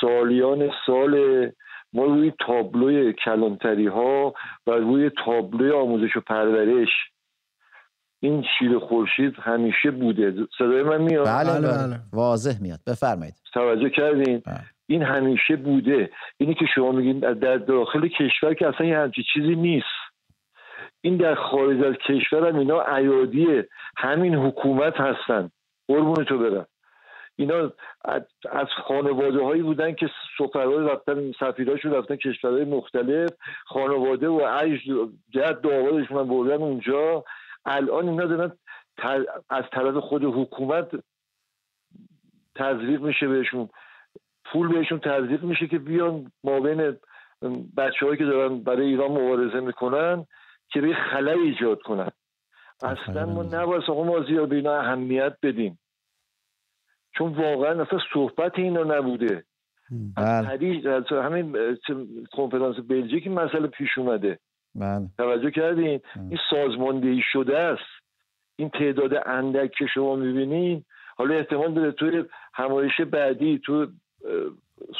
سالیان 0.00 0.70
سال 0.86 1.50
ما 1.92 2.04
روی 2.04 2.32
تابلوی 2.46 3.12
کلانتری 3.12 3.86
ها 3.86 4.34
و 4.66 4.70
روی 4.70 5.10
تابلوی 5.24 5.72
آموزش 5.72 6.16
و 6.16 6.20
پرورش. 6.20 6.88
این 8.20 8.44
شیر 8.58 8.78
خورشید 8.78 9.34
همیشه 9.38 9.90
بوده. 9.90 10.34
صدای 10.58 10.82
من 10.82 11.02
میاد؟ 11.02 11.26
بله 11.26 11.60
بله, 11.60 11.86
بله. 11.86 12.00
واضح 12.12 12.62
میاد. 12.62 12.78
بفرمایید. 12.86 13.34
توجه 13.54 13.90
کردین؟ 13.90 14.42
بله. 14.46 14.60
این 14.86 15.02
همیشه 15.02 15.56
بوده. 15.56 16.10
اینی 16.36 16.54
که 16.54 16.64
شما 16.74 16.92
میگین 16.92 17.18
در 17.18 17.56
داخل 17.56 18.08
کشور 18.08 18.54
که 18.54 18.68
اصلا 18.68 18.86
یه 18.86 18.98
همچی 18.98 19.22
چیزی 19.34 19.54
نیست. 19.54 19.86
این 21.00 21.16
در 21.16 21.34
خارج 21.34 21.84
از 21.84 21.94
کشور 22.08 22.48
هم 22.48 22.58
اینا 22.58 22.80
عیادی 22.80 23.62
همین 23.96 24.34
حکومت 24.34 24.94
هستن. 24.96 25.50
قربون 25.88 26.24
تو 26.24 26.38
برم. 26.38 26.66
اینا 27.36 27.72
از 28.50 28.66
خانواده 28.86 29.42
هایی 29.42 29.62
بودن 29.62 29.94
که 29.94 30.10
سفرهای 30.38 30.88
رفتن 30.88 31.32
سفیراشون 31.40 31.92
رفتن 31.92 32.16
کشورهای 32.16 32.64
مختلف 32.64 33.30
خانواده 33.66 34.28
و 34.28 34.46
عیش 34.46 34.80
جد 35.30 35.66
آقایشون 35.66 36.28
بردن 36.28 36.62
اونجا. 36.62 37.24
الان 37.64 38.08
اینا 38.08 38.26
دارن 38.26 38.52
از 39.50 39.64
طرف 39.72 39.96
خود 39.96 40.24
حکومت 40.24 40.90
تزریق 42.54 43.00
میشه 43.00 43.28
بهشون. 43.28 43.68
پول 44.44 44.68
بهشون 44.68 44.98
تزریق 44.98 45.42
میشه 45.42 45.66
که 45.66 45.78
بیان 45.78 46.32
ما 46.44 46.60
بین 46.60 46.96
بچه 47.76 48.16
که 48.16 48.24
دارن 48.24 48.58
برای 48.58 48.86
ایران 48.86 49.10
مبارزه 49.10 49.60
می‌کنن 49.60 50.26
که 50.72 50.80
به 50.80 50.94
خلای 50.94 51.38
ایجاد 51.38 51.82
کنن. 51.82 52.10
اصلا 52.82 53.26
ما 53.26 53.42
نباید 53.42 53.82
آقا 53.88 54.04
ما 54.04 54.20
زیاد 54.20 54.48
به 54.48 54.56
اینا 54.56 54.74
اهمیت 54.74 55.36
بدیم. 55.42 55.78
چون 57.12 57.32
واقعا 57.32 57.82
اصلا 57.82 57.98
صحبت 58.14 58.58
اینا 58.58 58.84
نبوده. 58.98 59.44
بله. 60.16 60.88
از 60.88 61.04
همین 61.10 61.56
کنفرانس 62.32 62.76
بلژیک 62.88 63.26
مسئله 63.26 63.66
پیش 63.66 63.98
اومده. 63.98 64.38
بله. 64.74 65.08
توجه 65.18 65.50
کردین؟ 65.50 66.00
این 66.16 66.38
سازماندهی 66.50 67.22
شده 67.32 67.58
است. 67.58 68.02
این 68.56 68.68
تعداد 68.68 69.22
اندک 69.26 69.70
که 69.78 69.86
شما 69.94 70.16
می‌بینین 70.16 70.84
حالا 71.16 71.34
احتمال 71.34 71.74
داره 71.74 71.92
توی 71.92 72.24
همایش 72.54 73.00
بعدی 73.00 73.60
تو 73.64 73.86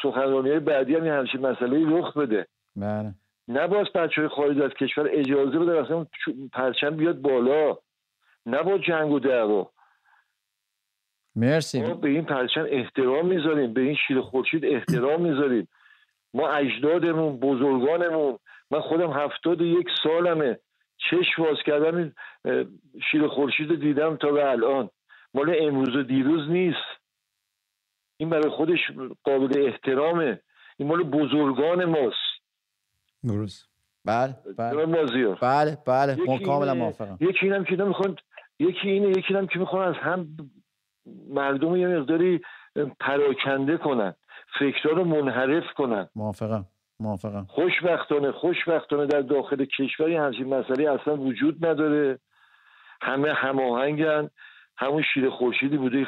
سخنرانی 0.03 0.51
های 0.51 0.61
بعدی 0.61 0.95
هم 0.95 1.07
همچین 1.07 1.41
مسئله 1.41 1.99
رخ 1.99 2.17
بده. 2.17 2.47
بله. 2.77 3.15
نباید 3.49 3.93
بچه 3.93 4.21
های 4.21 4.29
خارج 4.29 4.61
از 4.61 4.71
کشور 4.71 5.09
اجازه 5.13 5.59
بده 5.59 5.81
اصلا 5.81 6.07
پرچم 6.53 6.97
بیاد 6.97 7.21
بالا. 7.21 7.77
نباید 8.47 8.83
جنگ 8.83 9.13
و 9.13 9.19
دعوا. 9.19 9.71
مرسی. 11.37 11.83
ما 11.83 11.95
به 11.95 12.09
این 12.09 12.25
پرچم 12.25 12.67
احترام 12.69 13.27
می‌ذاریم 13.27 13.73
به 13.73 13.81
این 13.81 13.97
شیر 14.09 14.21
خورشید 14.21 14.65
احترام 14.65 15.23
می‌ذاریم. 15.23 15.69
ما 16.35 16.49
اجدادمون 16.49 17.37
بزرگانمون 17.37 18.39
من 18.71 18.81
خودم 18.81 19.13
هفتاد 19.13 19.61
و 19.61 19.65
یک 19.65 19.87
سالمه. 20.03 20.59
چشم 21.11 21.43
باز 21.43 21.57
کردم 21.67 21.97
این 21.97 22.13
شیر 23.11 23.27
خورشید 23.27 23.81
دیدم 23.81 24.17
تا 24.17 24.33
به 24.33 24.51
الان. 24.51 24.91
مال 25.35 25.57
امروز 25.61 25.97
و 25.97 26.03
دیروز 26.03 26.51
نیست. 26.51 27.03
این 28.17 28.31
برای 28.31 28.51
خودش 28.51 28.79
قابل 29.25 29.67
احترامه. 29.67 30.41
این 30.77 30.89
مال 30.89 31.03
بزرگان 31.03 31.85
ماست. 31.85 32.17
درست. 33.25 33.69
بله 34.05 34.35
بله. 34.59 34.87
بله 35.43 35.79
بله. 35.87 36.17
کاملا 36.45 36.75
موافقم. 36.75 37.19
یکی 37.21 37.39
اینم 37.43 37.65
که 37.65 37.77
می‌خوان 37.77 38.17
یکی 38.59 38.91
اینه 38.91 39.09
یکی 39.09 39.35
اینم 39.35 39.47
که 39.47 39.59
می‌خوان 39.59 39.89
از 39.89 39.95
هم 39.95 40.37
مردم 41.29 41.77
یه 41.77 41.89
مقداری 41.89 42.41
پراکنده 43.01 43.77
کنن 43.77 44.15
فکرها 44.59 44.97
رو 44.97 45.05
منحرف 45.05 45.65
کنن. 45.77 46.09
موافقم 46.15 46.67
موافقم. 47.01 47.47
خوشبختانه 47.49 48.33
خوشبختانه 48.33 49.07
در 49.07 49.21
داخل 49.21 49.65
کشوری 49.65 50.17
همچین 50.17 50.55
مسئله 50.55 50.91
اصلا 50.91 51.17
وجود 51.17 51.67
نداره. 51.67 52.19
همه 53.03 53.33
هماهنگن. 53.33 54.31
همون 54.77 55.03
شیر 55.15 55.31
خورشیدی 55.31 55.77
بوده 55.77 56.07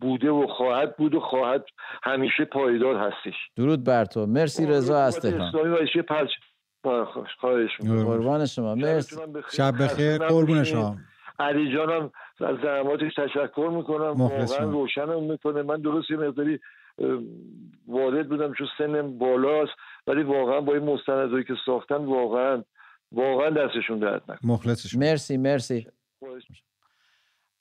بوده 0.00 0.30
و 0.30 0.46
خواهد 0.46 0.96
بود 0.96 1.14
و 1.14 1.20
خواهد 1.20 1.64
همیشه 2.02 2.44
پایدار 2.44 2.96
هستش. 2.96 3.34
درود 3.56 3.84
بر 3.84 4.04
تو. 4.04 4.26
مرسی 4.26 4.66
رضا 4.66 4.98
از 4.98 5.20
تهران. 5.20 5.50
قربان 8.04 8.46
شما. 8.46 8.74
مرسی. 8.74 9.16
شب 9.56 9.82
بخیر. 9.82 10.18
قربون 10.18 10.64
شما. 10.64 10.96
علی 11.38 11.74
جانم 11.74 12.10
از 12.40 12.56
زحماتش 12.62 13.14
تشکر 13.16 13.70
می‌کنم. 13.72 14.12
واقعا 14.12 14.70
روشنم 14.70 15.22
می‌کنه. 15.22 15.62
من 15.62 15.80
درست 15.80 16.10
یه 16.10 16.16
مقداری 16.16 16.60
وارد 17.88 18.28
بودم 18.28 18.54
چون 18.54 18.66
سنم 18.78 19.18
بالاست 19.18 19.72
ولی 20.06 20.22
واقعا 20.22 20.60
با 20.60 20.74
این 20.74 20.84
مستندهایی 20.84 21.44
که 21.44 21.54
ساختن 21.66 22.04
واقعا 22.04 22.64
واقعا 23.12 23.50
دستشون 23.50 23.98
درد 23.98 24.22
نکنه. 24.28 24.76
مرسی 24.96 25.36
مرسی. 25.36 25.86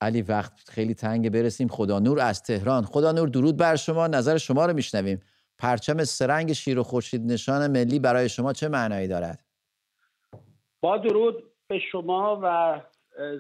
علی 0.02 0.22
وقت 0.22 0.70
خیلی 0.70 0.94
تنگ 0.94 1.30
برسیم. 1.30 1.68
خدا 1.68 2.00
نور 2.00 2.20
از 2.20 2.44
تهران. 2.44 2.84
خدا 2.84 3.12
نور 3.12 3.28
درود 3.28 3.58
بر 3.58 3.76
شما. 3.76 4.08
نظر 4.08 4.38
شما 4.38 4.66
رو 4.66 4.74
میشنویم. 4.74 5.22
پرچم 5.60 6.04
سرنگ 6.04 6.54
شیر 6.54 6.80
و 6.80 6.84
خورشید 6.84 7.32
نشان 7.32 7.72
ملی 7.72 8.00
برای 8.00 8.30
شما 8.30 8.54
چه 8.54 8.70
معنایی 8.70 9.08
دارد؟ 9.08 9.46
با 10.82 10.98
درود 10.98 11.44
به 11.68 11.80
شما 11.92 12.40
و 12.44 12.82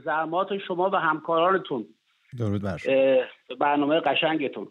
زحمات 0.06 0.58
شما 0.58 0.90
و 0.90 0.96
همکارانتون. 0.96 1.86
درود 2.40 2.62
بر 2.62 2.78
برنامه 3.60 4.00
قشنگتون. 4.00 4.68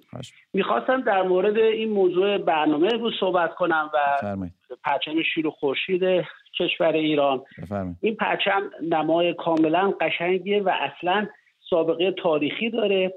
می‌خواستم 0.52 1.00
در 1.00 1.22
مورد 1.22 1.59
این 1.59 1.90
موضوع 1.90 2.38
برنامه 2.38 2.88
رو 2.88 3.11
صحبت 3.20 3.54
کنم 3.54 3.90
و 3.94 3.98
پرچم 4.84 5.22
شیر 5.34 5.46
و 5.46 5.50
خورشید 5.50 6.02
کشور 6.59 6.92
ایران. 6.92 7.44
این 8.00 8.16
پرچم 8.16 8.70
نمای 8.82 9.34
کاملا 9.34 9.94
قشنگیه 10.00 10.62
و 10.62 10.68
اصلا 10.68 11.26
سابقه 11.70 12.12
تاریخی 12.12 12.70
داره. 12.70 13.14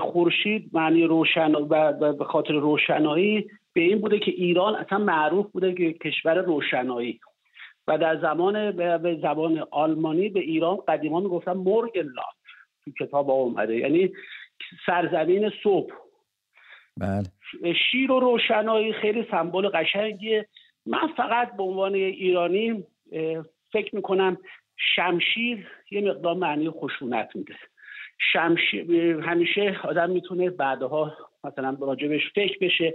خورشید 0.00 0.70
معنی 0.72 1.04
روشن 1.04 1.54
و 1.54 1.92
به 2.12 2.24
خاطر 2.24 2.52
روشنایی 2.52 3.50
به 3.72 3.80
این 3.80 3.98
بوده 3.98 4.18
که 4.18 4.30
ایران 4.30 4.74
اصلا 4.74 4.98
معروف 4.98 5.50
بوده 5.50 5.74
که 5.74 5.92
کشور 5.92 6.34
روشنایی. 6.34 7.20
و 7.88 7.98
در 7.98 8.20
زمان 8.20 8.76
به 8.76 9.18
زبان 9.22 9.66
آلمانی 9.70 10.28
به 10.28 10.40
ایران 10.40 10.76
قدیما 10.88 11.20
می‌گفتن 11.20 11.52
مورگنلاند 11.52 12.34
تو 12.84 12.90
کتاب 13.00 13.30
اومده. 13.30 13.76
یعنی 13.76 14.12
سرزمین 14.86 15.52
صبح. 15.62 15.94
بله. 16.96 17.74
شیر 17.90 18.12
و 18.12 18.20
روشنایی 18.20 18.92
خیلی 18.92 19.26
سمبل 19.30 19.68
قشنگیه. 19.68 20.48
من 20.86 21.08
فقط 21.16 21.56
به 21.56 21.62
عنوان 21.62 21.94
ایرانی 21.94 22.84
فکر 23.72 23.96
می‌کنم 23.96 24.38
شمشیر 24.94 25.66
یه 25.90 26.00
مقدار 26.00 26.34
معنی 26.34 26.70
خشونت 26.70 27.36
میده. 27.36 27.54
شمشیر 28.32 29.20
همیشه 29.20 29.80
آدم 29.84 30.10
می‌تونه 30.10 30.50
بعدها 30.50 31.12
مثلا 31.44 31.76
راجبش 31.80 32.32
فکر 32.34 32.58
بشه. 32.60 32.94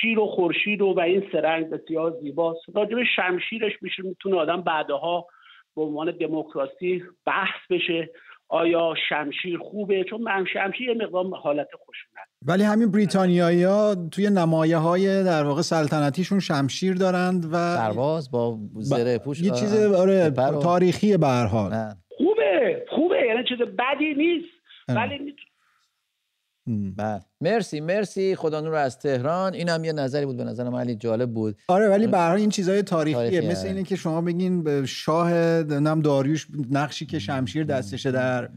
شیر 0.00 0.18
و 0.18 0.26
خورشید 0.26 0.82
و, 0.82 0.86
و 0.86 1.00
این 1.00 1.28
سرنگ 1.32 1.70
بسیار 1.70 2.16
زیباست 2.22 2.60
راجب 2.74 2.96
شمشیرش 3.16 3.72
میشه 3.82 4.02
می‌تونه 4.02 4.36
آدم 4.36 4.62
بعدها 4.62 5.26
به 5.76 5.82
عنوان 5.82 6.10
دموکراسی 6.10 7.02
بحث 7.26 7.60
بشه. 7.70 8.10
آیا 8.48 8.94
شمشیر 9.08 9.58
خوبه؟ 9.58 10.04
چون 10.04 10.22
من 10.22 10.44
شمشیر 10.52 10.88
یه 10.88 10.94
مقدار 10.94 11.24
حالت 11.42 11.66
خشونت 11.66 12.28
ولی 12.46 12.62
همین 12.62 12.90
بریتانیایی 12.90 13.62
ها 13.62 13.94
توی 14.12 14.30
نمایه 14.30 14.76
های 14.76 15.24
در 15.24 15.44
واقع 15.44 15.62
سلطنتیشون 15.62 16.40
شمشیر 16.40 16.94
دارند 16.94 17.44
و 17.44 17.56
سرباز 17.76 18.30
با 18.30 18.58
زره 18.74 19.18
پوش 19.18 19.40
یه 19.40 19.50
چیز 19.50 19.92
آره 19.94 20.30
تاریخی 20.62 21.16
به 21.16 21.26
حال. 21.26 21.72
خوبه 22.16 22.86
خوبه. 22.90 23.26
یعنی 23.26 23.44
چیز 23.48 23.58
بدی 23.58 24.14
نیست. 24.14 24.56
ولی 24.88 25.34
بله. 26.96 27.20
مرسی 27.40 27.80
مرسی. 27.80 28.36
خدا 28.36 28.60
نور 28.60 28.74
از 28.74 28.98
تهران. 28.98 29.54
این 29.54 29.68
هم 29.68 29.84
یه 29.84 29.92
نظری 29.92 30.26
بود 30.26 30.36
به 30.36 30.44
نظر 30.44 30.68
من 30.68 30.98
جالب 30.98 31.32
بود. 31.32 31.56
آره 31.68 31.88
ولی 31.88 32.06
به 32.06 32.30
این 32.30 32.50
چیزای 32.50 32.82
تاریخیه. 32.82 33.30
تاریخی 33.30 33.48
مثل 33.48 33.66
اینه 33.66 33.82
که 33.82 33.96
شما 33.96 34.20
بگین 34.20 34.62
به 34.62 34.86
شاه 34.86 35.32
نم 35.62 36.00
داریوش 36.00 36.46
نقشی 36.70 37.06
که 37.06 37.18
شمشیر 37.18 37.64
دستشه 37.64 38.10
در 38.10 38.50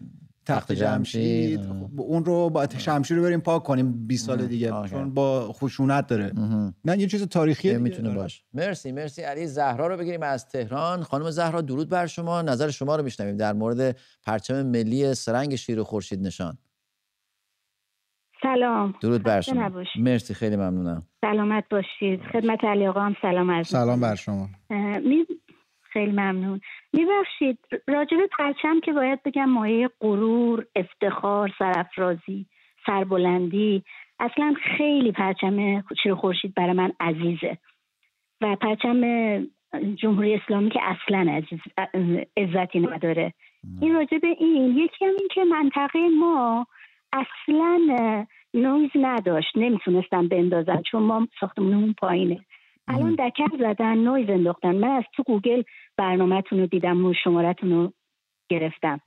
تخت 0.45 0.71
جمشید. 0.71 1.61
خب، 1.61 2.01
اون 2.01 2.25
رو 2.25 2.49
با 2.49 2.67
شمشیر 2.77 3.17
رو 3.17 3.23
بریم 3.23 3.39
پاک 3.39 3.63
کنیم 3.63 4.07
20 4.07 4.25
سال 4.25 4.45
دیگه 4.45 4.73
چون 4.89 5.13
با 5.13 5.53
خشونت 5.53 6.07
داره. 6.07 6.31
نه 6.85 6.99
یه 6.99 7.07
چیز 7.07 7.23
تاریخی 7.23 7.77
می‌تونه 7.77 8.09
آره. 8.09 8.17
باشه. 8.17 8.43
مرسی 8.53 8.91
مرسی. 8.91 9.21
علی 9.21 9.47
زهرا 9.47 9.87
رو 9.87 9.97
بگیریم 9.97 10.23
از 10.23 10.47
تهران. 10.47 11.03
خانم 11.03 11.31
زهرا 11.31 11.61
درود 11.61 11.89
بر 11.89 12.07
شما. 12.07 12.41
نظر 12.41 12.69
شما 12.69 12.95
رو 12.95 13.03
میشنویم 13.03 13.37
در 13.37 13.53
مورد 13.53 13.97
پرچم 14.23 14.63
ملی 14.65 15.13
سرنگ 15.13 15.55
شیر 15.55 15.79
و 15.79 15.83
خورشید 15.83 16.21
نشان. 16.21 16.57
سلام. 18.41 18.93
درود 19.01 19.23
بر 19.23 19.41
شما. 19.41 19.71
مرسی 19.99 20.33
خیلی 20.33 20.55
ممنونم. 20.55 21.03
سلامت 21.21 21.63
باشید. 21.69 22.21
خدمت 22.33 22.63
علی 22.63 22.87
آقا 22.87 23.01
هم 23.01 23.15
سلام 23.21 23.51
عرض 23.51 23.67
سلام 23.67 23.99
بر 24.01 24.15
شما. 24.15 24.47
می... 25.05 25.25
خیلی 25.81 26.11
ممنون. 26.11 26.61
میبخشید 26.93 27.59
راجب 27.87 28.17
پرچم 28.37 28.79
که 28.79 28.93
باید 28.93 29.23
بگم 29.23 29.49
مایه 29.49 29.89
غرور 30.01 30.65
افتخار 30.75 31.51
سرافرازی 31.59 32.45
سربلندی 32.85 33.83
اصلا 34.19 34.53
خیلی 34.77 35.11
پرچم 35.11 35.83
شیر 36.03 36.15
خورشید 36.15 36.53
برای 36.53 36.73
من 36.73 36.91
عزیزه. 36.99 37.57
و 38.41 38.55
پرچم 38.55 39.01
جمهوری 39.95 40.35
اسلامی 40.35 40.69
که 40.69 40.79
اصلا 40.83 41.31
عزیز 41.31 41.59
عزتی 42.37 42.79
نداره. 42.79 43.33
این 43.81 43.93
راجب 43.95 44.21
این. 44.39 44.77
یکی 44.77 45.05
هم 45.05 45.13
این 45.19 45.27
که 45.35 45.43
منطقه 45.43 45.99
ما 46.19 46.67
اصلا 47.13 47.79
نویز 48.53 48.91
نداشت. 48.95 49.51
نمی‌تونستم 49.55 50.27
بندازن 50.27 50.81
چون 50.91 51.03
ما 51.03 51.27
ساختمونمون 51.39 51.93
پایینه. 51.93 52.45
الان 52.87 53.15
دکل 53.15 53.57
زدن 53.59 53.97
نویز 53.97 54.29
انداختن. 54.29 54.75
من 54.75 54.89
از 54.89 55.03
تو 55.15 55.23
گوگل 55.23 55.63
برنامهتون 55.97 56.59
رو 56.59 56.65
دیدم 56.65 57.05
و 57.05 57.13
شمارتون 57.23 57.71
رو 57.71 57.93
گرفتم 58.49 58.99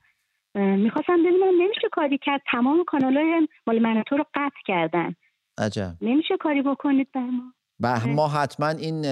می‌خواستم 0.55 1.17
ببینم 1.23 1.61
نمیشه 1.61 1.89
کاری 1.91 2.17
کرد؟ 2.17 2.41
تمام 2.51 2.83
کانال 2.87 3.17
های 3.17 3.47
مال 3.67 3.79
من 3.79 3.95
و 3.95 4.03
تو 4.07 4.17
رو 4.17 4.25
قطع 4.33 4.61
کردن. 4.65 5.15
عجب. 5.57 5.91
نمیشه 6.01 6.37
کاری 6.37 6.61
بکنید 6.61 7.07
بر 7.13 7.21
ما؟ 7.21 7.53
به 7.79 8.05
ما 8.05 8.27
حتما 8.27 8.69
این 8.69 9.05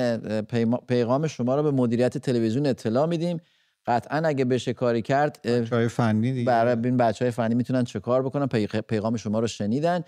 پیغام 0.89 1.28
شما 1.28 1.56
رو 1.56 1.64
به 1.64 1.72
مدیریت 1.72 2.18
تلویزیون 2.18 2.66
اطلاع 2.66 3.06
میدیم. 3.06 3.38
قطعا 3.86 4.22
اگه 4.26 4.46
بشه 4.46 4.74
کاری 4.74 5.02
کرد 5.02 5.42
بچه 5.48 5.88
فنی 5.88 6.32
دیگه. 6.32 6.46
برای 6.46 6.78
این 6.84 6.98
بچه 6.98 7.26
های 7.26 7.32
فنی 7.32 7.56
می‌تونن 7.56 7.84
چه 7.84 8.00
کار 8.00 8.24
بکنن؟ 8.24 8.48
پیغام 8.90 9.18
شما 9.18 9.40
رو 9.40 9.48
شنیدن. 9.48 10.04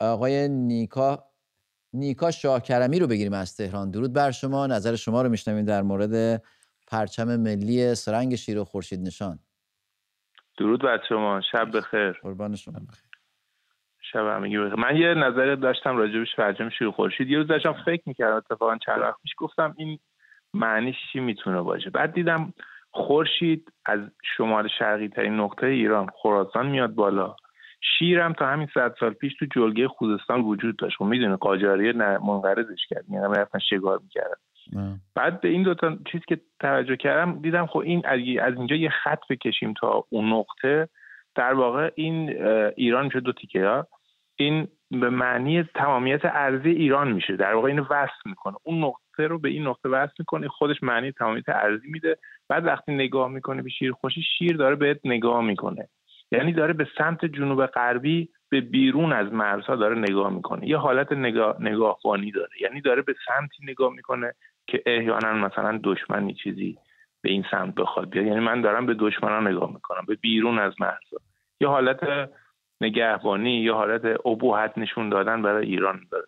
آقای 0.00 0.48
نیکا 0.48 1.24
نیکا 1.92 2.30
شاهکرمی 2.30 2.98
رو 2.98 3.06
بگیریم 3.06 3.32
از 3.32 3.56
تهران. 3.56 3.90
درود 3.90 4.12
بر 4.12 4.30
شما. 4.30 4.66
نظر 4.66 4.96
شما 4.96 5.22
رو 5.22 5.28
میشنویم 5.28 5.64
در 5.64 5.82
مورد 5.82 6.42
پرچم 6.86 7.36
ملی 7.36 7.94
سرنگ 7.94 8.34
شیر 8.34 8.58
و 8.58 8.64
خورشید 8.64 9.00
نشان. 9.00 9.38
درود 10.58 10.82
بر 10.82 11.00
شما. 11.08 11.40
شب 11.52 11.76
بخیر. 11.76 12.12
قربان 12.12 12.56
شما. 12.56 12.74
بخیر. 12.74 13.10
شب 14.12 14.26
همگی 14.26 14.58
بخیر. 14.58 14.74
من 14.74 14.96
یه 14.96 15.14
نظر 15.14 15.54
داشتم 15.54 15.96
راجع 15.96 16.18
به 16.18 16.24
پرچم 16.36 16.70
شیر 16.78 16.86
و 16.88 16.92
خورشید. 16.92 17.28
یه 17.28 17.38
روز 17.38 17.46
داشتم 17.46 17.74
فکر 17.86 18.02
می‌کردم 18.06 18.36
اتفاقا 18.36 18.78
چند 18.86 19.00
وقت 19.00 19.16
پیش 19.22 19.32
گفتم 19.36 19.74
این 19.78 19.98
معنیش 20.54 20.96
چی 21.12 21.20
می‌تونه 21.20 21.62
باشه؟ 21.62 21.90
بعد 21.90 22.12
دیدم 22.12 22.54
خورشید 22.90 23.72
از 23.86 24.00
شمال 24.36 24.68
شرقی 24.78 25.08
ترین 25.08 25.34
نقطه 25.34 25.66
ایران 25.66 26.06
خراسان 26.22 26.66
میاد 26.66 26.94
بالا. 26.94 27.36
شیرم 27.98 28.32
تا 28.32 28.46
همین 28.46 28.68
صد 28.74 28.94
سال 29.00 29.12
پیش 29.12 29.32
تو 29.38 29.46
جلگه 29.54 29.88
خوزستان 29.88 30.40
وجود 30.40 30.76
داشت. 30.76 30.96
خب 30.96 31.04
می‌دونه 31.04 31.36
قاجاریه 31.36 31.92
منقرضش 32.26 32.86
کرد. 32.88 33.04
یعنی 33.10 33.34
رفتن 33.34 33.58
شگار 33.58 34.00
می‌کردن. 34.02 35.00
بعد 35.14 35.40
به 35.40 35.48
این 35.48 35.62
دوتا 35.62 35.96
چیز 36.12 36.20
که 36.28 36.40
توجه 36.60 36.96
کردم 36.96 37.40
دیدم 37.42 37.66
خب 37.66 37.78
این 37.78 38.02
از 38.40 38.54
اینجا 38.56 38.76
یه 38.76 38.88
خط 38.88 39.20
بکشیم 39.30 39.74
تا 39.80 40.04
اون 40.08 40.32
نقطه. 40.32 40.88
در 41.34 41.54
واقع 41.54 41.90
این 41.94 42.44
ایران 42.76 43.04
میشه 43.04 43.20
دو 43.20 43.32
تیکه 43.32 43.66
ها. 43.66 43.86
این 44.36 44.68
به 44.90 45.10
معنی 45.10 45.62
تمامیت 45.62 46.20
ارزی 46.24 46.70
ایران 46.70 47.12
میشه. 47.12 47.36
در 47.36 47.54
واقع 47.54 47.68
اینو 47.68 47.84
وصل 47.90 48.22
می‌کنه. 48.24 48.56
اون 48.62 48.84
نقطه 48.84 49.26
رو 49.26 49.38
به 49.38 49.48
این 49.48 49.66
نقطه 49.66 49.88
وصل 49.88 50.12
می‌کنه. 50.18 50.48
خودش 50.48 50.82
معنی 50.82 51.12
تمامیت 51.12 51.48
ارزی 51.48 51.88
میده. 51.88 52.16
بعد 52.48 52.66
وقتی 52.66 52.94
نگاه 52.94 53.28
می‌کنه 53.28 53.62
به 53.62 53.70
شیر 53.70 53.92
خوشی 53.92 54.22
شیر 54.38 54.56
داره 54.56 54.76
بهت 54.76 55.00
نگاه 55.04 55.42
می‌کنه. 55.44 55.88
یعنی 56.32 56.52
داره 56.52 56.72
به 56.72 56.86
سمت 56.98 57.24
جنوب 57.24 57.66
غربی 57.66 58.28
به 58.50 58.60
بیرون 58.60 59.12
از 59.12 59.32
مرزها 59.32 59.76
داره 59.76 59.98
نگاه 59.98 60.30
می‌کنه. 60.30 60.68
یه 60.68 60.76
حالت 60.76 61.12
نگاه 61.12 61.56
نگاهبانی 61.60 62.30
داره. 62.30 62.50
یعنی 62.60 62.80
داره 62.80 63.02
به 63.02 63.14
سمتی 63.26 63.66
نگاه 63.66 63.92
می‌کنه 63.92 64.32
که 64.66 64.82
احیانا 64.86 65.32
مثلا 65.32 65.80
دشمنی 65.84 66.34
چیزی 66.34 66.78
به 67.22 67.30
این 67.30 67.44
سمت 67.50 67.74
بخواد 67.74 68.10
بیاد. 68.10 68.26
یعنی 68.26 68.40
من 68.40 68.60
دارم 68.60 68.86
به 68.86 68.94
دشمنان 68.94 69.46
نگاه 69.48 69.72
می‌کنم 69.72 70.04
به 70.08 70.14
بیرون 70.14 70.58
از 70.58 70.72
مرزها. 70.80 71.18
یه 71.60 71.68
حالت 71.68 72.30
نگهبانی 72.82 73.50
یا 73.50 73.74
حالت 73.74 74.26
ابهت 74.26 74.78
نشون 74.78 75.08
دادن 75.08 75.42
برای 75.42 75.66
ایران 75.66 76.00
داره. 76.10 76.26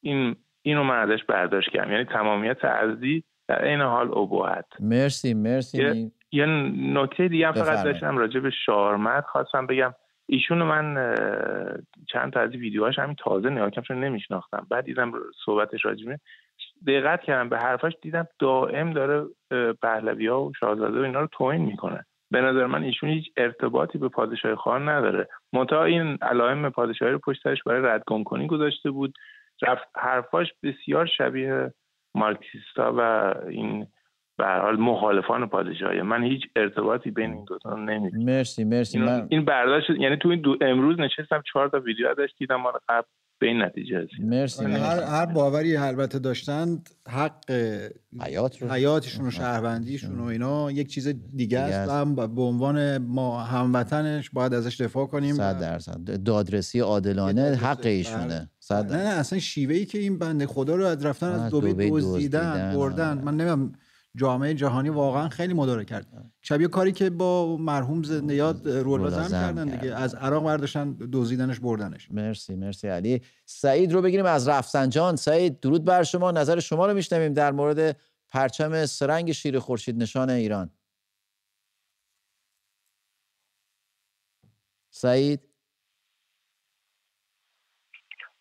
این 0.00 0.36
اینو 0.62 0.82
من 0.84 1.10
ازش 1.10 1.24
برداشت 1.24 1.70
کردم. 1.70 1.92
یعنی 1.92 2.04
تمامیت 2.04 2.64
ارزی 2.64 3.24
در 3.48 3.64
این 3.64 3.80
حال 3.80 4.18
ابهت. 4.18 4.66
مرسی 4.80 5.34
مرسی. 5.34 5.82
یه, 5.82 6.10
یه 6.32 6.46
نکته 6.94 7.28
دیگه 7.28 7.52
فقط 7.52 7.84
داشتم 7.84 8.18
راجع 8.18 8.40
به 8.40 8.50
شارمت 8.66 9.24
خواستم 9.24 9.66
بگم. 9.66 9.94
ایشون 10.28 10.62
من 10.62 11.14
چند 12.12 12.32
تا 12.32 12.40
از 12.40 12.50
ویدیوهاش 12.50 12.98
همین 12.98 13.16
تازه 13.18 13.50
نگاه 13.50 13.70
کردم 13.70 13.86
چون 13.86 14.04
نمیشناختم. 14.04 14.66
بعد 14.70 14.84
دیدم 14.84 15.12
صحبتش 15.44 15.84
راجبه 15.84 16.20
دقت 16.86 17.22
کردم 17.22 17.48
به 17.48 17.58
حرفاش 17.58 17.92
دیدم 18.02 18.28
دائم 18.38 18.92
داره 18.92 19.24
پهلوی 19.82 20.26
ها 20.26 20.44
و 20.44 20.52
شاهزاده 20.60 21.00
و 21.00 21.02
اینا 21.02 21.20
رو 21.20 21.28
توهین 21.32 21.62
می‌کنه. 21.62 22.06
به 22.30 22.40
نظر 22.40 22.66
من 22.66 22.82
ایشون 22.82 23.10
هیچ 23.10 23.26
ارتباطی 23.36 23.98
به 23.98 24.08
پادشاه 24.08 24.54
خان 24.54 24.88
نداره. 24.88 25.28
منتها 25.52 25.84
این 25.84 26.18
علائم 26.22 26.70
پادشاهی 26.70 27.12
رو 27.12 27.18
پشت 27.18 27.42
سرش 27.42 27.62
برای 27.62 27.82
ردگم 27.82 28.24
کنی 28.24 28.46
گذاشته 28.46 28.90
بود. 28.90 29.14
رفت 29.62 29.88
حرفاش 29.96 30.52
بسیار 30.62 31.06
شبیه 31.06 31.72
مارکسیستا 32.14 32.94
و 32.98 33.34
این 33.48 33.86
به 34.38 34.46
حال 34.46 34.76
مخالفان 34.76 35.48
پادشاهی. 35.48 36.02
من 36.02 36.24
هیچ 36.24 36.42
ارتباطی 36.56 37.10
بین 37.10 37.32
این 37.32 37.44
دو 37.44 37.58
تا 37.58 37.76
نمی‌بینم 37.76 38.24
مرسی 38.24 38.64
مرسی. 38.64 38.98
من... 38.98 39.26
این 39.30 39.44
برداشت 39.44 39.90
یعنی 39.90 40.16
تو 40.16 40.28
این 40.28 40.40
دو 40.40 40.56
امروز 40.60 41.00
نشستم 41.00 41.42
چهار 41.52 41.68
تا 41.68 41.80
ویدیو 41.80 42.08
ازش 42.08 42.34
دیدم 42.38 42.56
مال 42.56 42.72
قبل 42.88 43.06
به 43.38 43.46
این 43.46 43.62
نتیجه 43.62 43.98
رسید. 43.98 44.20
مرسی, 44.20 44.62
یعنی 44.62 44.74
هر 44.74 45.02
هر 45.02 45.26
باوری 45.26 45.76
البته 45.76 46.18
داشتند 46.18 46.90
حق 47.08 47.50
حیات 48.20 48.62
رو. 48.62 48.70
حیاتشون 48.70 49.26
و 49.26 49.30
شهروندیشون 49.30 50.18
و 50.18 50.24
اینا 50.24 50.70
یک 50.70 50.88
چیز 50.88 51.08
دیگه 51.36 51.58
است. 51.58 51.90
هم 51.90 52.14
به 52.14 52.42
عنوان 52.42 52.98
ما 52.98 53.42
هموطنش 53.42 54.30
باید 54.30 54.54
ازش 54.54 54.80
دفاع 54.80 55.06
کنیم. 55.06 55.34
100 55.34 55.60
درصد. 55.60 56.22
دادرسی 56.24 56.80
عادلانه 56.80 57.54
حق 57.54 57.86
ایشونه. 57.86 58.50
نه 58.70 58.82
نه 58.82 58.96
اصلا 58.96 59.38
شیوهی 59.38 59.84
که 59.84 59.98
این 59.98 60.18
بنده 60.18 60.46
خدا 60.46 60.74
رو 60.74 60.84
از 60.84 61.04
رفتن 61.04 61.26
از 61.26 61.54
دبی 61.54 61.90
دزدیدن 61.90 62.72
بردن. 62.76 63.18
من 63.18 63.36
نمی‌دونم 63.36 63.72
جامعه 64.16 64.54
جهانی 64.54 64.88
واقعا 64.88 65.28
خیلی 65.28 65.54
مداره 65.54 65.84
کرد. 65.84 66.06
شبیه 66.42 66.68
کاری 66.68 66.92
که 66.92 67.10
با 67.10 67.56
مرحوم 67.56 68.02
زنده 68.02 68.34
یاد 68.34 68.68
رولازم 68.68 69.28
کردن 69.30 69.68
دیگه. 69.68 69.94
از 69.94 70.14
عراق 70.14 70.44
برداشتن 70.44 70.92
دوزیدنش 70.92 71.60
بردنش. 71.60 72.10
مرسی 72.10 72.54
مرسی 72.56 72.88
علی. 72.88 73.22
سعید 73.44 73.92
رو 73.92 74.02
بگیریم 74.02 74.26
از 74.26 74.48
رفسنجان. 74.48 75.16
سعید 75.16 75.60
درود 75.60 75.84
بر 75.84 76.02
شما. 76.02 76.30
نظر 76.30 76.60
شما 76.60 76.86
رو 76.86 76.94
میشنویم 76.94 77.32
در 77.32 77.52
مورد 77.52 77.96
پرچم 78.28 78.86
سرنگ 78.86 79.32
شیر 79.32 79.58
خورشید 79.58 80.02
نشان 80.02 80.30
ایران. 80.30 80.70
سعید؟ 84.90 85.40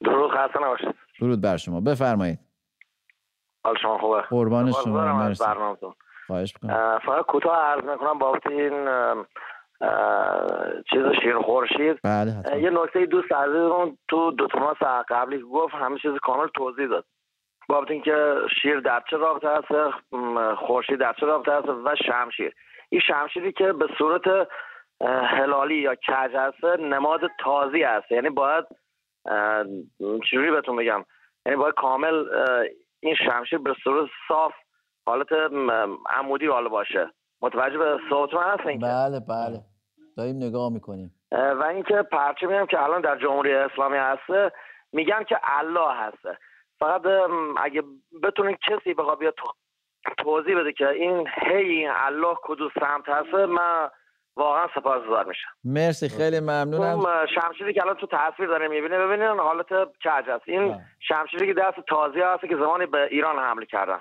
درود 0.04 0.32
خسته 0.32 0.60
نباشید. 0.64 0.96
درود 1.20 1.42
بر 1.42 1.58
شما. 1.58 1.82
بفرمایید. 1.82 2.45
حال 3.66 3.76
شما 3.82 3.98
خوبه؟ 3.98 4.22
قربان 4.22 4.72
شما 4.72 5.14
مرسی. 5.14 5.44
خواهش 6.28 6.54
فقط 7.06 7.26
کوتاه 7.26 7.58
عرض 7.58 7.84
می‌کنم 7.84 8.20
بابت 8.20 8.48
این 8.48 8.88
چیز 10.90 11.04
شیر 11.22 11.38
خورشید. 11.38 12.00
بله 12.04 12.62
یه 12.62 12.70
نکته 12.70 13.06
دوست 13.06 13.32
عزیزمون 13.32 13.98
تو 14.08 14.32
دو 14.32 14.48
ماه 14.60 15.04
قبلی 15.10 15.42
گفت 15.42 15.74
همه 15.74 15.98
چیز 15.98 16.12
کامل 16.24 16.48
توضیح 16.48 16.88
داد. 16.88 17.06
بابت 17.70 17.92
اینکه 17.92 18.36
شیر 18.62 18.80
در 18.80 19.04
چه 19.10 19.18
رابطه 19.18 19.50
هست 19.50 19.68
خورشید 20.56 21.00
در 21.00 21.14
چه 21.20 21.26
رابطه 21.26 21.52
هست 21.52 21.68
و 21.68 21.96
شمشیر. 22.06 22.56
این 22.90 23.02
شمشیری 23.02 23.52
که 23.52 23.74
به 23.74 23.88
صورت 23.98 24.48
هلالی 25.28 25.76
یا 25.76 25.96
کج 25.96 26.36
هست 26.36 26.64
نماد 26.80 27.22
تازی 27.40 27.84
هست 27.84 28.12
یعنی 28.12 28.30
باید 28.30 28.66
چجوری 30.30 30.52
بهتون 30.52 30.76
بگم؟ 30.76 31.06
یعنی 31.46 31.58
باید 31.58 31.74
کامل 31.74 32.26
این 33.06 33.16
شمشیر 33.16 33.60
به 33.60 33.76
صورت 33.84 34.10
صاف 34.28 34.54
حالت 35.06 35.28
عمودی 36.10 36.48
حالا 36.48 36.70
باشه. 36.70 37.12
متوجه 37.42 37.78
به 37.78 37.98
صوتون 38.10 38.44
هست 38.44 38.66
اینکه 38.66 38.86
بله 38.86 39.20
بله. 39.20 39.60
داریم 40.18 40.36
نگاه 40.36 40.70
می‌کنیم. 40.74 41.12
و 41.32 41.64
اینکه 41.64 42.02
پرچه 42.02 42.48
میگم 42.48 42.66
که 42.66 42.84
الان 42.84 43.02
در 43.02 43.18
جمهوری 43.18 43.54
اسلامی 43.54 43.98
هسته 43.98 44.52
میگم 44.94 45.24
که 45.30 45.40
الله 45.44 45.94
هسته. 45.94 46.38
فقط 46.80 47.02
اگه 47.58 47.84
بتونین 48.24 48.58
کسی 48.68 48.94
بخواد 48.94 49.20
بیاد 49.20 49.34
توضیح 50.18 50.60
بده 50.60 50.74
که 50.74 50.90
این 50.90 51.28
هی 51.42 51.70
این 51.70 51.90
الله 51.90 52.36
کدو 52.44 52.70
سمت 52.80 53.10
هسته 53.10 53.46
من 53.46 53.90
واقعا 54.36 54.68
سپاسگزار 54.76 55.26
میشم. 55.26 55.48
مرسی 55.64 56.10
خیلی 56.10 56.40
ممنونم. 56.40 57.00
اون 57.00 57.06
شمشیری 57.36 57.74
که 57.74 57.82
الان 57.82 57.96
تو 57.96 58.08
تصویر 58.12 58.50
داره 58.50 58.68
می‌بینه 58.68 59.00
ببینین 59.00 59.28
حالت 59.28 59.68
کج 60.06 60.30
است. 60.30 60.44
این 60.46 60.68
بله. 60.68 60.82
شمشیری 61.00 61.48
که 61.48 61.54
دست 61.62 61.78
تازی 61.88 62.20
هست 62.20 62.42
که 62.42 62.56
زمانی 62.56 62.86
به 62.86 63.08
ایران 63.12 63.40
حمله 63.40 63.66
کردن. 63.66 64.00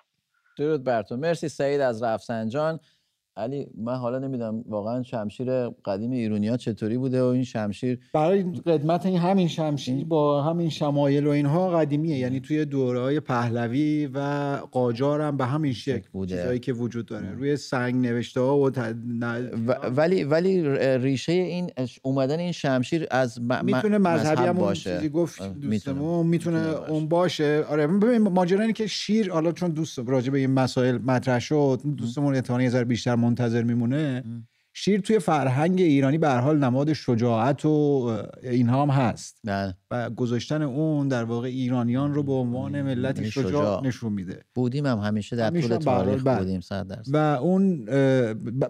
درود 0.58 0.84
بر 0.84 1.02
تو. 1.02 1.16
مرسی 1.16 1.48
سعید 1.48 1.80
از 1.80 2.02
رفسنجان. 2.02 2.78
علی 3.36 3.66
من 3.78 3.94
حالا 3.94 4.18
نمی‌دونم 4.18 4.64
واقعا 4.68 5.02
شمشیر 5.02 5.68
قدیم 5.68 6.10
ایرونیا 6.10 6.56
چطوری 6.56 6.98
بوده 6.98 7.22
و 7.22 7.26
این 7.26 7.44
شمشیر 7.44 7.98
برای 8.12 8.42
قدمت 8.42 9.06
این 9.06 9.18
همین 9.18 9.48
شمشیر 9.48 10.04
با 10.04 10.42
همین 10.42 10.68
شمایل 10.68 11.26
و 11.26 11.30
اینها 11.30 11.70
قدیمیه. 11.70 12.18
یعنی 12.18 12.40
توی 12.40 12.64
دوره 12.64 13.20
پهلوی 13.20 14.06
و 14.14 14.18
قاجار 14.72 15.20
هم 15.20 15.36
به 15.36 15.46
همین 15.46 15.72
شکل 15.72 16.08
بوده. 16.12 16.36
چیزایی 16.36 16.58
که 16.58 16.72
وجود 16.72 17.06
داره. 17.06 17.32
روی 17.32 17.56
سنگ 17.56 17.94
نوشته 17.94 18.40
ها 18.40 18.58
و, 18.58 18.70
ولی 19.96 20.24
ولی 20.24 20.76
ریشه 20.98 21.32
این 21.32 21.70
اومدن 22.02 22.38
این 22.38 22.52
شمشیر 22.52 23.06
از 23.10 23.40
م... 23.42 23.64
می‌تونه 23.64 23.98
مذهبی 23.98 24.42
هم 24.42 24.52
باشه. 24.52 24.94
چیزی 24.94 25.08
گفت 25.08 25.60
دوستمون 25.60 26.26
می‌تونه, 26.26 26.58
اون 26.88 27.08
باشه. 27.08 27.64
آره 27.68 27.86
ببین 27.86 28.18
ماجرا 28.18 28.72
که 28.72 28.86
شیر 28.86 29.32
حالا 29.32 29.52
چون 29.52 29.70
دوست 29.70 29.98
راجع 29.98 30.30
به 30.30 30.38
این 30.38 30.50
مسائل 30.50 30.98
مطرح 30.98 31.38
شد 31.38 31.80
دوستمون 31.96 32.34
احتمالاً 32.34 32.62
یه 32.62 32.84
بیشتر 32.84 33.23
منتظر 33.24 33.62
میمونه. 33.62 34.24
شیر 34.76 35.00
توی 35.00 35.18
فرهنگ 35.18 35.80
ایرانی 35.80 36.18
به 36.18 36.28
حال 36.28 36.58
نماد 36.58 36.92
شجاعت 36.92 37.64
و 37.64 37.68
اینها 38.42 38.82
هم 38.82 38.90
هست. 38.90 39.40
بله. 39.44 39.74
و 39.90 40.10
گذاشتن 40.10 40.62
اون 40.62 41.08
در 41.08 41.24
واقع 41.24 41.48
ایرانیان 41.48 42.14
رو 42.14 42.22
به 42.22 42.32
عنوان 42.32 42.82
ملتی 42.82 43.30
شجاع, 43.30 43.48
شجاع, 43.48 43.86
نشون 43.86 44.12
میده. 44.12 44.44
بودیم 44.54 44.86
هم 44.86 44.98
همیشه 44.98 45.36
در 45.36 45.50
طول 45.50 45.76
تاریخ 45.76 46.22
بله. 46.24 46.38
بودیم 46.38 46.60
صد 46.60 47.04
و 47.12 47.16
اون 47.16 47.84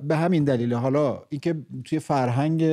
به 0.03 0.17
همین 0.17 0.45
دلیل 0.45 0.75
حالا 0.75 1.23
اینکه 1.29 1.55
توی 1.85 1.99
فرهنگ 1.99 2.65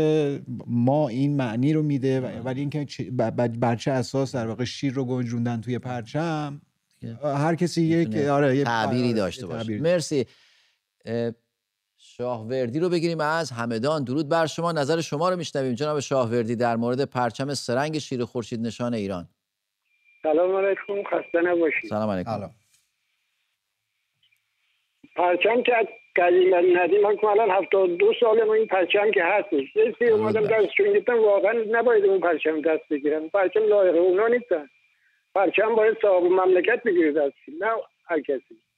ما 0.67 1.07
این 1.09 1.36
معنی 1.36 1.73
رو 1.73 1.84
میده 1.84 2.41
ولی 2.41 2.59
اینکه 2.59 3.11
بر 3.59 3.75
چه 3.75 3.91
اساس 3.91 4.36
در 4.36 4.47
واقع 4.47 4.63
شیر 4.63 4.93
رو 4.93 5.05
گنجوندن 5.05 5.61
توی 5.61 5.79
پرچم 5.79 6.61
هر 7.23 7.55
کسی 7.55 7.82
یک 7.82 8.15
آره 8.15 8.63
تعبیری 8.63 9.03
آره، 9.03 9.13
داشته 9.13 9.47
باشه. 9.47 9.79
مرسی. 9.79 10.25
شاهوردی 12.22 12.80
رو 12.80 12.89
بگیریم 12.89 13.19
از 13.19 13.51
همدان. 13.51 14.03
درود 14.03 14.30
بر 14.30 14.45
شما. 14.45 14.72
نظر 14.72 15.01
شما 15.01 15.30
رو 15.30 15.36
میشنویم. 15.38 15.74
جناب 15.74 15.99
شاهوردی 15.99 16.55
در 16.55 16.76
مورد 16.76 17.05
پرچم 17.05 17.53
سرنگ 17.53 17.97
شیر 17.97 18.26
خورشید 18.26 18.59
نشان 18.59 18.93
ایران. 18.93 19.26
سلام 20.24 20.55
علیکم. 20.55 21.03
خسته 21.03 21.41
نباشید. 21.41 21.89
سلام 21.89 22.09
علیکم. 22.09 22.49
پرچم 25.15 25.63
که 25.63 25.74
قدیم 26.15 26.80
ندیم 26.80 27.01
من 27.01 27.15
الان 27.30 27.49
هفتاد 27.49 27.89
دو 27.89 28.13
سال 28.19 28.43
ما 28.43 28.53
این 28.53 28.67
پرچم 28.67 29.11
که 29.11 29.24
هستش 29.24 29.76
یه 30.01 30.07
اومدم 30.07 30.47
دستشون 30.47 30.99
گفتم 30.99 31.19
واقعا 31.24 31.53
نباید 31.72 32.05
اون 32.05 32.19
پرچم 32.19 32.61
دست 32.61 32.89
بگیرم 32.89 33.30
پرچم 33.30 33.63
لایق 33.63 33.95
اونا 33.95 34.28
نیستن. 34.28 34.67
پرچم 35.36 35.76
باید 35.76 35.97
صاحب 36.01 36.24
مملکت 36.24 36.84
بگیره 36.86 37.11
دست 37.11 37.36
نه 37.61 37.72
هر 38.05 38.22
کسی. 38.22 38.70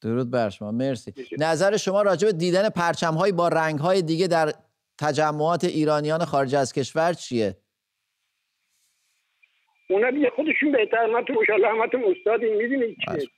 درود 0.00 0.30
بر 0.30 0.50
شما. 0.50 0.70
مرسی. 0.72 1.14
نظر 1.38 1.76
شما 1.76 2.02
راجع 2.02 2.26
به 2.26 2.32
دیدن 2.32 2.68
پرچم 2.68 3.14
های 3.14 3.32
با 3.32 3.48
رنگ 3.48 3.78
های 3.78 4.02
دیگه 4.02 4.26
در 4.26 4.52
تجمعات 4.98 5.64
ایرانیان 5.64 6.24
خارج 6.24 6.54
از 6.54 6.72
کشور 6.72 7.12
چیه؟ 7.12 7.56
اونا 9.90 10.10
دیگه 10.10 10.30
خودشون 10.36 10.72
بهتر. 10.72 11.06
من 11.06 11.24
تو 11.24 11.32
مشالله 11.32 11.68
همتون 11.68 12.02
استادی 12.04 12.50
می‌دونید 12.50 12.96
چیه؟ 13.04 13.28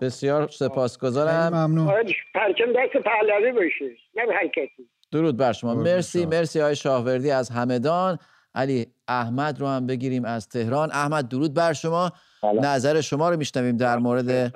بسیار 0.00 0.48
سپاسگزارم. 0.48 1.54
ممنون. 1.54 1.86
پرچم 2.34 2.72
دست 2.72 3.04
پهلوی 3.04 3.52
باشه. 3.52 3.96
نه 4.14 4.26
به 4.26 4.34
هر 4.34 4.46
کسی. 4.46 4.90
درود 5.12 5.36
بر 5.36 5.52
شما. 5.52 5.74
مرسی 5.74 6.26
مرسی 6.26 6.60
های 6.60 6.76
شاهوردی 6.76 7.30
از 7.30 7.50
همدان. 7.50 8.18
علی 8.54 8.86
احمد 9.08 9.60
رو 9.60 9.66
هم 9.66 9.86
بگیریم 9.86 10.24
از 10.24 10.48
تهران. 10.48 10.90
احمد 10.92 11.28
درود 11.28 11.54
بر 11.54 11.72
شما. 11.72 12.12
نظر 12.42 13.00
شما 13.00 13.30
رو 13.30 13.36
میشنویم 13.36 13.76
در 13.76 13.98
مورد 13.98 14.54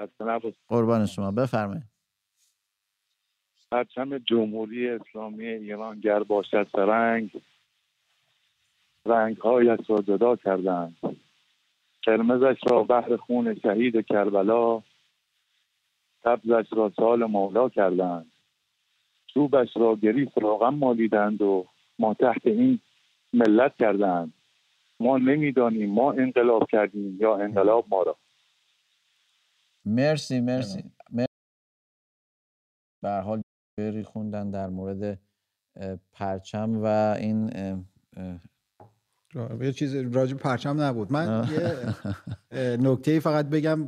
قربان 0.69 1.07
شما. 1.07 1.31
بفرمایید. 1.31 1.83
پرچم 3.71 4.19
جمهوری 4.19 4.89
اسلامی 4.89 5.47
ایران 5.47 6.01
گر 6.01 6.23
باشد 6.23 6.67
سرنگ 6.73 7.31
رنگ 9.07 9.37
هایش 9.37 9.81
را 9.89 10.03
جدا 10.03 10.37
کردند. 10.37 10.97
قرمزش 12.03 12.57
را 12.71 12.83
بحر 12.83 13.17
خون 13.17 13.55
شهید 13.55 14.07
کربلا 14.07 14.83
سبزش 16.25 16.67
را 16.73 16.93
سال 16.97 17.25
مولا 17.25 17.69
کردند. 17.69 18.33
چوبش 19.27 19.77
را 19.77 19.97
گریف 19.97 20.39
را 20.43 20.57
غم 20.57 20.75
مالیدند 20.75 21.43
و 21.43 21.67
ما 21.99 22.15
تحت 22.15 22.47
این 22.47 22.81
ملت 23.33 23.77
کردند. 23.77 24.33
ما 25.01 25.19
نمی‌دانیم 25.19 25.91
ما 25.91 26.13
انقلاب 26.13 26.63
کردیم 26.71 27.17
یا 27.21 27.37
انقلاب 27.37 27.85
ما 27.89 28.03
را. 28.03 28.17
مرسی 29.85 30.41
مرسی. 30.41 30.85
به 33.03 33.11
حال 33.11 33.43
بری 33.79 34.03
خوندن 34.03 34.51
در 34.51 34.69
مورد 34.69 35.19
پرچم 36.13 36.83
و 36.83 36.87
این 37.19 37.51
یه 39.61 39.73
چیز 39.73 39.95
راجب 39.95 40.37
پرچم 40.37 40.81
نبود. 40.81 41.13
من 41.13 41.49
یه 42.53 42.77
نکته 42.81 43.21
فقط 43.21 43.47
بگم 43.47 43.87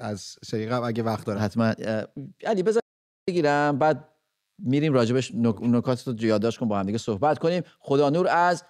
از 0.00 0.20
سری 0.20 0.66
قبل 0.66 0.84
اگه 0.84 1.02
وقت 1.02 1.26
داره 1.26 1.40
حتما. 1.40 1.74
علی 2.44 2.62
بذار 2.62 2.82
بگیرم 3.28 3.78
بعد 3.78 4.08
میریم 4.58 4.92
راجبش 4.92 5.34
نکات 5.34 6.08
رو 6.08 6.24
یادداشت 6.24 6.58
کن 6.58 6.68
با 6.68 6.78
هم 6.78 6.86
دیگه 6.86 6.98
صحبت 6.98 7.38
کنیم. 7.38 7.62
خدا 7.78 8.10
نور 8.10 8.28
از 8.28 8.64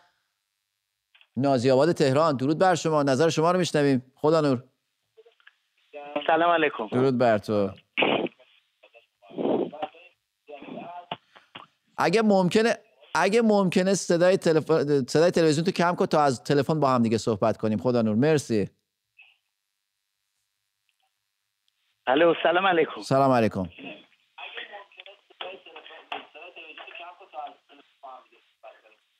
نازی 1.41 1.71
آباد 1.71 1.93
تهران. 1.93 2.37
درود 2.37 2.59
بر 2.59 2.75
شما. 2.75 3.03
نظر 3.03 3.29
شما 3.29 3.51
رو 3.53 3.59
میشنویم. 3.59 4.13
خدا 4.15 4.41
نور. 4.41 4.65
سلام 6.27 6.51
علیکم. 6.51 6.87
درود 6.93 7.19
بر 7.19 7.39
تو. 7.39 7.71
اگه 11.99 12.23
ممکنه 12.23 12.77
اگه 13.15 13.43
ممکنه 13.43 13.95
صدای 13.95 14.37
تلفن 14.37 15.07
صدای 15.07 15.31
تلویزیون 15.31 15.65
تو 15.65 15.71
کم 15.71 15.95
کن 15.95 16.07
تا 16.07 16.23
از 16.23 16.45
تلفن 16.45 16.81
با 16.81 16.91
هم 16.91 17.03
دیگه 17.03 17.19
صحبت 17.19 17.57
کنیم. 17.57 17.79
خدا 17.79 18.03
نور. 18.03 18.15
مرسی. 18.15 18.71
الو 22.07 22.35
سلام 22.43 22.67
علیکم. 22.67 23.01
سلام 23.01 23.31
علیکم. 23.31 23.69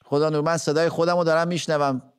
خدا 0.05 0.31
نور 0.31 0.41
من 0.41 0.57
صدای 0.57 0.89
خودم 0.89 1.17
رو 1.17 1.25
دارم 1.25 1.49
میشنوم. 1.49 2.10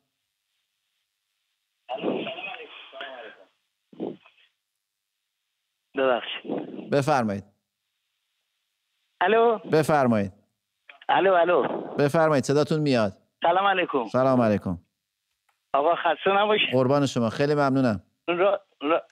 ببخشید. 6.02 6.90
بفرمایید. 6.90 7.44
الو؟ 9.20 9.58
بفرمایید. 9.58 10.32
الو 11.08 11.32
الو. 11.32 11.62
بفرمایید 11.98 12.44
صداتون 12.44 12.80
میاد. 12.80 13.12
سلام 13.42 13.66
علیکم. 13.66 14.04
سلام 14.04 14.40
علیکم. 14.40 14.78
آقا 15.74 15.94
خسته 15.94 16.30
نباشید. 16.30 16.72
قربان 16.72 17.06
شما 17.06 17.30
خیلی 17.30 17.54
ممنونم. 17.54 18.02
را... 18.28 18.60
را... 18.82 19.02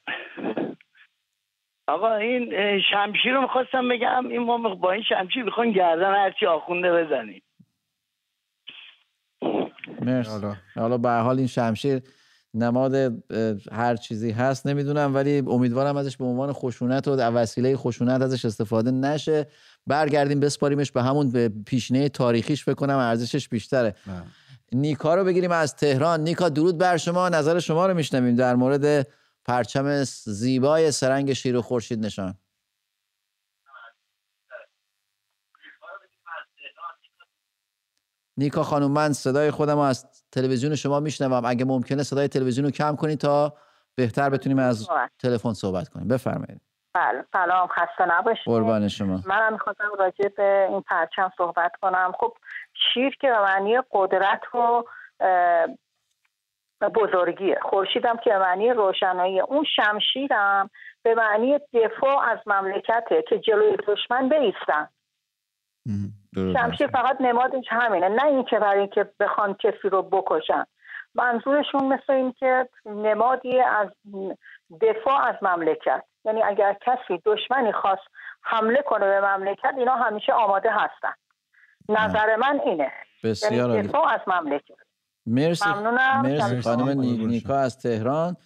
آقا 1.89 2.15
این 2.15 2.81
شمشیر 2.91 3.35
رو 3.35 3.41
می‌خواستم 3.41 3.89
بگم. 3.89 4.27
این 4.27 4.43
ما 4.43 4.75
با 4.75 4.93
این 4.93 5.03
شمشیر 5.03 5.43
می‌خوان 5.43 5.73
گردن 5.73 6.15
هرچی 6.15 6.47
آخونده 6.47 7.05
بزنیم. 7.05 7.43
مرسی. 10.03 10.55
حالا. 10.75 10.99
به 10.99 11.09
حال 11.11 11.39
این 11.39 11.47
شمشیر 11.47 12.03
نماد 12.55 12.95
هر 13.73 13.97
چیزی 13.97 14.31
هست 14.31 14.67
نمی‌دونم 14.67 15.15
ولی 15.15 15.39
امیدوارم 15.39 15.97
ازش 15.97 16.17
به 16.17 16.25
عنوان 16.25 16.53
خشونت 16.53 17.09
و 17.09 17.17
وسیله 17.17 17.77
خشونت 17.77 18.23
ازش 18.23 18.45
استفاده 18.45 18.91
نشه. 18.91 19.47
برگردیم 19.87 20.41
بسپاریمش 20.41 20.93
به 20.93 21.03
همون 21.03 21.31
به 21.31 21.49
پیشنه 21.67 22.09
تاریخیش 22.09 22.69
بکنم 22.69 22.97
ارزشش 22.97 23.49
بیشتره. 23.49 23.95
نیکا 24.73 25.15
رو 25.15 25.25
بگیریم 25.25 25.53
از 25.53 25.77
تهران. 25.77 26.21
نیکا 26.21 26.49
درود 26.49 26.79
بر 26.79 26.97
شما. 26.97 27.29
نظر 27.29 27.59
شما 27.59 27.87
رو 27.87 27.95
میشنویم 27.95 28.37
در 28.37 28.55
مورد 28.55 29.07
پرچم 29.45 30.05
زیبای 30.05 30.91
سرنگ 30.91 31.33
شیر 31.33 31.57
و 31.57 31.63
خورشید 31.63 32.07
نشان. 32.07 32.39
نیکا 38.37 38.63
خانم 38.63 38.91
من 38.91 39.13
صدای 39.13 39.51
خودم 39.51 39.79
از 39.79 40.20
تلویزیون 40.33 40.75
شما 40.75 41.01
میشنوم. 41.01 41.45
اگه 41.45 41.65
ممکنه 41.65 42.03
صدای 42.03 42.29
تلویزیون 42.29 42.65
رو 42.65 42.71
کم 42.71 42.97
کنید 42.97 43.19
تا 43.19 43.53
بهتر 43.95 44.31
بتونیم 44.31 44.59
از 44.59 44.89
تلفن 45.19 45.53
صحبت 45.53 45.89
کنیم. 45.89 46.09
بفرمایید. 46.09 46.61
بله. 46.95 47.25
سلام. 47.33 47.69
خسته 47.69 48.17
نباشید. 48.19 48.45
قربان 48.45 48.89
شما. 48.89 49.21
منم 49.27 49.53
می‌خواستم 49.53 49.91
راجع 49.99 50.29
به 50.29 50.67
این 50.71 50.81
پرچم 50.81 51.33
صحبت 51.37 51.73
کنم. 51.83 52.13
خب 52.21 52.33
شیر 52.95 53.17
که 53.21 53.29
به 53.29 53.39
معنی 53.39 53.79
قدرت 53.93 54.41
و 54.55 54.83
بزرگیه. 56.95 57.59
خورشیدم 57.63 58.17
که 58.25 58.31
به 58.31 58.39
معنی 58.39 58.71
روشنایی 58.71 59.41
اون 59.41 59.65
شمشیرم 59.77 60.71
به 61.03 61.15
معنی 61.15 61.59
دفاع 61.59 62.31
از 62.31 62.39
مملکته 62.47 63.25
که 63.29 63.39
جلوی 63.39 63.77
دشمن 63.77 64.29
بیستن. 64.29 64.89
شمشیر 66.35 66.87
فقط 66.87 67.17
نمادش 67.21 67.65
همینه. 67.69 68.09
نه 68.09 68.25
اینکه 68.25 68.59
برای 68.59 68.81
اینکه 68.81 69.11
بخوان 69.21 69.55
کسی 69.55 69.89
رو 69.89 70.03
بکشن. 70.03 70.65
منظورشون 71.15 71.85
مثل 71.85 72.13
این 72.13 72.33
که 72.33 72.69
نمادی 72.87 73.61
از 73.61 73.89
دفاع 74.81 75.23
از 75.23 75.35
مملکت. 75.43 76.03
یعنی 76.25 76.43
اگر 76.43 76.77
کسی 76.87 77.23
دشمنی 77.25 77.73
خواست 77.73 78.03
حمله 78.43 78.83
کنه 78.83 79.07
به 79.07 79.21
مملکت 79.21 79.75
اینا 79.79 79.95
همیشه 79.95 80.33
آماده 80.33 80.71
هستن. 80.71 81.13
نظر 81.89 82.37
من 82.37 82.61
اینه. 82.65 82.93
بسیار 83.25 83.71
یعنی 83.71 83.89
دفاع 83.89 84.09
از 84.09 84.21
مملکت. 84.27 84.75
مرسی 85.27 85.69
مرسی 86.23 86.61
خانم 86.61 87.01
نیکا 87.01 87.57
از 87.57 87.79
تهران. 87.79 88.37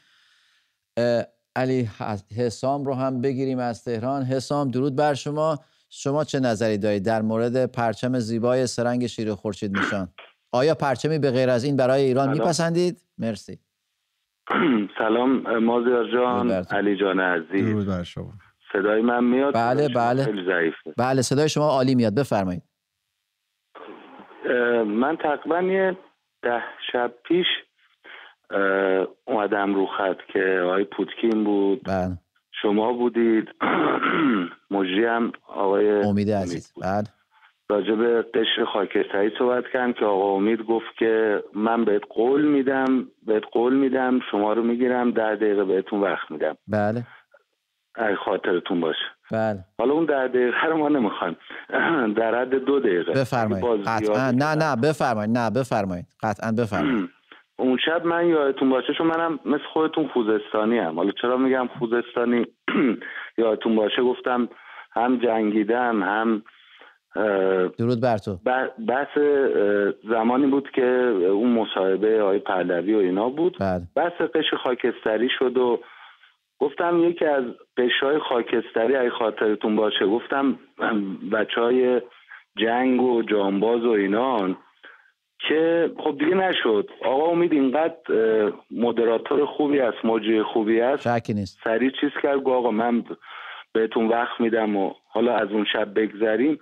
علی 1.56 1.90
حسام 2.38 2.84
رو 2.84 2.94
هم 2.94 3.20
بگیریم 3.20 3.58
از 3.58 3.84
تهران. 3.84 4.22
حسام 4.22 4.70
درود 4.70 4.96
بر 4.96 5.14
شما. 5.14 5.58
شما 5.96 6.24
چه 6.24 6.40
نظری 6.40 6.78
دارید 6.78 7.04
در 7.04 7.22
مورد 7.22 7.72
پرچم 7.72 8.18
زیبای 8.18 8.66
سرنگ 8.66 9.06
شیر 9.06 9.34
خورشید 9.34 9.78
نشان؟ 9.78 10.08
آیا 10.52 10.74
پرچمی 10.74 11.18
به 11.18 11.30
غیر 11.30 11.50
از 11.50 11.64
این 11.64 11.76
برای 11.76 12.02
ایران 12.02 12.30
میپسندید؟ 12.30 13.02
مرسی. 13.18 13.58
سلام 14.98 15.58
مازیار 15.58 16.12
جان 16.12 16.50
علی 16.50 16.96
جان 16.96 17.20
عزیز. 17.20 17.68
درود 17.68 17.86
بر 17.86 18.02
شما. 18.02 18.32
صدای 18.72 19.02
من 19.02 19.24
میاد؟ 19.24 19.54
بله 19.54 19.88
بله. 19.88 20.42
بله 20.96 21.22
صدای 21.22 21.48
شما 21.48 21.68
عالی 21.68 21.94
میاد. 21.94 22.14
بفرمایید. 22.14 22.62
من 24.86 25.16
تقریبا 25.16 25.62
یه 25.62 25.96
ده 26.42 26.62
شب 26.92 27.14
پیش 27.24 27.46
اومدم 29.24 29.74
رو 29.74 29.86
خط 29.86 30.32
که 30.32 30.60
آقای 30.64 30.84
پوتکین 30.84 31.44
بود. 31.44 31.80
بله. 31.84 32.18
شما 32.64 32.92
بودید. 32.92 33.48
مجری 34.70 35.04
هم 35.04 35.32
آقای 35.48 36.02
امید 36.02 36.30
عزیز. 36.30 36.72
بعد 36.82 37.08
راجع 37.68 37.94
به 37.94 38.22
قشر 38.34 38.64
خاکستری 38.72 39.30
صحبت 39.38 39.64
کردم 39.72 39.92
که 39.92 40.04
آقا 40.04 40.36
امید 40.36 40.62
گفت 40.62 40.86
که 40.98 41.42
من 41.54 41.84
بهت 41.84 42.02
قول 42.10 42.44
میدم 42.44 43.06
بهت 43.26 43.42
قول 43.52 43.74
میدم 43.74 44.20
شما 44.30 44.52
رو 44.52 44.62
می‌گیرم 44.62 45.10
در 45.10 45.34
دقیقه 45.34 45.64
بهتون 45.64 46.00
وقت 46.00 46.30
میدم. 46.30 46.56
بله. 46.68 47.06
اگه 47.94 48.16
خاطرتون 48.16 48.80
باشه. 48.80 49.06
بله. 49.32 49.64
حالا 49.78 49.92
اون 49.92 50.04
در 50.04 50.28
دقیقه 50.28 50.66
رو 50.66 50.76
ما 50.76 50.88
نمی‌خوایم. 50.88 51.36
در 52.20 52.40
حد 52.40 52.54
دو 52.54 52.80
دقیقه. 52.80 53.12
بفرمایید. 53.12 53.84
قطعا. 53.86 54.30
نه 54.30 54.54
نه 54.54 54.76
بفرمایید. 54.76 55.38
نه 55.38 55.50
بفرمایید. 55.50 56.06
قطعا 56.22 56.52
بفرمایید. 56.52 57.10
اون 57.58 57.78
شب 57.84 58.06
من 58.06 58.26
یادتون 58.26 58.70
باشه 58.70 58.92
چون 58.98 59.06
منم 59.06 59.40
مثل 59.44 59.64
خودتون 59.72 60.08
خوزستانی 60.08 60.78
هم 60.78 60.96
حالا 60.96 61.12
چرا 61.22 61.36
میگم 61.36 61.68
خوزستانی؟ 61.78 62.46
یادتون 63.38 63.76
باشه 63.76 64.02
گفتم 64.02 64.48
هم 64.92 65.18
جنگیدم 65.18 66.02
هم 66.02 66.42
درود 67.78 68.00
بر 68.00 68.18
تو. 68.18 68.38
بحث 68.88 69.18
زمانی 70.08 70.46
بود 70.46 70.70
که 70.70 70.84
اون 71.30 71.52
مصاحبه 71.52 72.22
آقای 72.22 72.38
پهلوی 72.38 72.94
و 72.94 72.98
اینا 72.98 73.28
بود. 73.28 73.56
بله. 73.60 73.82
بحث 73.96 74.12
قش 74.12 74.54
خاکستری 74.62 75.28
شد 75.38 75.56
و 75.56 75.80
گفتم 76.58 77.04
یکی 77.04 77.24
از 77.24 77.44
قشهای 77.76 78.18
خاکستری 78.18 78.96
ای 78.96 79.10
خاطرتون 79.10 79.76
باشه 79.76 80.06
گفتم 80.06 80.58
بچه 81.32 81.60
های 81.60 82.00
جنگ 82.56 83.02
و 83.02 83.22
جانباز 83.22 83.84
و 83.84 83.90
اینان 83.90 84.56
که 85.48 85.90
خب 85.98 86.18
دیگه 86.18 86.34
نشد. 86.34 86.90
آقا 87.04 87.26
امید 87.26 87.52
اینقدر 87.52 87.96
مدراتور 88.70 89.46
خوبی 89.46 89.80
است 89.80 90.04
مجری 90.04 90.42
خوبی 90.42 90.80
است 90.80 91.18
شکی 91.18 91.34
نیست. 91.34 91.58
سریع 91.64 91.90
چیز 92.00 92.10
کرد 92.22 92.48
آقا 92.48 92.70
من 92.70 93.04
بهتون 93.72 94.08
وقت 94.08 94.40
میدم 94.40 94.76
و 94.76 94.92
حالا 95.08 95.36
از 95.36 95.48
اون 95.50 95.66
شب 95.72 96.00
بگذریم. 96.00 96.60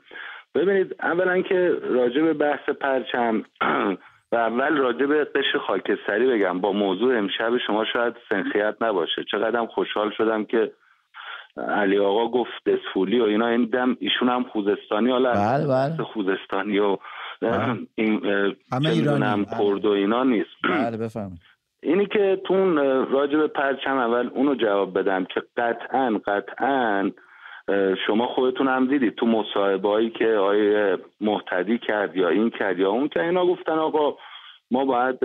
ببینید 0.55 0.97
اولا 1.03 1.43
که 1.43 1.72
راجع 1.83 2.22
به 2.22 2.33
بحث 2.33 2.68
پرچم 2.80 3.43
و 4.33 4.37
اول 4.37 4.76
راجع 4.76 5.07
به 5.07 5.24
قش 5.24 5.57
خاکستری 5.66 6.26
بگم. 6.26 6.61
با 6.61 6.72
موضوع 6.72 7.18
امشب 7.18 7.57
شما 7.66 7.85
شاید 7.93 8.14
سنخیت 8.28 8.74
نباشه. 8.80 9.24
چقدر 9.30 9.66
خوشحال 9.66 10.11
شدم 10.16 10.45
که 10.45 10.72
علی 11.68 11.99
آقا 11.99 12.28
گفت 12.28 12.51
دسفولی 12.66 13.20
و 13.20 13.24
اینا. 13.24 13.47
این 13.47 13.64
دم 13.64 13.97
ایشون 14.01 14.28
هم 14.28 14.45
خوزستانی 14.45 15.11
حالا 15.11 15.33
بله 15.33 15.66
بله. 15.66 16.05
خوزستانی 16.05 16.78
و. 16.78 16.97
این 17.95 18.20
همه 18.72 18.88
ایرانی. 18.88 19.24
هم 19.24 19.45
کرد 19.45 19.84
و 19.84 19.90
اینا 19.90 20.24
نیست. 20.24 20.51
بله 20.86 20.97
بفرمایید. 20.97 21.40
اینی 21.82 22.07
که 22.07 22.40
تون 22.45 22.76
راجع 23.11 23.38
به 23.38 23.47
پرچم 23.47 23.99
اول 23.99 24.30
اونو 24.34 24.55
جواب 24.55 24.99
بدم 24.99 25.24
که 25.24 25.43
قطعا 25.57 26.20
قطعا 26.26 27.11
شما 28.07 28.26
خودتون 28.26 28.68
هم 28.68 28.86
دیدید 28.86 29.14
تو 29.14 29.26
مصاحبه 29.26 29.88
هایی 29.88 30.11
که 30.11 30.28
آیه 30.28 30.99
محتدی 31.20 31.78
کرد 31.78 32.16
یا 32.16 32.28
این 32.28 32.51
کرد 32.51 32.78
یا 32.78 32.90
اون 32.90 33.09
که 33.09 33.22
اینا 33.22 33.47
گفتن 33.47 33.72
آقا 33.72 34.16
ما 34.70 34.84
باید 34.84 35.24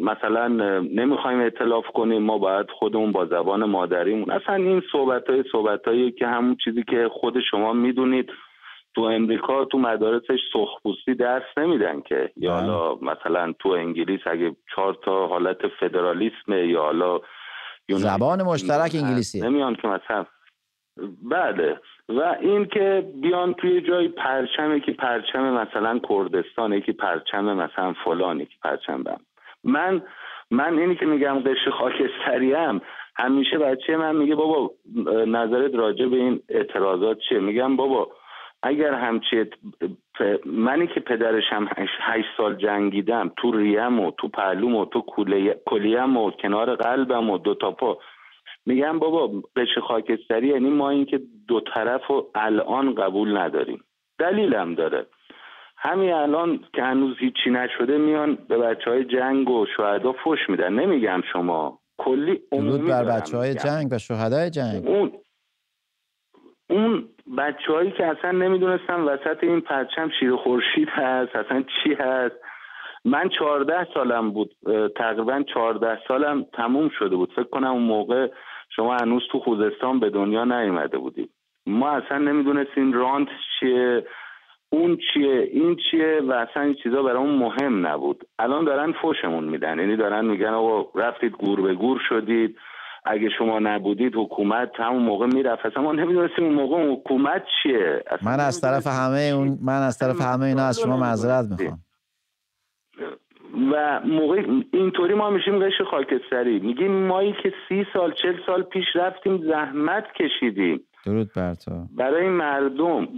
مثلا 0.00 0.48
نمی‌خوایم 0.78 1.40
اطلاف 1.40 1.86
کنیم 1.86 2.22
ما 2.22 2.38
باید 2.38 2.66
خودمون 2.78 3.12
با 3.12 3.26
زبان 3.26 3.64
مادریمون. 3.64 4.30
اصلا 4.30 4.54
این 4.54 4.82
صحبت 4.92 5.30
های 5.30 5.44
صحبت 5.52 5.84
هایی 5.84 6.10
که 6.10 6.26
همون 6.26 6.56
چیزی 6.64 6.82
که 6.82 7.08
خود 7.12 7.34
شما 7.50 7.72
می‌دونید 7.72 8.30
تو 8.98 9.04
امریکا 9.04 9.64
تو 9.64 9.78
مدارسش 9.78 10.38
سخبوستی 10.52 11.14
درس 11.14 11.42
نمیدن 11.56 12.00
که. 12.00 12.30
یا 12.36 12.54
بله. 12.54 12.70
حالا 12.70 12.94
مثلا 12.94 13.54
تو 13.58 13.68
انگلیس 13.68 14.20
اگه 14.26 14.56
چهار 14.74 14.98
تا 15.04 15.26
حالت 15.26 15.58
فدرالیسمه 15.80 16.66
یا 16.66 16.82
حالا 16.82 17.20
زبان 17.88 18.42
مشترک 18.42 18.90
انگلیسی. 18.94 19.40
نمیان 19.40 19.74
که 19.74 19.88
مثلا. 19.88 20.26
بله. 21.22 21.80
و 22.08 22.36
این 22.40 22.64
که 22.64 23.12
بیان 23.22 23.54
توی 23.54 23.80
جای 23.80 24.08
پرچمه 24.08 24.80
که 24.80 24.92
پرچم 24.92 25.42
مثلا 25.42 26.00
کردستانه 26.08 26.80
که 26.80 26.92
پرچم 26.92 27.44
مثلا 27.44 27.94
فلانی 28.04 28.46
که 28.46 28.54
پرچم 28.62 29.02
بم. 29.02 29.20
من 29.64 30.02
من 30.50 30.78
اینی 30.78 30.96
که 30.96 31.06
میگم 31.06 31.38
قش 31.38 31.68
خاکستری 31.78 32.52
هم 32.52 32.80
همیشه 33.16 33.58
بچه 33.58 33.96
من 33.96 34.16
میگه 34.16 34.34
بابا 34.34 34.70
نظرت 35.26 35.74
راجع 35.74 36.06
به 36.06 36.16
این 36.16 36.40
اعتراضات 36.48 37.18
چیه؟ 37.28 37.38
میگم 37.38 37.76
بابا 37.76 38.08
اگر 38.62 38.94
همچی 38.94 39.44
منی 40.46 40.86
که 40.86 41.00
پدرشم 41.00 41.68
هشت 42.00 42.26
سال 42.36 42.56
جنگیدم 42.56 43.30
تو 43.36 43.52
ریم 43.52 44.00
و 44.00 44.10
تو 44.18 44.28
پهلوم 44.28 44.76
و 44.76 44.84
تو 44.84 45.04
کلیم 45.66 46.16
و 46.16 46.30
کنار 46.30 46.76
قلبم 46.76 47.30
و 47.30 47.38
دو 47.38 47.54
تا 47.54 47.70
پا. 47.70 47.98
میگم 48.66 48.98
بابا 48.98 49.42
قش 49.56 49.78
خاکستری 49.88 50.48
یعنی 50.48 50.70
ما 50.70 50.90
اینکه 50.90 51.20
دو 51.48 51.60
طرف 51.74 52.06
رو 52.06 52.30
الان 52.34 52.94
قبول 52.94 53.36
نداریم. 53.36 53.84
دلیلم 54.18 54.74
داره. 54.74 55.06
همین 55.76 56.12
الان 56.12 56.60
که 56.74 56.82
هنوز 56.82 57.16
هیچی 57.18 57.50
نشده 57.50 57.98
میان 57.98 58.38
به 58.48 58.58
بچه 58.58 58.90
های 58.90 59.04
جنگ 59.04 59.50
و 59.50 59.66
شهدا 59.76 60.12
فش 60.12 60.48
میدن. 60.48 60.72
نمیگم 60.72 61.22
شما. 61.32 61.78
کلی 61.98 62.40
درود 62.52 62.88
بر 62.88 63.04
بچه 63.04 63.36
های 63.36 63.54
جنگ 63.54 63.88
و 63.90 63.98
شهدای 63.98 64.50
جنگ. 64.50 64.86
اون 64.86 65.12
اون 66.70 67.08
بچه 67.38 67.72
هایی 67.72 67.90
که 67.90 68.06
اصلا 68.06 68.30
نمی‌دونستن 68.32 69.00
وسط 69.00 69.44
این 69.44 69.60
پرچم 69.60 70.10
شیر 70.20 70.36
خورشید 70.36 70.88
هست 70.88 71.36
اصلا 71.36 71.64
چی 71.82 71.94
هست. 71.94 72.34
من 73.04 73.28
چهارده 73.28 73.86
سالم 73.94 74.30
بود 74.30 74.50
تقریبا 74.96 75.42
چهارده 75.54 75.98
سالم 76.08 76.46
تموم 76.52 76.88
شده 76.98 77.16
بود. 77.16 77.32
فکر 77.32 77.48
کنم 77.48 77.70
اون 77.70 77.82
موقع 77.82 78.28
شما 78.76 78.96
هنوز 78.96 79.22
تو 79.32 79.40
خوزستان 79.40 80.00
به 80.00 80.10
دنیا 80.10 80.44
نیومده 80.44 80.98
بودید 80.98 81.30
ما 81.66 81.90
اصلا 81.90 82.18
نمی‌دونستیم 82.18 82.92
رانت 82.92 83.28
چیه 83.60 84.06
اون 84.70 84.98
چیه 85.12 85.48
این 85.52 85.76
چیه 85.90 86.20
و 86.24 86.32
اصلا 86.32 86.62
این 86.62 86.74
چیزا 86.74 87.02
برای 87.02 87.26
مهم 87.26 87.86
نبود. 87.86 88.24
الان 88.38 88.64
دارن 88.64 88.92
فوشمون 88.92 89.44
میدن 89.44 89.78
یعنی 89.78 89.96
دارن 89.96 90.24
میگن 90.24 90.54
آقا 90.54 91.00
رفتید 91.00 91.32
گور 91.32 91.60
به 91.60 91.74
گور 91.74 92.00
شدید. 92.08 92.58
اگه 93.08 93.28
شما 93.38 93.58
نبودید 93.58 94.12
حکومت 94.16 94.70
همون 94.74 95.02
موقع 95.02 95.26
می‌رفت. 95.26 95.66
اصلا 95.66 95.82
ما 95.82 95.92
نمی‌دونستیم 95.92 96.44
اون 96.44 96.54
موقع 96.54 96.92
حکومت 96.92 97.42
چیه. 97.62 98.04
من 98.22 98.40
از 98.40 98.60
طرف 98.60 98.86
همه 98.86 99.32
اون 99.34 99.58
من 99.62 99.82
از 99.82 99.98
طرف 99.98 100.20
همه 100.20 100.46
اینا 100.46 100.66
از 100.66 100.80
شما 100.80 100.96
معذرت 100.96 101.44
می‌خوام. 101.50 101.78
و 103.72 104.00
موقع 104.04 104.42
اینطوری 104.72 105.14
ما 105.14 105.30
میشیم 105.30 105.58
قش 105.58 105.80
خاکستری. 105.90 106.58
میگیم 106.58 107.06
مایی 107.06 107.34
که 107.42 107.52
سی 107.68 107.86
سال 107.92 108.12
چل 108.12 108.34
سال 108.46 108.62
پیش 108.62 108.84
رفتیم 108.94 109.42
زحمت 109.50 110.04
کشیدیم. 110.12 110.80
درود 111.06 111.30
بر 111.36 111.54
تو. 111.54 111.70
برای 111.96 112.28
مردم. 112.28 113.08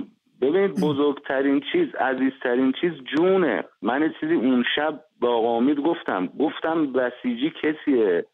ببینید 0.40 0.80
بزرگترین 0.80 1.62
چیز 1.72 1.94
عزیزترین 1.94 2.72
چیز 2.80 2.92
جونه. 3.16 3.64
من 3.82 4.12
چیزی 4.20 4.34
اون 4.34 4.64
شب 4.76 5.00
با 5.20 5.28
آقا 5.28 5.74
گفتم. 5.74 6.26
گفتم 6.26 6.92
بسیجی 6.92 7.52
کسیه؟ 7.62 8.24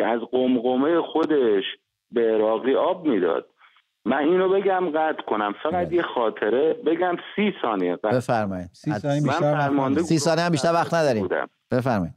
که 0.00 0.06
از 0.06 0.20
قمقمه 0.20 1.00
خودش 1.00 1.64
به 2.10 2.34
عراقی 2.34 2.74
آب 2.74 3.06
می‌داد. 3.06 3.46
من 4.04 4.18
اینو 4.18 4.48
بگم 4.48 4.90
قطع 4.90 5.22
کنم. 5.22 5.54
فقط 5.62 5.92
یه 5.92 6.02
خاطره 6.02 6.72
بگم 6.72 7.16
سی 7.36 7.54
ثانیه 7.62 7.96
بفرمایید. 7.96 8.68
سی 8.72 8.92
ثانیه 8.92 9.30
فرمانده 9.30 10.02
سی 10.02 10.18
ثانیه 10.18 10.44
هم 10.44 10.50
بیشتر 10.50 10.72
وقت 10.72 10.94
نداریم. 10.94 11.28
بفرمایید. 11.70 12.14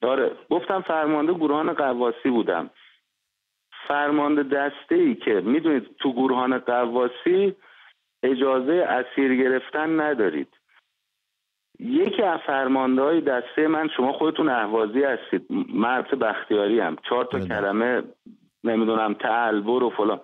داره 0.00 0.30
گفتم 0.50 0.80
فرمانده 0.80 1.32
گروهان 1.32 1.72
قواسی 1.72 2.30
بودم. 2.30 2.70
فرمانده 3.88 4.42
دسته 4.42 4.94
ای 4.94 5.14
که 5.14 5.30
می‌دونید 5.30 5.96
تو 5.98 6.12
گروهان 6.12 6.58
قواسی 6.58 7.54
اجازه 8.22 8.72
اسیر 8.72 9.36
گرفتن 9.42 10.00
ندارید. 10.00 10.48
یکی 11.84 12.22
از 12.22 12.40
فرمانده 12.46 13.02
های 13.02 13.20
دسته 13.20 13.68
من 13.68 13.88
شما 13.88 14.12
خودتون 14.12 14.48
اهوازی 14.48 15.02
هستید 15.02 15.46
مرد 15.74 16.18
بختیاری 16.18 16.80
هم. 16.80 16.96
چهار 17.08 17.24
تا 17.24 17.38
بله. 17.38 17.48
کلمه 17.48 18.02
نمی‌دونم 18.64 19.14
تعلبر 19.14 19.82
و 19.82 19.90
فلان. 19.90 20.20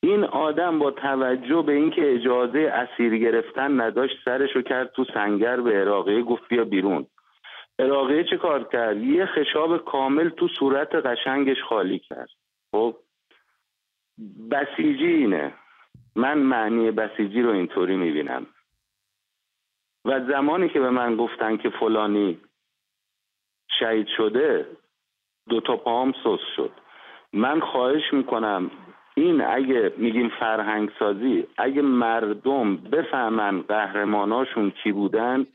این 0.00 0.24
آدم 0.24 0.78
با 0.78 0.90
توجه 0.90 1.62
به 1.62 1.72
اینکه 1.72 2.14
اجازه 2.14 2.58
اسیر 2.58 3.18
گرفتن 3.18 3.80
نداشت 3.80 4.16
سرشو 4.24 4.62
کرد 4.62 4.92
تو 4.92 5.04
سنگر 5.14 5.60
به 5.60 5.70
عراقیه 5.70 6.22
گفت 6.22 6.48
بیا 6.48 6.64
بیرون. 6.64 7.06
عراقیه 7.78 8.24
چه 8.24 8.36
کار 8.36 8.68
کرد؟ 8.72 9.02
یه 9.02 9.26
خشاب 9.26 9.84
کامل 9.84 10.28
تو 10.28 10.48
صورت 10.48 10.94
قشنگش 10.94 11.62
خالی 11.68 11.98
کرد. 11.98 12.28
خب 12.72 12.96
بسیجی 14.50 15.06
اینه. 15.06 15.52
من 16.16 16.38
معنی 16.38 16.90
بسیجی 16.90 17.42
رو 17.42 17.50
اینطوری 17.50 17.96
می‌بینم. 17.96 18.46
و 20.04 20.20
زمانی 20.28 20.68
که 20.68 20.80
به 20.80 20.90
من 20.90 21.16
گفتن 21.16 21.56
که 21.56 21.70
فلانی 21.70 22.40
شهید 23.80 24.06
شده 24.16 24.66
دو 25.48 25.60
تا 25.60 25.76
پاهم 25.76 26.12
سوس 26.22 26.40
شد. 26.56 26.70
من 27.32 27.60
خواهش 27.60 28.12
می‌کنم 28.12 28.70
این 29.14 29.40
اگه 29.40 29.92
میگیم 29.96 30.32
فرهنگ 30.40 30.90
سازی 30.98 31.46
اگه 31.58 31.82
مردم 31.82 32.76
بفهمن 32.76 33.62
قهرماناشون 33.62 34.70
کی 34.70 34.92
بودن 34.92 35.46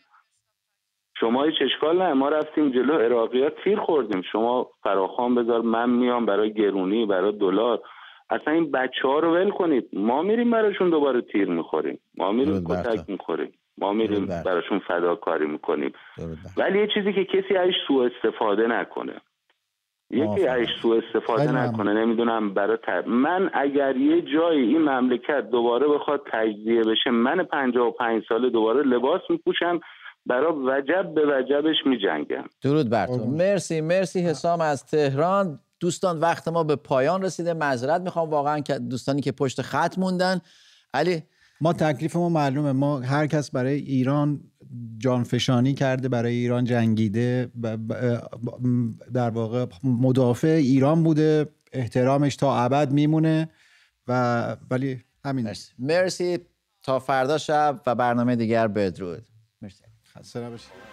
شما 1.20 1.43
هیچ 1.43 1.56
اشکال 1.62 2.02
نه. 2.02 2.14
ما 2.14 2.30
رفتیم 2.30 2.70
جلو 2.70 2.93
عراقیات 2.93 3.54
تیر 3.64 3.80
خوردیم. 3.80 4.22
شما 4.22 4.68
فراخان 4.84 5.36
بذار 5.36 5.62
من 5.62 5.89
میام 5.89 6.26
برای 6.26 6.54
گرونی 6.54 7.06
برای 7.06 7.32
دلار. 7.32 7.82
اصلا 8.30 8.54
این 8.54 8.72
بچه 8.72 9.08
ها 9.08 9.20
رو 9.20 9.34
ول 9.34 9.50
کنید. 9.50 9.89
ما 9.93 10.22
میریم 10.22 10.52
براشون 10.52 10.89
دوباره 10.89 11.22
تیر 11.22 11.50
می‌خوریم. 11.50 12.00
ما 12.18 12.32
میریم 12.32 12.64
کتک 12.64 13.10
می‌خوریم. 13.10 13.54
ما 13.78 13.94
میریم 13.94 14.26
براشون 14.26 14.80
فداکاری 14.80 15.48
می‌کنیم. 15.48 15.94
ولی 16.58 16.80
یه 16.80 16.88
چیزی 16.94 17.14
که 17.14 17.26
کسی 17.26 17.56
ازش 17.58 17.74
سوء 17.88 18.10
استفاده 18.16 18.68
نکنه. 18.68 19.14
یکی 20.10 20.48
ازش 20.48 20.70
سوء 20.82 21.02
استفاده 21.08 21.52
نکنه 21.52 21.94
نمی‌دونم 21.94 22.54
برای 22.54 22.78
من 23.06 23.50
اگر 23.54 23.98
یه 23.98 24.22
جایی 24.22 24.68
این 24.68 24.82
مملکت 24.82 25.50
دوباره 25.52 25.88
بخواد 25.88 26.22
تجزیه 26.32 26.84
بشه 26.84 27.10
من 27.10 27.44
پنجاه 27.44 27.88
و 27.88 27.92
پنج 27.92 28.24
ساله 28.30 28.50
دوباره 28.50 28.84
لباس 28.84 29.22
میپوشم 29.30 29.80
برای 30.26 30.54
وجب 30.54 31.14
به 31.14 31.22
وجبش 31.26 31.76
میجنگم. 31.86 32.44
درود 32.62 32.90
بر 32.90 33.06
تو. 33.06 33.26
مرسی 33.26 33.82
مرسی 33.82 34.20
حسام 34.20 34.62
از 34.62 34.86
تهران. 34.86 35.60
دوستان 35.80 36.20
وقت 36.20 36.48
ما 36.48 36.64
به 36.64 36.76
پایان 36.76 37.22
رسیده. 37.22 37.54
معذرت 37.54 38.02
می‌خوام. 38.02 38.30
واقعا 38.30 38.60
که 38.60 38.80
دوستانی 38.80 39.22
که 39.22 39.32
پشت 39.32 39.62
خط 39.62 39.98
موندن. 39.98 40.42
علی 40.94 41.24
ما 41.62 41.74
تکلیف 41.74 42.16
ما 42.16 42.30
معلومه. 42.30 42.72
ما 42.72 42.99
هر 42.99 43.28
کس 43.28 43.51
برای 43.51 43.80
ایران 43.80 44.43
جانفشانی 44.97 45.74
کرده 45.74 46.10
برای 46.10 46.34
ایران 46.34 46.66
جنگیده 46.66 47.51
در 49.14 49.30
واقع 49.30 49.66
مدافع 49.84 50.47
ایران 50.47 51.03
بوده. 51.03 51.45
احترامش 51.74 52.36
تا 52.36 52.64
ابد 52.64 52.91
میمونه 52.91 53.49
و 54.08 54.58
ولی 54.72 55.01
همین. 55.26 55.45
مرسی. 55.45 55.74
مرسی. 55.80 56.39
تا 56.84 56.99
فردا 56.99 57.38
شب 57.38 57.82
و 57.88 57.95
برنامه 57.95 58.36
دیگر 58.36 58.68
بدرود. 58.68 59.28
مرسی. 59.62 59.84
خسته 60.16 60.39
نباشید. 60.39 60.87